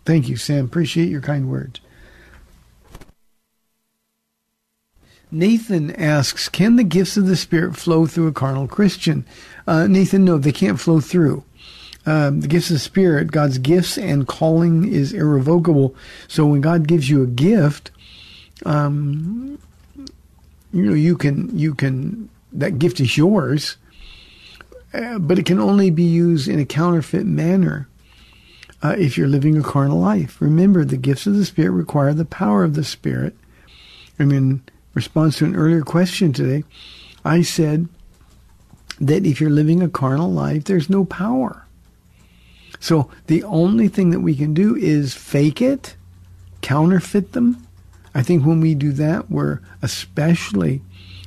Thank 0.05 0.29
you, 0.29 0.37
Sam. 0.37 0.65
Appreciate 0.65 1.09
your 1.09 1.21
kind 1.21 1.49
words. 1.49 1.79
Nathan 5.31 5.91
asks, 5.91 6.49
can 6.49 6.75
the 6.75 6.83
gifts 6.83 7.15
of 7.15 7.25
the 7.25 7.37
Spirit 7.37 7.77
flow 7.77 8.05
through 8.05 8.27
a 8.27 8.33
carnal 8.33 8.67
Christian? 8.67 9.25
Uh, 9.65 9.87
Nathan, 9.87 10.25
no, 10.25 10.37
they 10.37 10.51
can't 10.51 10.79
flow 10.79 10.99
through. 10.99 11.43
Um, 12.05 12.41
the 12.41 12.47
gifts 12.47 12.69
of 12.69 12.75
the 12.75 12.79
Spirit, 12.79 13.31
God's 13.31 13.59
gifts 13.59 13.97
and 13.97 14.27
calling 14.27 14.91
is 14.91 15.13
irrevocable. 15.13 15.95
So 16.27 16.45
when 16.47 16.59
God 16.59 16.87
gives 16.87 17.09
you 17.09 17.23
a 17.23 17.27
gift, 17.27 17.91
um, 18.65 19.59
you 20.73 20.83
know 20.83 20.93
you 20.93 21.17
can 21.17 21.57
you 21.57 21.73
can 21.75 22.29
that 22.53 22.79
gift 22.79 22.99
is 22.99 23.17
yours, 23.17 23.77
uh, 24.93 25.19
but 25.19 25.39
it 25.39 25.45
can 25.45 25.59
only 25.59 25.89
be 25.89 26.03
used 26.03 26.47
in 26.47 26.59
a 26.59 26.65
counterfeit 26.65 27.25
manner 27.25 27.87
uh, 28.83 28.95
if 28.97 29.17
you're 29.17 29.27
living 29.27 29.57
a 29.57 29.63
carnal 29.63 29.99
life. 29.99 30.41
Remember, 30.41 30.83
the 30.83 30.97
gifts 30.97 31.27
of 31.27 31.35
the 31.35 31.45
Spirit 31.45 31.71
require 31.71 32.13
the 32.13 32.25
power 32.25 32.63
of 32.63 32.73
the 32.73 32.83
Spirit. 32.83 33.35
And 34.19 34.31
in 34.31 34.63
response 34.93 35.37
to 35.37 35.45
an 35.45 35.55
earlier 35.55 35.81
question 35.81 36.33
today, 36.33 36.63
I 37.23 37.41
said 37.41 37.87
that 38.99 39.25
if 39.25 39.39
you're 39.39 39.49
living 39.49 39.81
a 39.81 39.89
carnal 39.89 40.31
life, 40.31 40.65
there's 40.65 40.89
no 40.89 41.05
power. 41.05 41.65
So 42.79 43.09
the 43.27 43.43
only 43.43 43.87
thing 43.87 44.09
that 44.09 44.21
we 44.21 44.35
can 44.35 44.53
do 44.53 44.75
is 44.75 45.13
fake 45.13 45.61
it, 45.61 45.95
counterfeit 46.61 47.33
them. 47.33 47.65
I 48.13 48.23
think 48.23 48.45
when 48.45 48.59
we 48.59 48.75
do 48.75 48.91
that, 48.93 49.29
we're 49.29 49.59
especially 49.81 50.81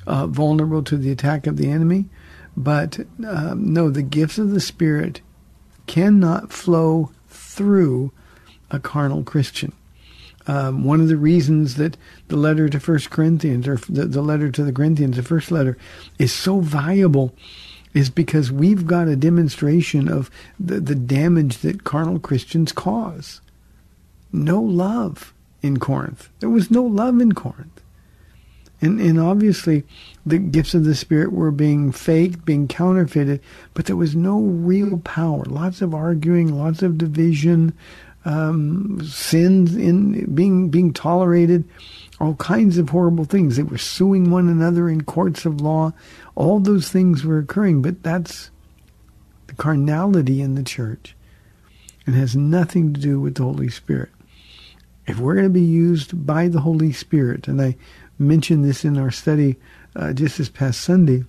uh, 0.07 0.27
vulnerable 0.27 0.83
to 0.83 0.97
the 0.97 1.11
attack 1.11 1.47
of 1.47 1.57
the 1.57 1.71
enemy. 1.71 2.07
But 2.57 3.01
um, 3.27 3.73
no, 3.73 3.91
the 3.91 4.03
gifts 4.03 4.39
of 4.39 4.51
the 4.51 4.61
Spirit 4.61 5.21
cannot 5.87 6.53
flow 6.53 7.11
through 7.29 8.13
a 8.71 8.79
carnal 8.79 9.23
Christian. 9.25 9.73
Um, 10.47 10.85
one 10.85 11.01
of 11.01 11.09
the 11.09 11.17
reasons 11.17 11.77
that 11.77 11.97
the 12.29 12.37
letter 12.37 12.69
to 12.69 12.79
First 12.79 13.11
Corinthians 13.11 13.67
or 13.67 13.77
the, 13.89 14.05
the 14.05 14.23
letter 14.23 14.51
to 14.51 14.63
the 14.63 14.73
Corinthians, 14.73 15.17
the 15.17 15.23
first 15.23 15.51
letter, 15.51 15.79
is 16.19 16.33
so 16.33 16.61
valuable 16.61 17.35
is 17.95 18.11
because 18.11 18.53
we've 18.53 18.87
got 18.87 19.09
a 19.09 19.17
demonstration 19.17 20.09
of 20.09 20.31
the, 20.59 20.81
the 20.81 20.97
damage 20.97 21.59
that 21.59 21.85
carnal 21.85 22.19
Christians 22.19 22.73
cause. 22.73 23.41
No 24.33 24.61
love 24.61 25.33
in 25.63 25.79
Corinth. 25.79 26.29
There 26.41 26.51
was 26.51 26.71
no 26.71 26.83
love 26.83 27.21
in 27.21 27.33
Corinth. 27.33 27.81
And, 28.85 29.01
and 29.01 29.19
obviously, 29.19 29.83
the 30.27 30.37
gifts 30.37 30.75
of 30.75 30.85
the 30.85 30.95
Spirit 30.95 31.33
were 31.33 31.51
being 31.51 31.91
faked, 31.91 32.45
being 32.45 32.69
counterfeited, 32.69 33.41
but 33.73 33.87
there 33.87 33.97
was 33.97 34.15
no 34.15 34.41
real 34.41 34.99
power. 34.99 35.43
Lots 35.47 35.81
of 35.81 35.95
arguing, 35.95 36.55
lots 36.55 36.83
of 36.83 36.99
division, 36.99 37.73
um, 38.27 39.01
sins 39.03 39.75
in 39.75 40.35
being 40.35 40.69
being 40.69 40.93
tolerated, 40.93 41.65
all 42.21 42.35
kinds 42.35 42.77
of 42.77 42.91
horrible 42.91 43.25
things. 43.25 43.57
They 43.57 43.63
were 43.63 43.79
suing 43.79 44.31
one 44.31 44.51
another 44.51 44.91
in 44.91 45.05
courts 45.05 45.47
of 45.47 45.63
law. 45.63 45.95
All 46.35 46.61
those 46.61 46.91
things 46.91 47.25
were 47.25 47.39
occurring, 47.39 47.81
but 47.81 48.03
that's 48.03 48.51
the 49.47 49.55
carnality 49.55 50.43
in 50.43 50.57
the 50.57 50.63
church 50.63 51.17
and 52.05 52.15
has 52.17 52.37
nothing 52.37 52.93
to 52.93 53.01
do 53.01 53.19
with 53.19 53.37
the 53.37 53.45
Holy 53.45 53.71
Spirit. 53.71 54.11
If 55.07 55.19
we're 55.19 55.35
going 55.35 55.47
to 55.47 55.51
be 55.51 55.61
used 55.63 56.27
by 56.27 56.49
the 56.49 56.61
Holy 56.61 56.93
Spirit, 56.93 57.49
and 57.49 57.61
I 57.61 57.77
mentioned 58.19 58.65
this 58.65 58.85
in 58.85 58.99
our 58.99 59.11
study 59.11 59.57
uh, 59.97 60.13
just 60.13 60.39
this 60.39 60.49
past 60.49 60.81
Sunday, 60.81 61.25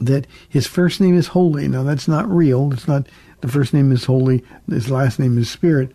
that 0.00 0.26
his 0.48 0.66
first 0.66 1.00
name 1.00 1.16
is 1.16 1.28
Holy. 1.28 1.68
Now 1.68 1.82
that's 1.82 2.08
not 2.08 2.28
real. 2.28 2.72
It's 2.72 2.88
not 2.88 3.08
the 3.40 3.48
first 3.48 3.72
name 3.72 3.92
is 3.92 4.04
Holy. 4.04 4.44
His 4.68 4.90
last 4.90 5.18
name 5.18 5.38
is 5.38 5.50
Spirit. 5.50 5.92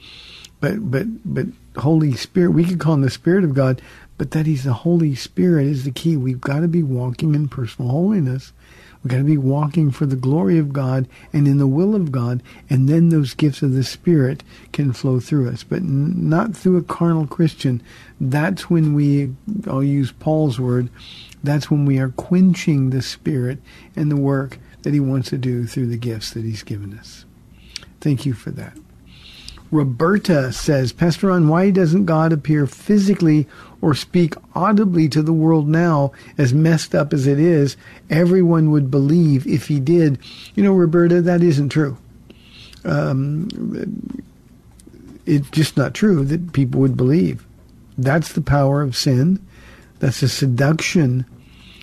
But 0.60 0.92
but 0.92 1.08
but 1.26 1.48
Holy 1.78 2.14
Spirit, 2.14 2.52
we 2.52 2.66
could 2.66 2.80
call 2.80 2.96
him 2.96 3.02
the 3.02 3.10
Spirit 3.10 3.44
of 3.44 3.54
God, 3.54 3.82
but 4.18 4.32
that 4.32 4.46
he's 4.46 4.64
the 4.64 4.74
Holy 4.74 5.16
Spirit 5.16 5.66
is 5.66 5.84
the 5.84 5.92
key. 5.92 6.18
We've 6.18 6.42
got 6.42 6.60
to 6.60 6.68
be 6.68 6.84
walking 6.84 7.34
in 7.36 7.48
personal 7.48 7.92
holiness. 7.92 8.54
We've 9.04 9.12
got 9.12 9.18
to 9.18 9.24
be 9.24 9.38
walking 9.38 9.90
for 9.92 10.06
the 10.06 10.16
glory 10.16 10.60
of 10.60 10.74
God 10.74 11.08
and 11.34 11.48
in 11.48 11.58
the 11.58 11.68
will 11.68 11.96
of 11.96 12.12
God, 12.12 12.44
and 12.70 12.88
then 12.88 13.10
those 13.10 13.34
gifts 13.34 13.62
of 13.62 13.74
the 13.74 13.84
Spirit 13.84 14.44
can 14.72 14.94
flow 14.94 15.20
through 15.20 15.50
us, 15.50 15.64
but 15.64 15.80
n- 15.80 16.30
not 16.30 16.56
through 16.56 16.78
a 16.78 16.84
carnal 16.84 17.26
Christian. 17.26 17.82
That's 18.20 18.70
when 18.70 18.94
we, 18.94 19.34
I'll 19.68 19.84
use 19.84 20.12
Paul's 20.12 20.60
word, 20.60 20.90
that's 21.44 21.72
when 21.72 21.86
we 21.86 21.98
are 21.98 22.10
quenching 22.10 22.92
the 22.92 23.02
Spirit 23.02 23.60
and 23.96 24.12
the 24.12 24.16
work 24.16 24.60
that 24.84 24.94
he 24.94 25.00
wants 25.00 25.30
to 25.30 25.38
do 25.38 25.66
through 25.66 25.88
the 25.88 25.98
gifts 25.98 26.32
that 26.32 26.44
he's 26.44 26.64
given 26.64 26.98
us. 26.98 27.26
Thank 28.00 28.26
you 28.26 28.34
for 28.34 28.52
that. 28.52 28.78
Roberta 29.72 30.52
says, 30.52 30.92
Pastor 30.92 31.28
Ron, 31.28 31.48
why 31.48 31.72
doesn't 31.72 32.06
God 32.06 32.34
appear 32.34 32.68
physically 32.68 33.48
or 33.82 33.96
speak 33.96 34.36
audibly 34.54 35.08
to 35.10 35.22
the 35.22 35.34
world 35.34 35.70
now, 35.70 36.12
as 36.38 36.54
messed 36.54 36.94
up 36.94 37.14
as 37.14 37.26
it 37.26 37.40
is? 37.40 37.78
Everyone 38.10 38.72
would 38.72 38.92
believe 38.92 39.48
if 39.48 39.68
he 39.68 39.80
did. 39.80 40.20
You 40.56 40.64
know, 40.64 40.74
Roberta, 40.74 41.22
that 41.22 41.42
isn't 41.42 41.70
true. 41.70 41.98
Um, 42.84 43.48
it's 45.26 45.50
just 45.52 45.78
not 45.78 45.94
true 45.94 46.26
that 46.26 46.52
people 46.52 46.82
would 46.82 46.98
believe. 46.98 47.46
That's 47.98 48.34
the 48.34 48.42
power 48.42 48.82
of 48.82 48.98
sin. 48.98 49.40
That's 50.00 50.20
the 50.20 50.28
seduction 50.28 51.26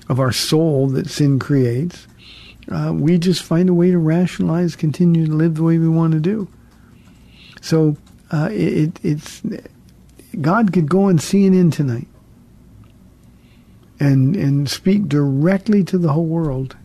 of 0.09 0.21
our 0.21 0.33
soul 0.33 0.89
that 0.89 1.09
sin 1.09 1.39
creates. 1.39 2.07
Uh, 2.71 2.93
we 2.95 3.17
just 3.17 3.43
find 3.43 3.69
a 3.71 3.75
way 3.75 3.91
to 3.91 3.99
rationalize, 3.99 4.77
continue 4.77 5.27
to 5.27 5.33
live 5.33 5.55
the 5.55 5.63
way 5.63 5.79
we 5.79 5.89
want 5.89 6.13
to 6.13 6.21
do. 6.21 6.49
So 7.61 7.97
uh, 8.31 8.49
it, 8.53 8.99
it's 9.03 9.43
God 10.41 10.73
could 10.73 10.89
go 10.89 11.05
on 11.05 11.19
CNN 11.19 11.73
tonight 11.73 12.09
and 13.99 14.37
and 14.37 14.69
speak 14.69 15.09
directly 15.09 15.83
to 15.85 15.99
the 15.99 16.13
whole 16.13 16.27
world, 16.27 16.77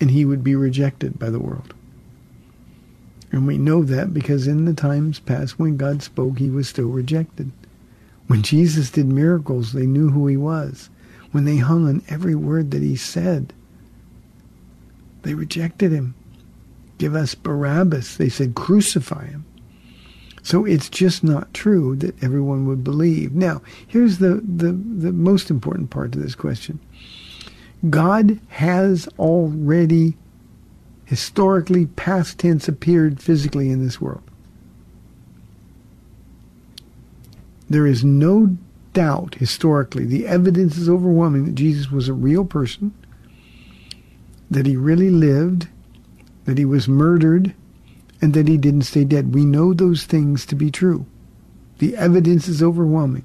and 0.00 0.10
he 0.10 0.24
would 0.24 0.42
be 0.42 0.54
rejected 0.54 1.18
by 1.18 1.30
the 1.30 1.38
world. 1.38 1.74
And 3.30 3.46
we 3.46 3.56
know 3.56 3.82
that 3.82 4.12
because 4.12 4.46
in 4.46 4.66
the 4.66 4.74
times 4.74 5.18
past 5.18 5.58
when 5.58 5.78
God 5.78 6.02
spoke, 6.02 6.38
he 6.38 6.50
was 6.50 6.68
still 6.68 6.88
rejected. 6.88 7.50
When 8.26 8.42
Jesus 8.42 8.90
did 8.90 9.06
miracles, 9.06 9.72
they 9.72 9.86
knew 9.86 10.10
who 10.10 10.26
he 10.26 10.36
was. 10.36 10.90
When 11.32 11.46
they 11.46 11.56
hung 11.56 11.88
on 11.88 12.02
every 12.08 12.34
word 12.34 12.70
that 12.72 12.82
he 12.82 12.94
said, 12.94 13.54
they 15.22 15.32
rejected 15.32 15.92
him. 15.92 16.14
Give 17.02 17.16
us 17.16 17.34
Barabbas. 17.34 18.16
They 18.16 18.28
said, 18.28 18.54
crucify 18.54 19.26
him. 19.26 19.44
So 20.44 20.64
it's 20.64 20.88
just 20.88 21.24
not 21.24 21.52
true 21.52 21.96
that 21.96 22.22
everyone 22.22 22.64
would 22.68 22.84
believe. 22.84 23.32
Now, 23.32 23.60
here's 23.88 24.18
the, 24.18 24.34
the, 24.34 24.70
the 24.70 25.10
most 25.10 25.50
important 25.50 25.90
part 25.90 26.12
to 26.12 26.20
this 26.20 26.36
question. 26.36 26.78
God 27.90 28.38
has 28.50 29.08
already 29.18 30.16
historically 31.04 31.86
past 31.86 32.38
tense 32.38 32.68
appeared 32.68 33.20
physically 33.20 33.68
in 33.70 33.84
this 33.84 34.00
world. 34.00 34.22
There 37.68 37.88
is 37.88 38.04
no 38.04 38.56
doubt 38.92 39.34
historically, 39.40 40.04
the 40.04 40.28
evidence 40.28 40.76
is 40.76 40.88
overwhelming 40.88 41.46
that 41.46 41.56
Jesus 41.56 41.90
was 41.90 42.08
a 42.08 42.12
real 42.12 42.44
person, 42.44 42.94
that 44.48 44.66
he 44.66 44.76
really 44.76 45.10
lived, 45.10 45.66
that 46.44 46.58
he 46.58 46.64
was 46.64 46.88
murdered, 46.88 47.54
and 48.20 48.34
that 48.34 48.48
he 48.48 48.56
didn't 48.56 48.82
stay 48.82 49.04
dead. 49.04 49.34
We 49.34 49.44
know 49.44 49.74
those 49.74 50.04
things 50.04 50.46
to 50.46 50.54
be 50.54 50.70
true. 50.70 51.06
The 51.78 51.96
evidence 51.96 52.48
is 52.48 52.62
overwhelming. 52.62 53.24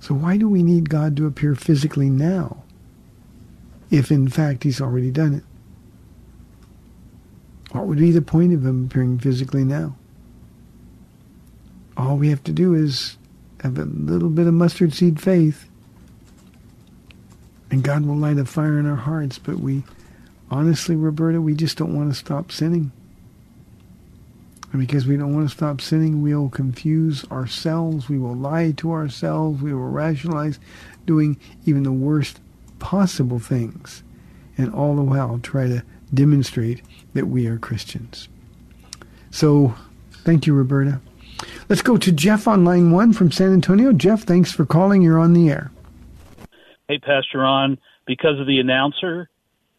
So 0.00 0.14
why 0.14 0.36
do 0.36 0.48
we 0.48 0.62
need 0.62 0.88
God 0.88 1.16
to 1.16 1.26
appear 1.26 1.54
physically 1.54 2.10
now? 2.10 2.62
if 3.90 4.10
in 4.10 4.28
fact 4.28 4.64
he's 4.64 4.80
already 4.80 5.10
done 5.10 5.34
it? 5.34 5.44
What 7.72 7.86
would 7.86 7.98
be 7.98 8.12
the 8.12 8.22
point 8.22 8.52
of 8.54 8.64
him 8.64 8.86
appearing 8.86 9.18
physically 9.18 9.64
now? 9.64 9.96
All 11.96 12.16
we 12.16 12.28
have 12.28 12.42
to 12.44 12.52
do 12.52 12.74
is 12.74 13.16
have 13.60 13.78
a 13.78 13.84
little 13.84 14.28
bit 14.28 14.46
of 14.46 14.54
mustard 14.54 14.92
seed 14.92 15.20
faith, 15.20 15.68
and 17.70 17.82
God 17.82 18.04
will 18.04 18.16
light 18.16 18.38
a 18.38 18.44
fire 18.44 18.78
in 18.78 18.86
our 18.86 18.96
hearts. 18.96 19.38
But 19.38 19.58
we, 19.58 19.82
honestly, 20.50 20.96
Roberta, 20.96 21.40
we 21.40 21.54
just 21.54 21.76
don't 21.76 21.94
want 21.94 22.10
to 22.12 22.18
stop 22.18 22.52
sinning. 22.52 22.92
And 24.72 24.80
because 24.80 25.06
we 25.06 25.16
don't 25.16 25.34
want 25.34 25.48
to 25.48 25.54
stop 25.54 25.80
sinning, 25.80 26.22
we 26.22 26.34
will 26.34 26.50
confuse 26.50 27.24
ourselves. 27.30 28.08
We 28.08 28.18
will 28.18 28.34
lie 28.34 28.72
to 28.78 28.92
ourselves. 28.92 29.62
We 29.62 29.72
will 29.72 29.88
rationalize 29.88 30.58
doing 31.06 31.38
even 31.64 31.82
the 31.82 31.92
worst 31.92 32.40
possible 32.78 33.38
things, 33.38 34.02
and 34.58 34.72
all 34.74 34.96
the 34.96 35.02
while 35.02 35.38
try 35.38 35.66
to 35.66 35.82
demonstrate 36.12 36.82
that 37.14 37.26
we 37.26 37.46
are 37.46 37.58
Christians. 37.58 38.28
So, 39.30 39.74
thank 40.24 40.46
you, 40.46 40.54
Roberta. 40.54 41.00
Let's 41.68 41.82
go 41.82 41.96
to 41.96 42.12
Jeff 42.12 42.46
on 42.46 42.64
line 42.64 42.90
one 42.90 43.12
from 43.12 43.30
San 43.30 43.52
Antonio. 43.52 43.92
Jeff, 43.92 44.22
thanks 44.22 44.52
for 44.52 44.66
calling. 44.66 45.02
You're 45.02 45.18
on 45.18 45.32
the 45.32 45.48
air. 45.48 45.70
Hey, 46.88 46.98
Pastor 46.98 47.38
Ron. 47.38 47.78
Because 48.06 48.38
of 48.38 48.46
the 48.46 48.60
announcer, 48.60 49.28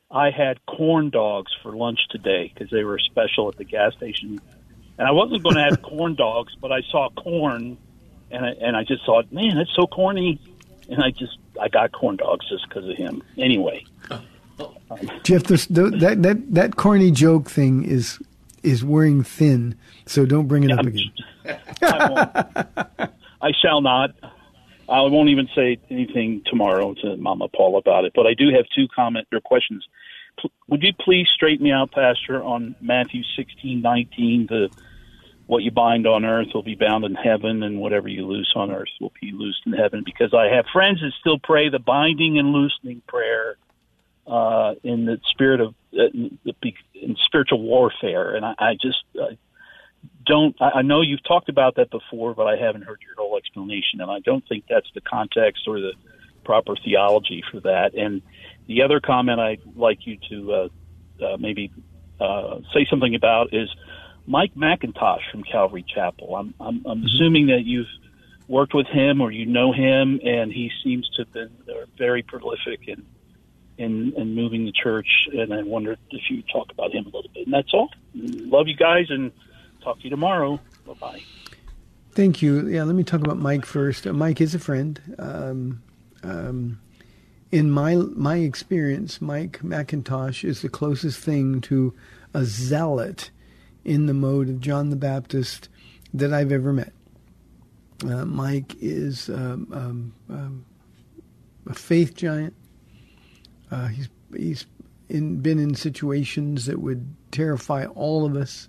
I 0.09 0.31
had 0.31 0.65
corn 0.65 1.09
dogs 1.09 1.51
for 1.61 1.75
lunch 1.75 1.99
today 2.09 2.51
because 2.53 2.69
they 2.71 2.83
were 2.83 2.99
special 2.99 3.49
at 3.49 3.57
the 3.57 3.65
gas 3.65 3.93
station. 3.95 4.39
And 4.97 5.07
I 5.07 5.11
wasn't 5.11 5.43
going 5.43 5.55
to 5.55 5.63
have 5.63 5.81
corn 5.81 6.15
dogs, 6.15 6.53
but 6.59 6.71
I 6.71 6.81
saw 6.91 7.09
corn, 7.09 7.77
and 8.31 8.45
I, 8.45 8.49
and 8.61 8.75
I 8.75 8.83
just 8.83 9.05
thought, 9.05 9.31
man, 9.31 9.55
that's 9.55 9.75
so 9.75 9.85
corny 9.85 10.39
and 10.89 11.03
I 11.03 11.11
just 11.11 11.37
I 11.61 11.67
got 11.67 11.91
corn 11.91 12.17
dogs 12.17 12.47
just 12.49 12.67
because 12.67 12.87
of 12.89 12.95
him. 12.95 13.23
Anyway, 13.37 13.85
Jeff, 15.23 15.43
this, 15.43 15.65
that 15.67 16.17
that 16.21 16.53
that 16.53 16.75
corny 16.75 17.11
joke 17.11 17.49
thing 17.49 17.83
is 17.83 18.19
is 18.63 18.83
wearing 18.83 19.23
thin, 19.23 19.75
so 20.05 20.25
don't 20.25 20.47
bring 20.47 20.63
it 20.63 20.71
up 20.71 20.85
again. 20.85 21.11
I, 21.81 23.07
I 23.41 23.51
shall 23.61 23.81
not. 23.81 24.11
I 24.89 25.01
won't 25.01 25.29
even 25.29 25.47
say 25.55 25.79
anything 25.89 26.41
tomorrow 26.45 26.93
to 27.01 27.17
Mama 27.17 27.47
Paul 27.49 27.77
about 27.77 28.05
it. 28.05 28.13
But 28.15 28.25
I 28.25 28.33
do 28.33 28.49
have 28.55 28.65
two 28.75 28.87
comment 28.95 29.27
or 29.33 29.41
questions. 29.41 29.85
P- 30.41 30.51
would 30.67 30.81
you 30.81 30.93
please 30.93 31.27
straighten 31.33 31.63
me 31.63 31.71
out, 31.71 31.91
Pastor, 31.91 32.43
on 32.43 32.75
Matthew 32.79 33.23
sixteen 33.35 33.81
nineteen? 33.81 34.47
The 34.47 34.69
what 35.47 35.63
you 35.63 35.71
bind 35.71 36.05
on 36.05 36.25
earth 36.25 36.47
will 36.53 36.63
be 36.63 36.75
bound 36.75 37.05
in 37.05 37.15
heaven, 37.15 37.63
and 37.63 37.79
whatever 37.79 38.07
you 38.07 38.25
loose 38.25 38.51
on 38.55 38.71
earth 38.71 38.89
will 38.99 39.13
be 39.21 39.31
loosed 39.31 39.61
in 39.65 39.73
heaven. 39.73 40.03
Because 40.05 40.33
I 40.33 40.53
have 40.53 40.65
friends 40.71 40.99
that 41.01 41.11
still 41.19 41.39
pray 41.39 41.69
the 41.69 41.79
binding 41.79 42.37
and 42.37 42.51
loosening 42.51 43.01
prayer 43.07 43.57
uh, 44.25 44.75
in 44.83 45.05
the 45.05 45.19
spirit 45.31 45.61
of 45.61 45.73
uh, 45.93 46.07
in 46.13 47.15
spiritual 47.25 47.61
warfare, 47.61 48.35
and 48.35 48.45
I, 48.45 48.55
I 48.59 48.73
just 48.73 49.03
don't. 50.27 50.55
I, 50.61 50.81
know 50.81 51.01
you've 51.01 51.23
talked 51.23 51.49
about 51.49 51.75
that 51.75 51.89
before, 51.89 52.33
but 52.33 52.47
I 52.47 52.57
haven't 52.57 52.83
heard 52.83 52.99
your 53.05 53.15
whole 53.17 53.37
explanation, 53.37 54.01
and 54.01 54.11
I 54.11 54.19
don't 54.19 54.47
think 54.47 54.65
that's 54.69 54.89
the 54.93 55.01
context 55.01 55.63
or 55.67 55.79
the 55.79 55.93
proper 56.43 56.75
theology 56.75 57.43
for 57.51 57.59
that. 57.61 57.93
And 57.95 58.21
the 58.67 58.83
other 58.83 58.99
comment 58.99 59.39
I'd 59.39 59.61
like 59.75 60.05
you 60.05 60.17
to 60.29 60.53
uh, 60.53 60.69
uh, 61.25 61.37
maybe 61.37 61.71
uh, 62.19 62.59
say 62.73 62.85
something 62.89 63.15
about 63.15 63.53
is 63.53 63.69
Mike 64.25 64.55
MacIntosh 64.55 65.31
from 65.31 65.43
Calvary 65.43 65.85
Chapel. 65.87 66.35
I'm, 66.35 66.53
I'm, 66.59 66.85
I'm 66.85 66.97
mm-hmm. 66.97 67.05
assuming 67.05 67.47
that 67.47 67.63
you've 67.65 67.87
worked 68.47 68.73
with 68.73 68.87
him 68.87 69.21
or 69.21 69.31
you 69.31 69.45
know 69.45 69.71
him, 69.71 70.19
and 70.23 70.51
he 70.51 70.71
seems 70.83 71.09
to 71.15 71.23
have 71.23 71.33
been 71.33 71.51
uh, 71.69 71.85
very 71.97 72.23
prolific 72.23 72.87
in, 72.87 73.05
in 73.77 74.13
in 74.17 74.35
moving 74.35 74.65
the 74.65 74.71
church. 74.71 75.27
And 75.31 75.53
I 75.53 75.63
wondered 75.63 75.99
if 76.11 76.29
you 76.29 76.43
talk 76.43 76.71
about 76.71 76.93
him 76.93 77.03
a 77.03 77.09
little 77.09 77.31
bit. 77.33 77.45
And 77.45 77.53
that's 77.53 77.73
all. 77.73 77.89
Love 78.15 78.67
you 78.67 78.75
guys, 78.75 79.07
and 79.09 79.31
talk 79.87 79.99
to 79.99 80.03
you 80.03 80.09
tomorrow. 80.09 80.59
Bye 80.85 80.93
bye. 80.99 81.21
Thank 82.11 82.41
you. 82.41 82.67
Yeah, 82.67 82.83
let 82.83 82.95
me 82.95 83.03
talk 83.03 83.21
about 83.21 83.37
Mike 83.37 83.65
first. 83.65 84.05
Uh, 84.05 84.13
Mike 84.13 84.41
is 84.41 84.53
a 84.53 84.59
friend. 84.59 84.99
Um, 85.17 85.83
um, 86.23 86.79
in 87.51 87.71
my 87.71 87.95
my 87.95 88.37
experience, 88.37 89.21
Mike 89.21 89.59
MacIntosh 89.59 90.43
is 90.43 90.61
the 90.61 90.69
closest 90.69 91.19
thing 91.19 91.61
to 91.61 91.93
a 92.33 92.43
zealot 92.43 93.31
in 93.85 94.07
the 94.07 94.13
mode 94.13 94.49
of 94.49 94.59
John 94.59 94.89
the 94.89 94.97
Baptist 94.97 95.69
that 96.13 96.33
I've 96.33 96.51
ever 96.51 96.73
met. 96.73 96.91
Uh, 98.03 98.25
Mike 98.25 98.75
is 98.81 99.29
um, 99.29 99.67
um, 99.71 100.13
um, 100.29 100.65
a 101.67 101.73
faith 101.73 102.15
giant. 102.15 102.53
Uh, 103.71 103.87
he's 103.87 104.09
he's 104.35 104.65
in, 105.07 105.39
been 105.39 105.59
in 105.59 105.75
situations 105.75 106.65
that 106.65 106.81
would 106.81 107.15
terrify 107.31 107.85
all 107.85 108.25
of 108.25 108.35
us, 108.35 108.67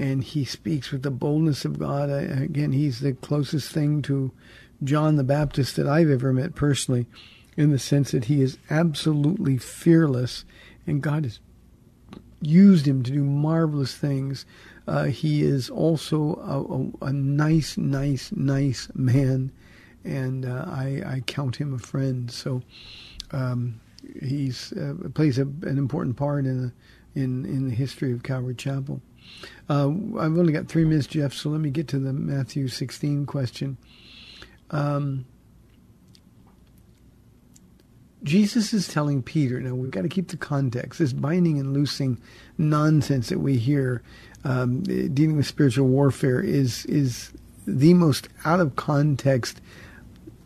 and 0.00 0.24
he 0.24 0.46
speaks 0.46 0.90
with 0.90 1.02
the 1.02 1.10
boldness 1.10 1.66
of 1.66 1.78
God. 1.78 2.08
Again, 2.08 2.72
he's 2.72 3.00
the 3.00 3.12
closest 3.12 3.70
thing 3.70 4.00
to 4.02 4.32
John 4.82 5.16
the 5.16 5.24
Baptist 5.24 5.76
that 5.76 5.86
I've 5.86 6.08
ever 6.08 6.32
met 6.32 6.54
personally, 6.54 7.06
in 7.54 7.70
the 7.70 7.78
sense 7.78 8.12
that 8.12 8.24
he 8.24 8.40
is 8.40 8.56
absolutely 8.70 9.58
fearless, 9.58 10.46
and 10.86 11.02
God 11.02 11.24
has 11.24 11.38
used 12.40 12.88
him 12.88 13.02
to 13.02 13.10
do 13.10 13.22
marvelous 13.22 13.94
things. 13.94 14.46
Uh, 14.88 15.04
he 15.04 15.42
is 15.42 15.68
also 15.68 16.36
a, 17.02 17.04
a, 17.04 17.10
a, 17.10 17.12
nice, 17.12 17.76
nice, 17.76 18.32
nice 18.32 18.88
man, 18.94 19.52
and 20.02 20.46
uh, 20.46 20.64
I, 20.66 21.02
I, 21.04 21.22
count 21.26 21.56
him 21.56 21.74
a 21.74 21.78
friend. 21.78 22.30
So 22.30 22.62
um, 23.32 23.78
he's 24.22 24.72
uh, 24.72 24.94
plays 25.12 25.38
a, 25.38 25.42
an 25.42 25.76
important 25.76 26.16
part 26.16 26.46
in 26.46 26.72
in 27.14 27.44
in 27.44 27.68
the 27.68 27.74
history 27.74 28.12
of 28.12 28.22
Calvary 28.22 28.54
Chapel. 28.54 29.02
Uh, 29.68 29.88
I've 30.18 30.36
only 30.36 30.52
got 30.52 30.68
three 30.68 30.84
minutes, 30.84 31.06
Jeff, 31.06 31.32
so 31.32 31.50
let 31.50 31.60
me 31.60 31.70
get 31.70 31.86
to 31.88 31.98
the 31.98 32.12
Matthew 32.12 32.68
16 32.68 33.26
question. 33.26 33.76
Um, 34.70 35.26
Jesus 38.22 38.72
is 38.74 38.86
telling 38.86 39.22
Peter, 39.22 39.60
now 39.60 39.74
we've 39.74 39.90
got 39.90 40.02
to 40.02 40.08
keep 40.08 40.28
the 40.28 40.36
context, 40.36 40.98
this 40.98 41.12
binding 41.12 41.58
and 41.58 41.72
loosing 41.72 42.18
nonsense 42.58 43.28
that 43.28 43.38
we 43.38 43.56
hear 43.56 44.02
um, 44.44 44.82
dealing 44.82 45.36
with 45.36 45.46
spiritual 45.46 45.86
warfare 45.86 46.40
is, 46.40 46.84
is 46.86 47.32
the 47.66 47.94
most 47.94 48.28
out 48.44 48.60
of 48.60 48.76
context, 48.76 49.60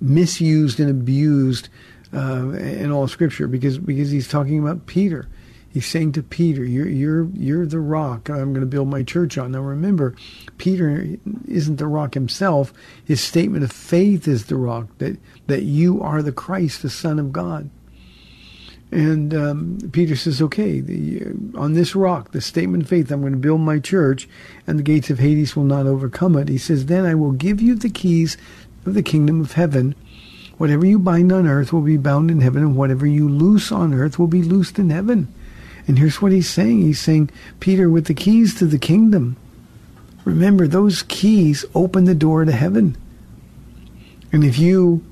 misused 0.01 0.79
and 0.79 0.91
abused 0.91 1.69
uh, 2.13 2.51
in 2.51 2.93
all 2.93 3.09
Scripture 3.09 3.49
because, 3.49 3.79
because 3.79 4.11
he's 4.11 4.29
talking 4.29 4.59
about 4.61 4.87
Peter. 4.87 5.29
He's 5.75 5.87
saying 5.87 6.13
to 6.13 6.23
Peter, 6.23 6.65
"You're 6.65 6.89
you're 6.89 7.25
you're 7.35 7.67
the 7.67 7.81
rock 7.81 8.31
I'm 8.31 8.53
going 8.53 8.61
to 8.61 8.67
build 8.67 8.87
my 8.87 9.03
church 9.03 9.37
on." 9.37 9.51
Now 9.51 9.61
remember, 9.61 10.15
Peter 10.57 11.17
isn't 11.49 11.77
the 11.77 11.89
rock 11.89 12.15
himself. 12.15 12.73
His 13.05 13.21
statement 13.21 13.65
of 13.65 13.73
faith 13.73 14.29
is 14.29 14.47
the 14.47 14.57
rock 14.57 14.87
that 14.99 15.19
that 15.49 15.65
you 15.65 16.01
are 16.01 16.23
the 16.23 16.31
Christ, 16.31 16.83
the 16.83 16.89
Son 16.89 17.19
of 17.19 17.33
God. 17.33 17.71
And 18.93 19.35
um, 19.35 19.79
Peter 19.91 20.15
says, 20.15 20.41
okay, 20.41 20.79
the, 20.79 21.33
on 21.57 21.73
this 21.73 21.97
rock, 21.97 22.31
the 22.31 22.41
statement 22.41 22.85
of 22.85 22.89
faith, 22.89 23.11
I'm 23.11 23.23
going 23.23 23.33
to 23.33 23.39
build 23.39 23.61
my 23.61 23.81
church, 23.81 24.29
and 24.69 24.79
the 24.79 24.85
gates 24.85 25.11
of 25.11 25.19
Hades 25.19 25.57
will 25.57 25.65
not 25.65 25.87
overcome 25.87 26.37
it. 26.37 26.49
He 26.49 26.59
says, 26.59 26.87
then 26.87 27.05
I 27.05 27.17
will 27.17 27.33
give 27.33 27.61
you 27.61 27.75
the 27.75 27.91
keys 27.91 28.37
of 28.87 28.95
the 28.95 29.03
kingdom 29.03 29.41
of 29.41 29.55
heaven. 29.55 29.97
Whatever 30.59 30.87
you 30.87 31.01
bind 31.01 31.33
on 31.33 31.49
earth 31.49 31.73
will 31.73 31.81
be 31.81 31.97
bound 31.97 32.31
in 32.31 32.41
heaven, 32.41 32.63
and 32.63 32.77
whatever 32.77 33.05
you 33.05 33.29
loose 33.29 33.73
on 33.73 33.93
earth 33.93 34.17
will 34.17 34.29
be 34.29 34.45
loosed 34.45 34.79
in 34.79 34.91
heaven. 34.91 35.27
And 35.87 35.99
here's 35.99 36.23
what 36.23 36.33
he's 36.33 36.49
saying. 36.49 36.83
He's 36.83 37.01
saying, 37.01 37.31
Peter, 37.61 37.91
with 37.91 38.07
the 38.07 38.15
keys 38.15 38.55
to 38.57 38.67
the 38.67 38.79
kingdom, 38.79 39.37
remember, 40.25 40.67
those 40.67 41.03
keys 41.03 41.65
open 41.75 42.05
the 42.05 42.15
door 42.15 42.45
to 42.45 42.53
heaven. 42.53 42.97
And 44.33 44.45
if 44.45 44.59
you 44.59 45.05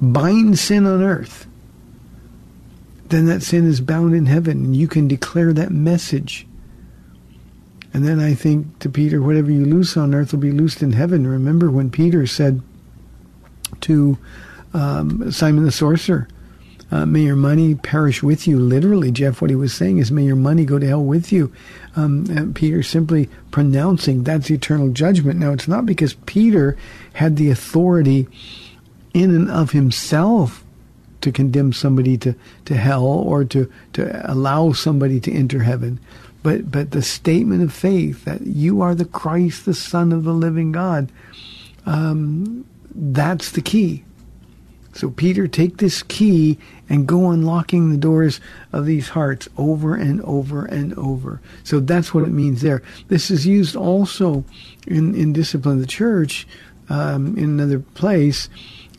bind 0.00 0.58
sin 0.58 0.86
on 0.86 1.02
earth, 1.02 1.46
then 3.08 3.26
that 3.26 3.42
sin 3.42 3.66
is 3.66 3.80
bound 3.80 4.14
in 4.14 4.26
heaven, 4.26 4.64
and 4.64 4.76
you 4.76 4.86
can 4.86 5.08
declare 5.08 5.52
that 5.52 5.70
message. 5.70 6.46
And 7.92 8.06
then 8.06 8.20
I 8.20 8.34
think 8.34 8.78
to 8.80 8.90
Peter, 8.90 9.20
whatever 9.20 9.50
you 9.50 9.64
loose 9.64 9.96
on 9.96 10.14
earth 10.14 10.32
will 10.32 10.40
be 10.40 10.52
loosed 10.52 10.82
in 10.82 10.92
heaven. 10.92 11.26
Remember 11.26 11.70
when 11.70 11.90
Peter 11.90 12.26
said 12.26 12.60
to 13.80 14.18
um, 14.74 15.32
Simon 15.32 15.64
the 15.64 15.72
sorcerer, 15.72 16.28
uh, 16.90 17.04
may 17.04 17.20
your 17.20 17.36
money 17.36 17.74
perish 17.74 18.22
with 18.22 18.46
you. 18.46 18.58
Literally, 18.58 19.10
Jeff, 19.10 19.40
what 19.40 19.50
he 19.50 19.56
was 19.56 19.74
saying 19.74 19.98
is, 19.98 20.10
may 20.10 20.24
your 20.24 20.36
money 20.36 20.64
go 20.64 20.78
to 20.78 20.86
hell 20.86 21.04
with 21.04 21.30
you. 21.30 21.52
Um, 21.96 22.52
Peter 22.54 22.82
simply 22.82 23.28
pronouncing 23.50 24.24
that's 24.24 24.50
eternal 24.50 24.88
judgment. 24.90 25.38
Now, 25.38 25.52
it's 25.52 25.68
not 25.68 25.84
because 25.84 26.14
Peter 26.26 26.76
had 27.14 27.36
the 27.36 27.50
authority 27.50 28.26
in 29.12 29.34
and 29.34 29.50
of 29.50 29.72
himself 29.72 30.64
to 31.20 31.32
condemn 31.32 31.72
somebody 31.72 32.16
to, 32.18 32.34
to 32.64 32.76
hell 32.76 33.04
or 33.04 33.44
to, 33.44 33.70
to 33.92 34.32
allow 34.32 34.72
somebody 34.72 35.20
to 35.20 35.32
enter 35.32 35.62
heaven. 35.62 35.98
But, 36.42 36.70
but 36.70 36.92
the 36.92 37.02
statement 37.02 37.62
of 37.62 37.72
faith 37.72 38.24
that 38.24 38.42
you 38.42 38.80
are 38.80 38.94
the 38.94 39.04
Christ, 39.04 39.66
the 39.66 39.74
Son 39.74 40.12
of 40.12 40.24
the 40.24 40.32
living 40.32 40.72
God, 40.72 41.10
um, 41.84 42.64
that's 42.94 43.52
the 43.52 43.60
key. 43.60 44.04
So, 44.98 45.10
Peter, 45.10 45.46
take 45.46 45.76
this 45.76 46.02
key 46.02 46.58
and 46.88 47.06
go 47.06 47.30
unlocking 47.30 47.92
the 47.92 47.96
doors 47.96 48.40
of 48.72 48.84
these 48.84 49.10
hearts 49.10 49.48
over 49.56 49.94
and 49.94 50.20
over 50.22 50.64
and 50.64 50.92
over. 50.98 51.40
So, 51.62 51.78
that's 51.78 52.12
what 52.12 52.24
it 52.24 52.32
means 52.32 52.62
there. 52.62 52.82
This 53.06 53.30
is 53.30 53.46
used 53.46 53.76
also 53.76 54.44
in, 54.88 55.14
in 55.14 55.32
Discipline 55.32 55.76
of 55.76 55.82
the 55.82 55.86
Church 55.86 56.48
um, 56.88 57.38
in 57.38 57.44
another 57.44 57.78
place. 57.78 58.48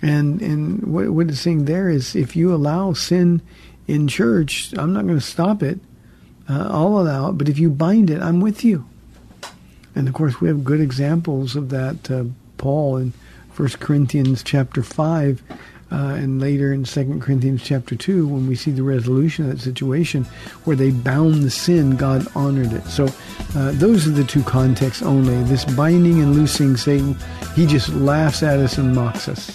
And, 0.02 0.42
and 0.42 0.84
what, 0.84 1.10
what 1.10 1.28
it's 1.28 1.42
saying 1.42 1.66
there 1.66 1.90
is 1.90 2.16
if 2.16 2.34
you 2.34 2.56
allow 2.56 2.94
sin 2.94 3.42
in 3.86 4.08
church, 4.08 4.74
I'm 4.78 4.94
not 4.94 5.04
going 5.04 5.20
to 5.20 5.22
stop 5.22 5.62
it. 5.62 5.82
Uh, 6.48 6.70
I'll 6.72 6.98
allow 6.98 7.32
it. 7.32 7.34
But 7.34 7.50
if 7.50 7.60
you 7.60 7.70
bind 7.70 8.10
it, 8.10 8.22
I'm 8.22 8.40
with 8.40 8.64
you. 8.64 8.88
And 9.96 10.08
of 10.08 10.14
course, 10.14 10.40
we 10.40 10.48
have 10.48 10.64
good 10.64 10.80
examples 10.80 11.58
of 11.58 11.68
that. 11.72 12.10
Uh, 12.10 12.24
Paul 12.56 12.96
in 12.96 13.14
1 13.58 13.68
Corinthians 13.82 14.44
chapter 14.44 14.82
5 14.82 15.44
uh, 15.92 16.16
and 16.18 16.40
later 16.40 16.72
in 16.72 16.84
2 16.84 17.20
Corinthians 17.20 17.64
chapter 17.64 17.96
2, 17.96 18.28
when 18.28 18.48
we 18.48 18.56
see 18.56 18.72
the 18.72 18.84
resolution 18.84 19.46
of 19.46 19.52
that 19.52 19.62
situation 19.62 20.24
where 20.64 20.76
they 20.76 20.92
bound 20.92 21.44
the 21.44 21.50
sin, 21.50 21.96
God 21.96 22.28
honored 22.36 22.74
it. 22.74 22.86
So 22.86 23.08
uh, 23.56 23.72
those 23.74 24.08
are 24.08 24.12
the 24.12 24.24
two 24.24 24.44
contexts 24.44 25.02
only. 25.02 25.42
This 25.44 25.66
binding 25.66 26.22
and 26.22 26.36
loosing, 26.36 26.78
Satan, 26.78 27.18
he 27.56 27.66
just 27.66 27.90
laughs 27.90 28.44
at 28.44 28.60
us 28.60 28.78
and 28.78 28.94
mocks 28.94 29.28
us. 29.28 29.50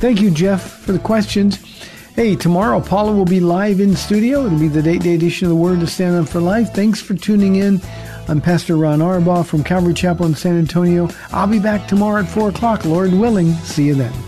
Thank 0.00 0.20
you, 0.20 0.30
Jeff, 0.30 0.80
for 0.80 0.92
the 0.92 0.98
questions. 0.98 1.58
Hey, 2.14 2.34
tomorrow 2.34 2.80
Paula 2.80 3.12
will 3.12 3.24
be 3.24 3.38
live 3.38 3.78
in 3.78 3.94
studio. 3.94 4.46
It'll 4.46 4.58
be 4.58 4.68
the 4.68 4.82
date 4.82 5.02
day 5.02 5.14
edition 5.14 5.46
of 5.46 5.50
the 5.50 5.56
Word 5.56 5.80
to 5.80 5.86
Stand 5.86 6.16
on 6.16 6.24
for 6.24 6.40
Life. 6.40 6.72
Thanks 6.72 7.00
for 7.00 7.14
tuning 7.14 7.56
in. 7.56 7.80
I'm 8.26 8.40
Pastor 8.40 8.76
Ron 8.76 8.98
Arbaugh 8.98 9.46
from 9.46 9.62
Calvary 9.62 9.94
Chapel 9.94 10.26
in 10.26 10.34
San 10.34 10.58
Antonio. 10.58 11.08
I'll 11.30 11.46
be 11.46 11.60
back 11.60 11.86
tomorrow 11.86 12.22
at 12.22 12.28
4 12.28 12.48
o'clock, 12.48 12.84
Lord 12.84 13.12
willing. 13.12 13.52
See 13.54 13.84
you 13.84 13.94
then. 13.94 14.27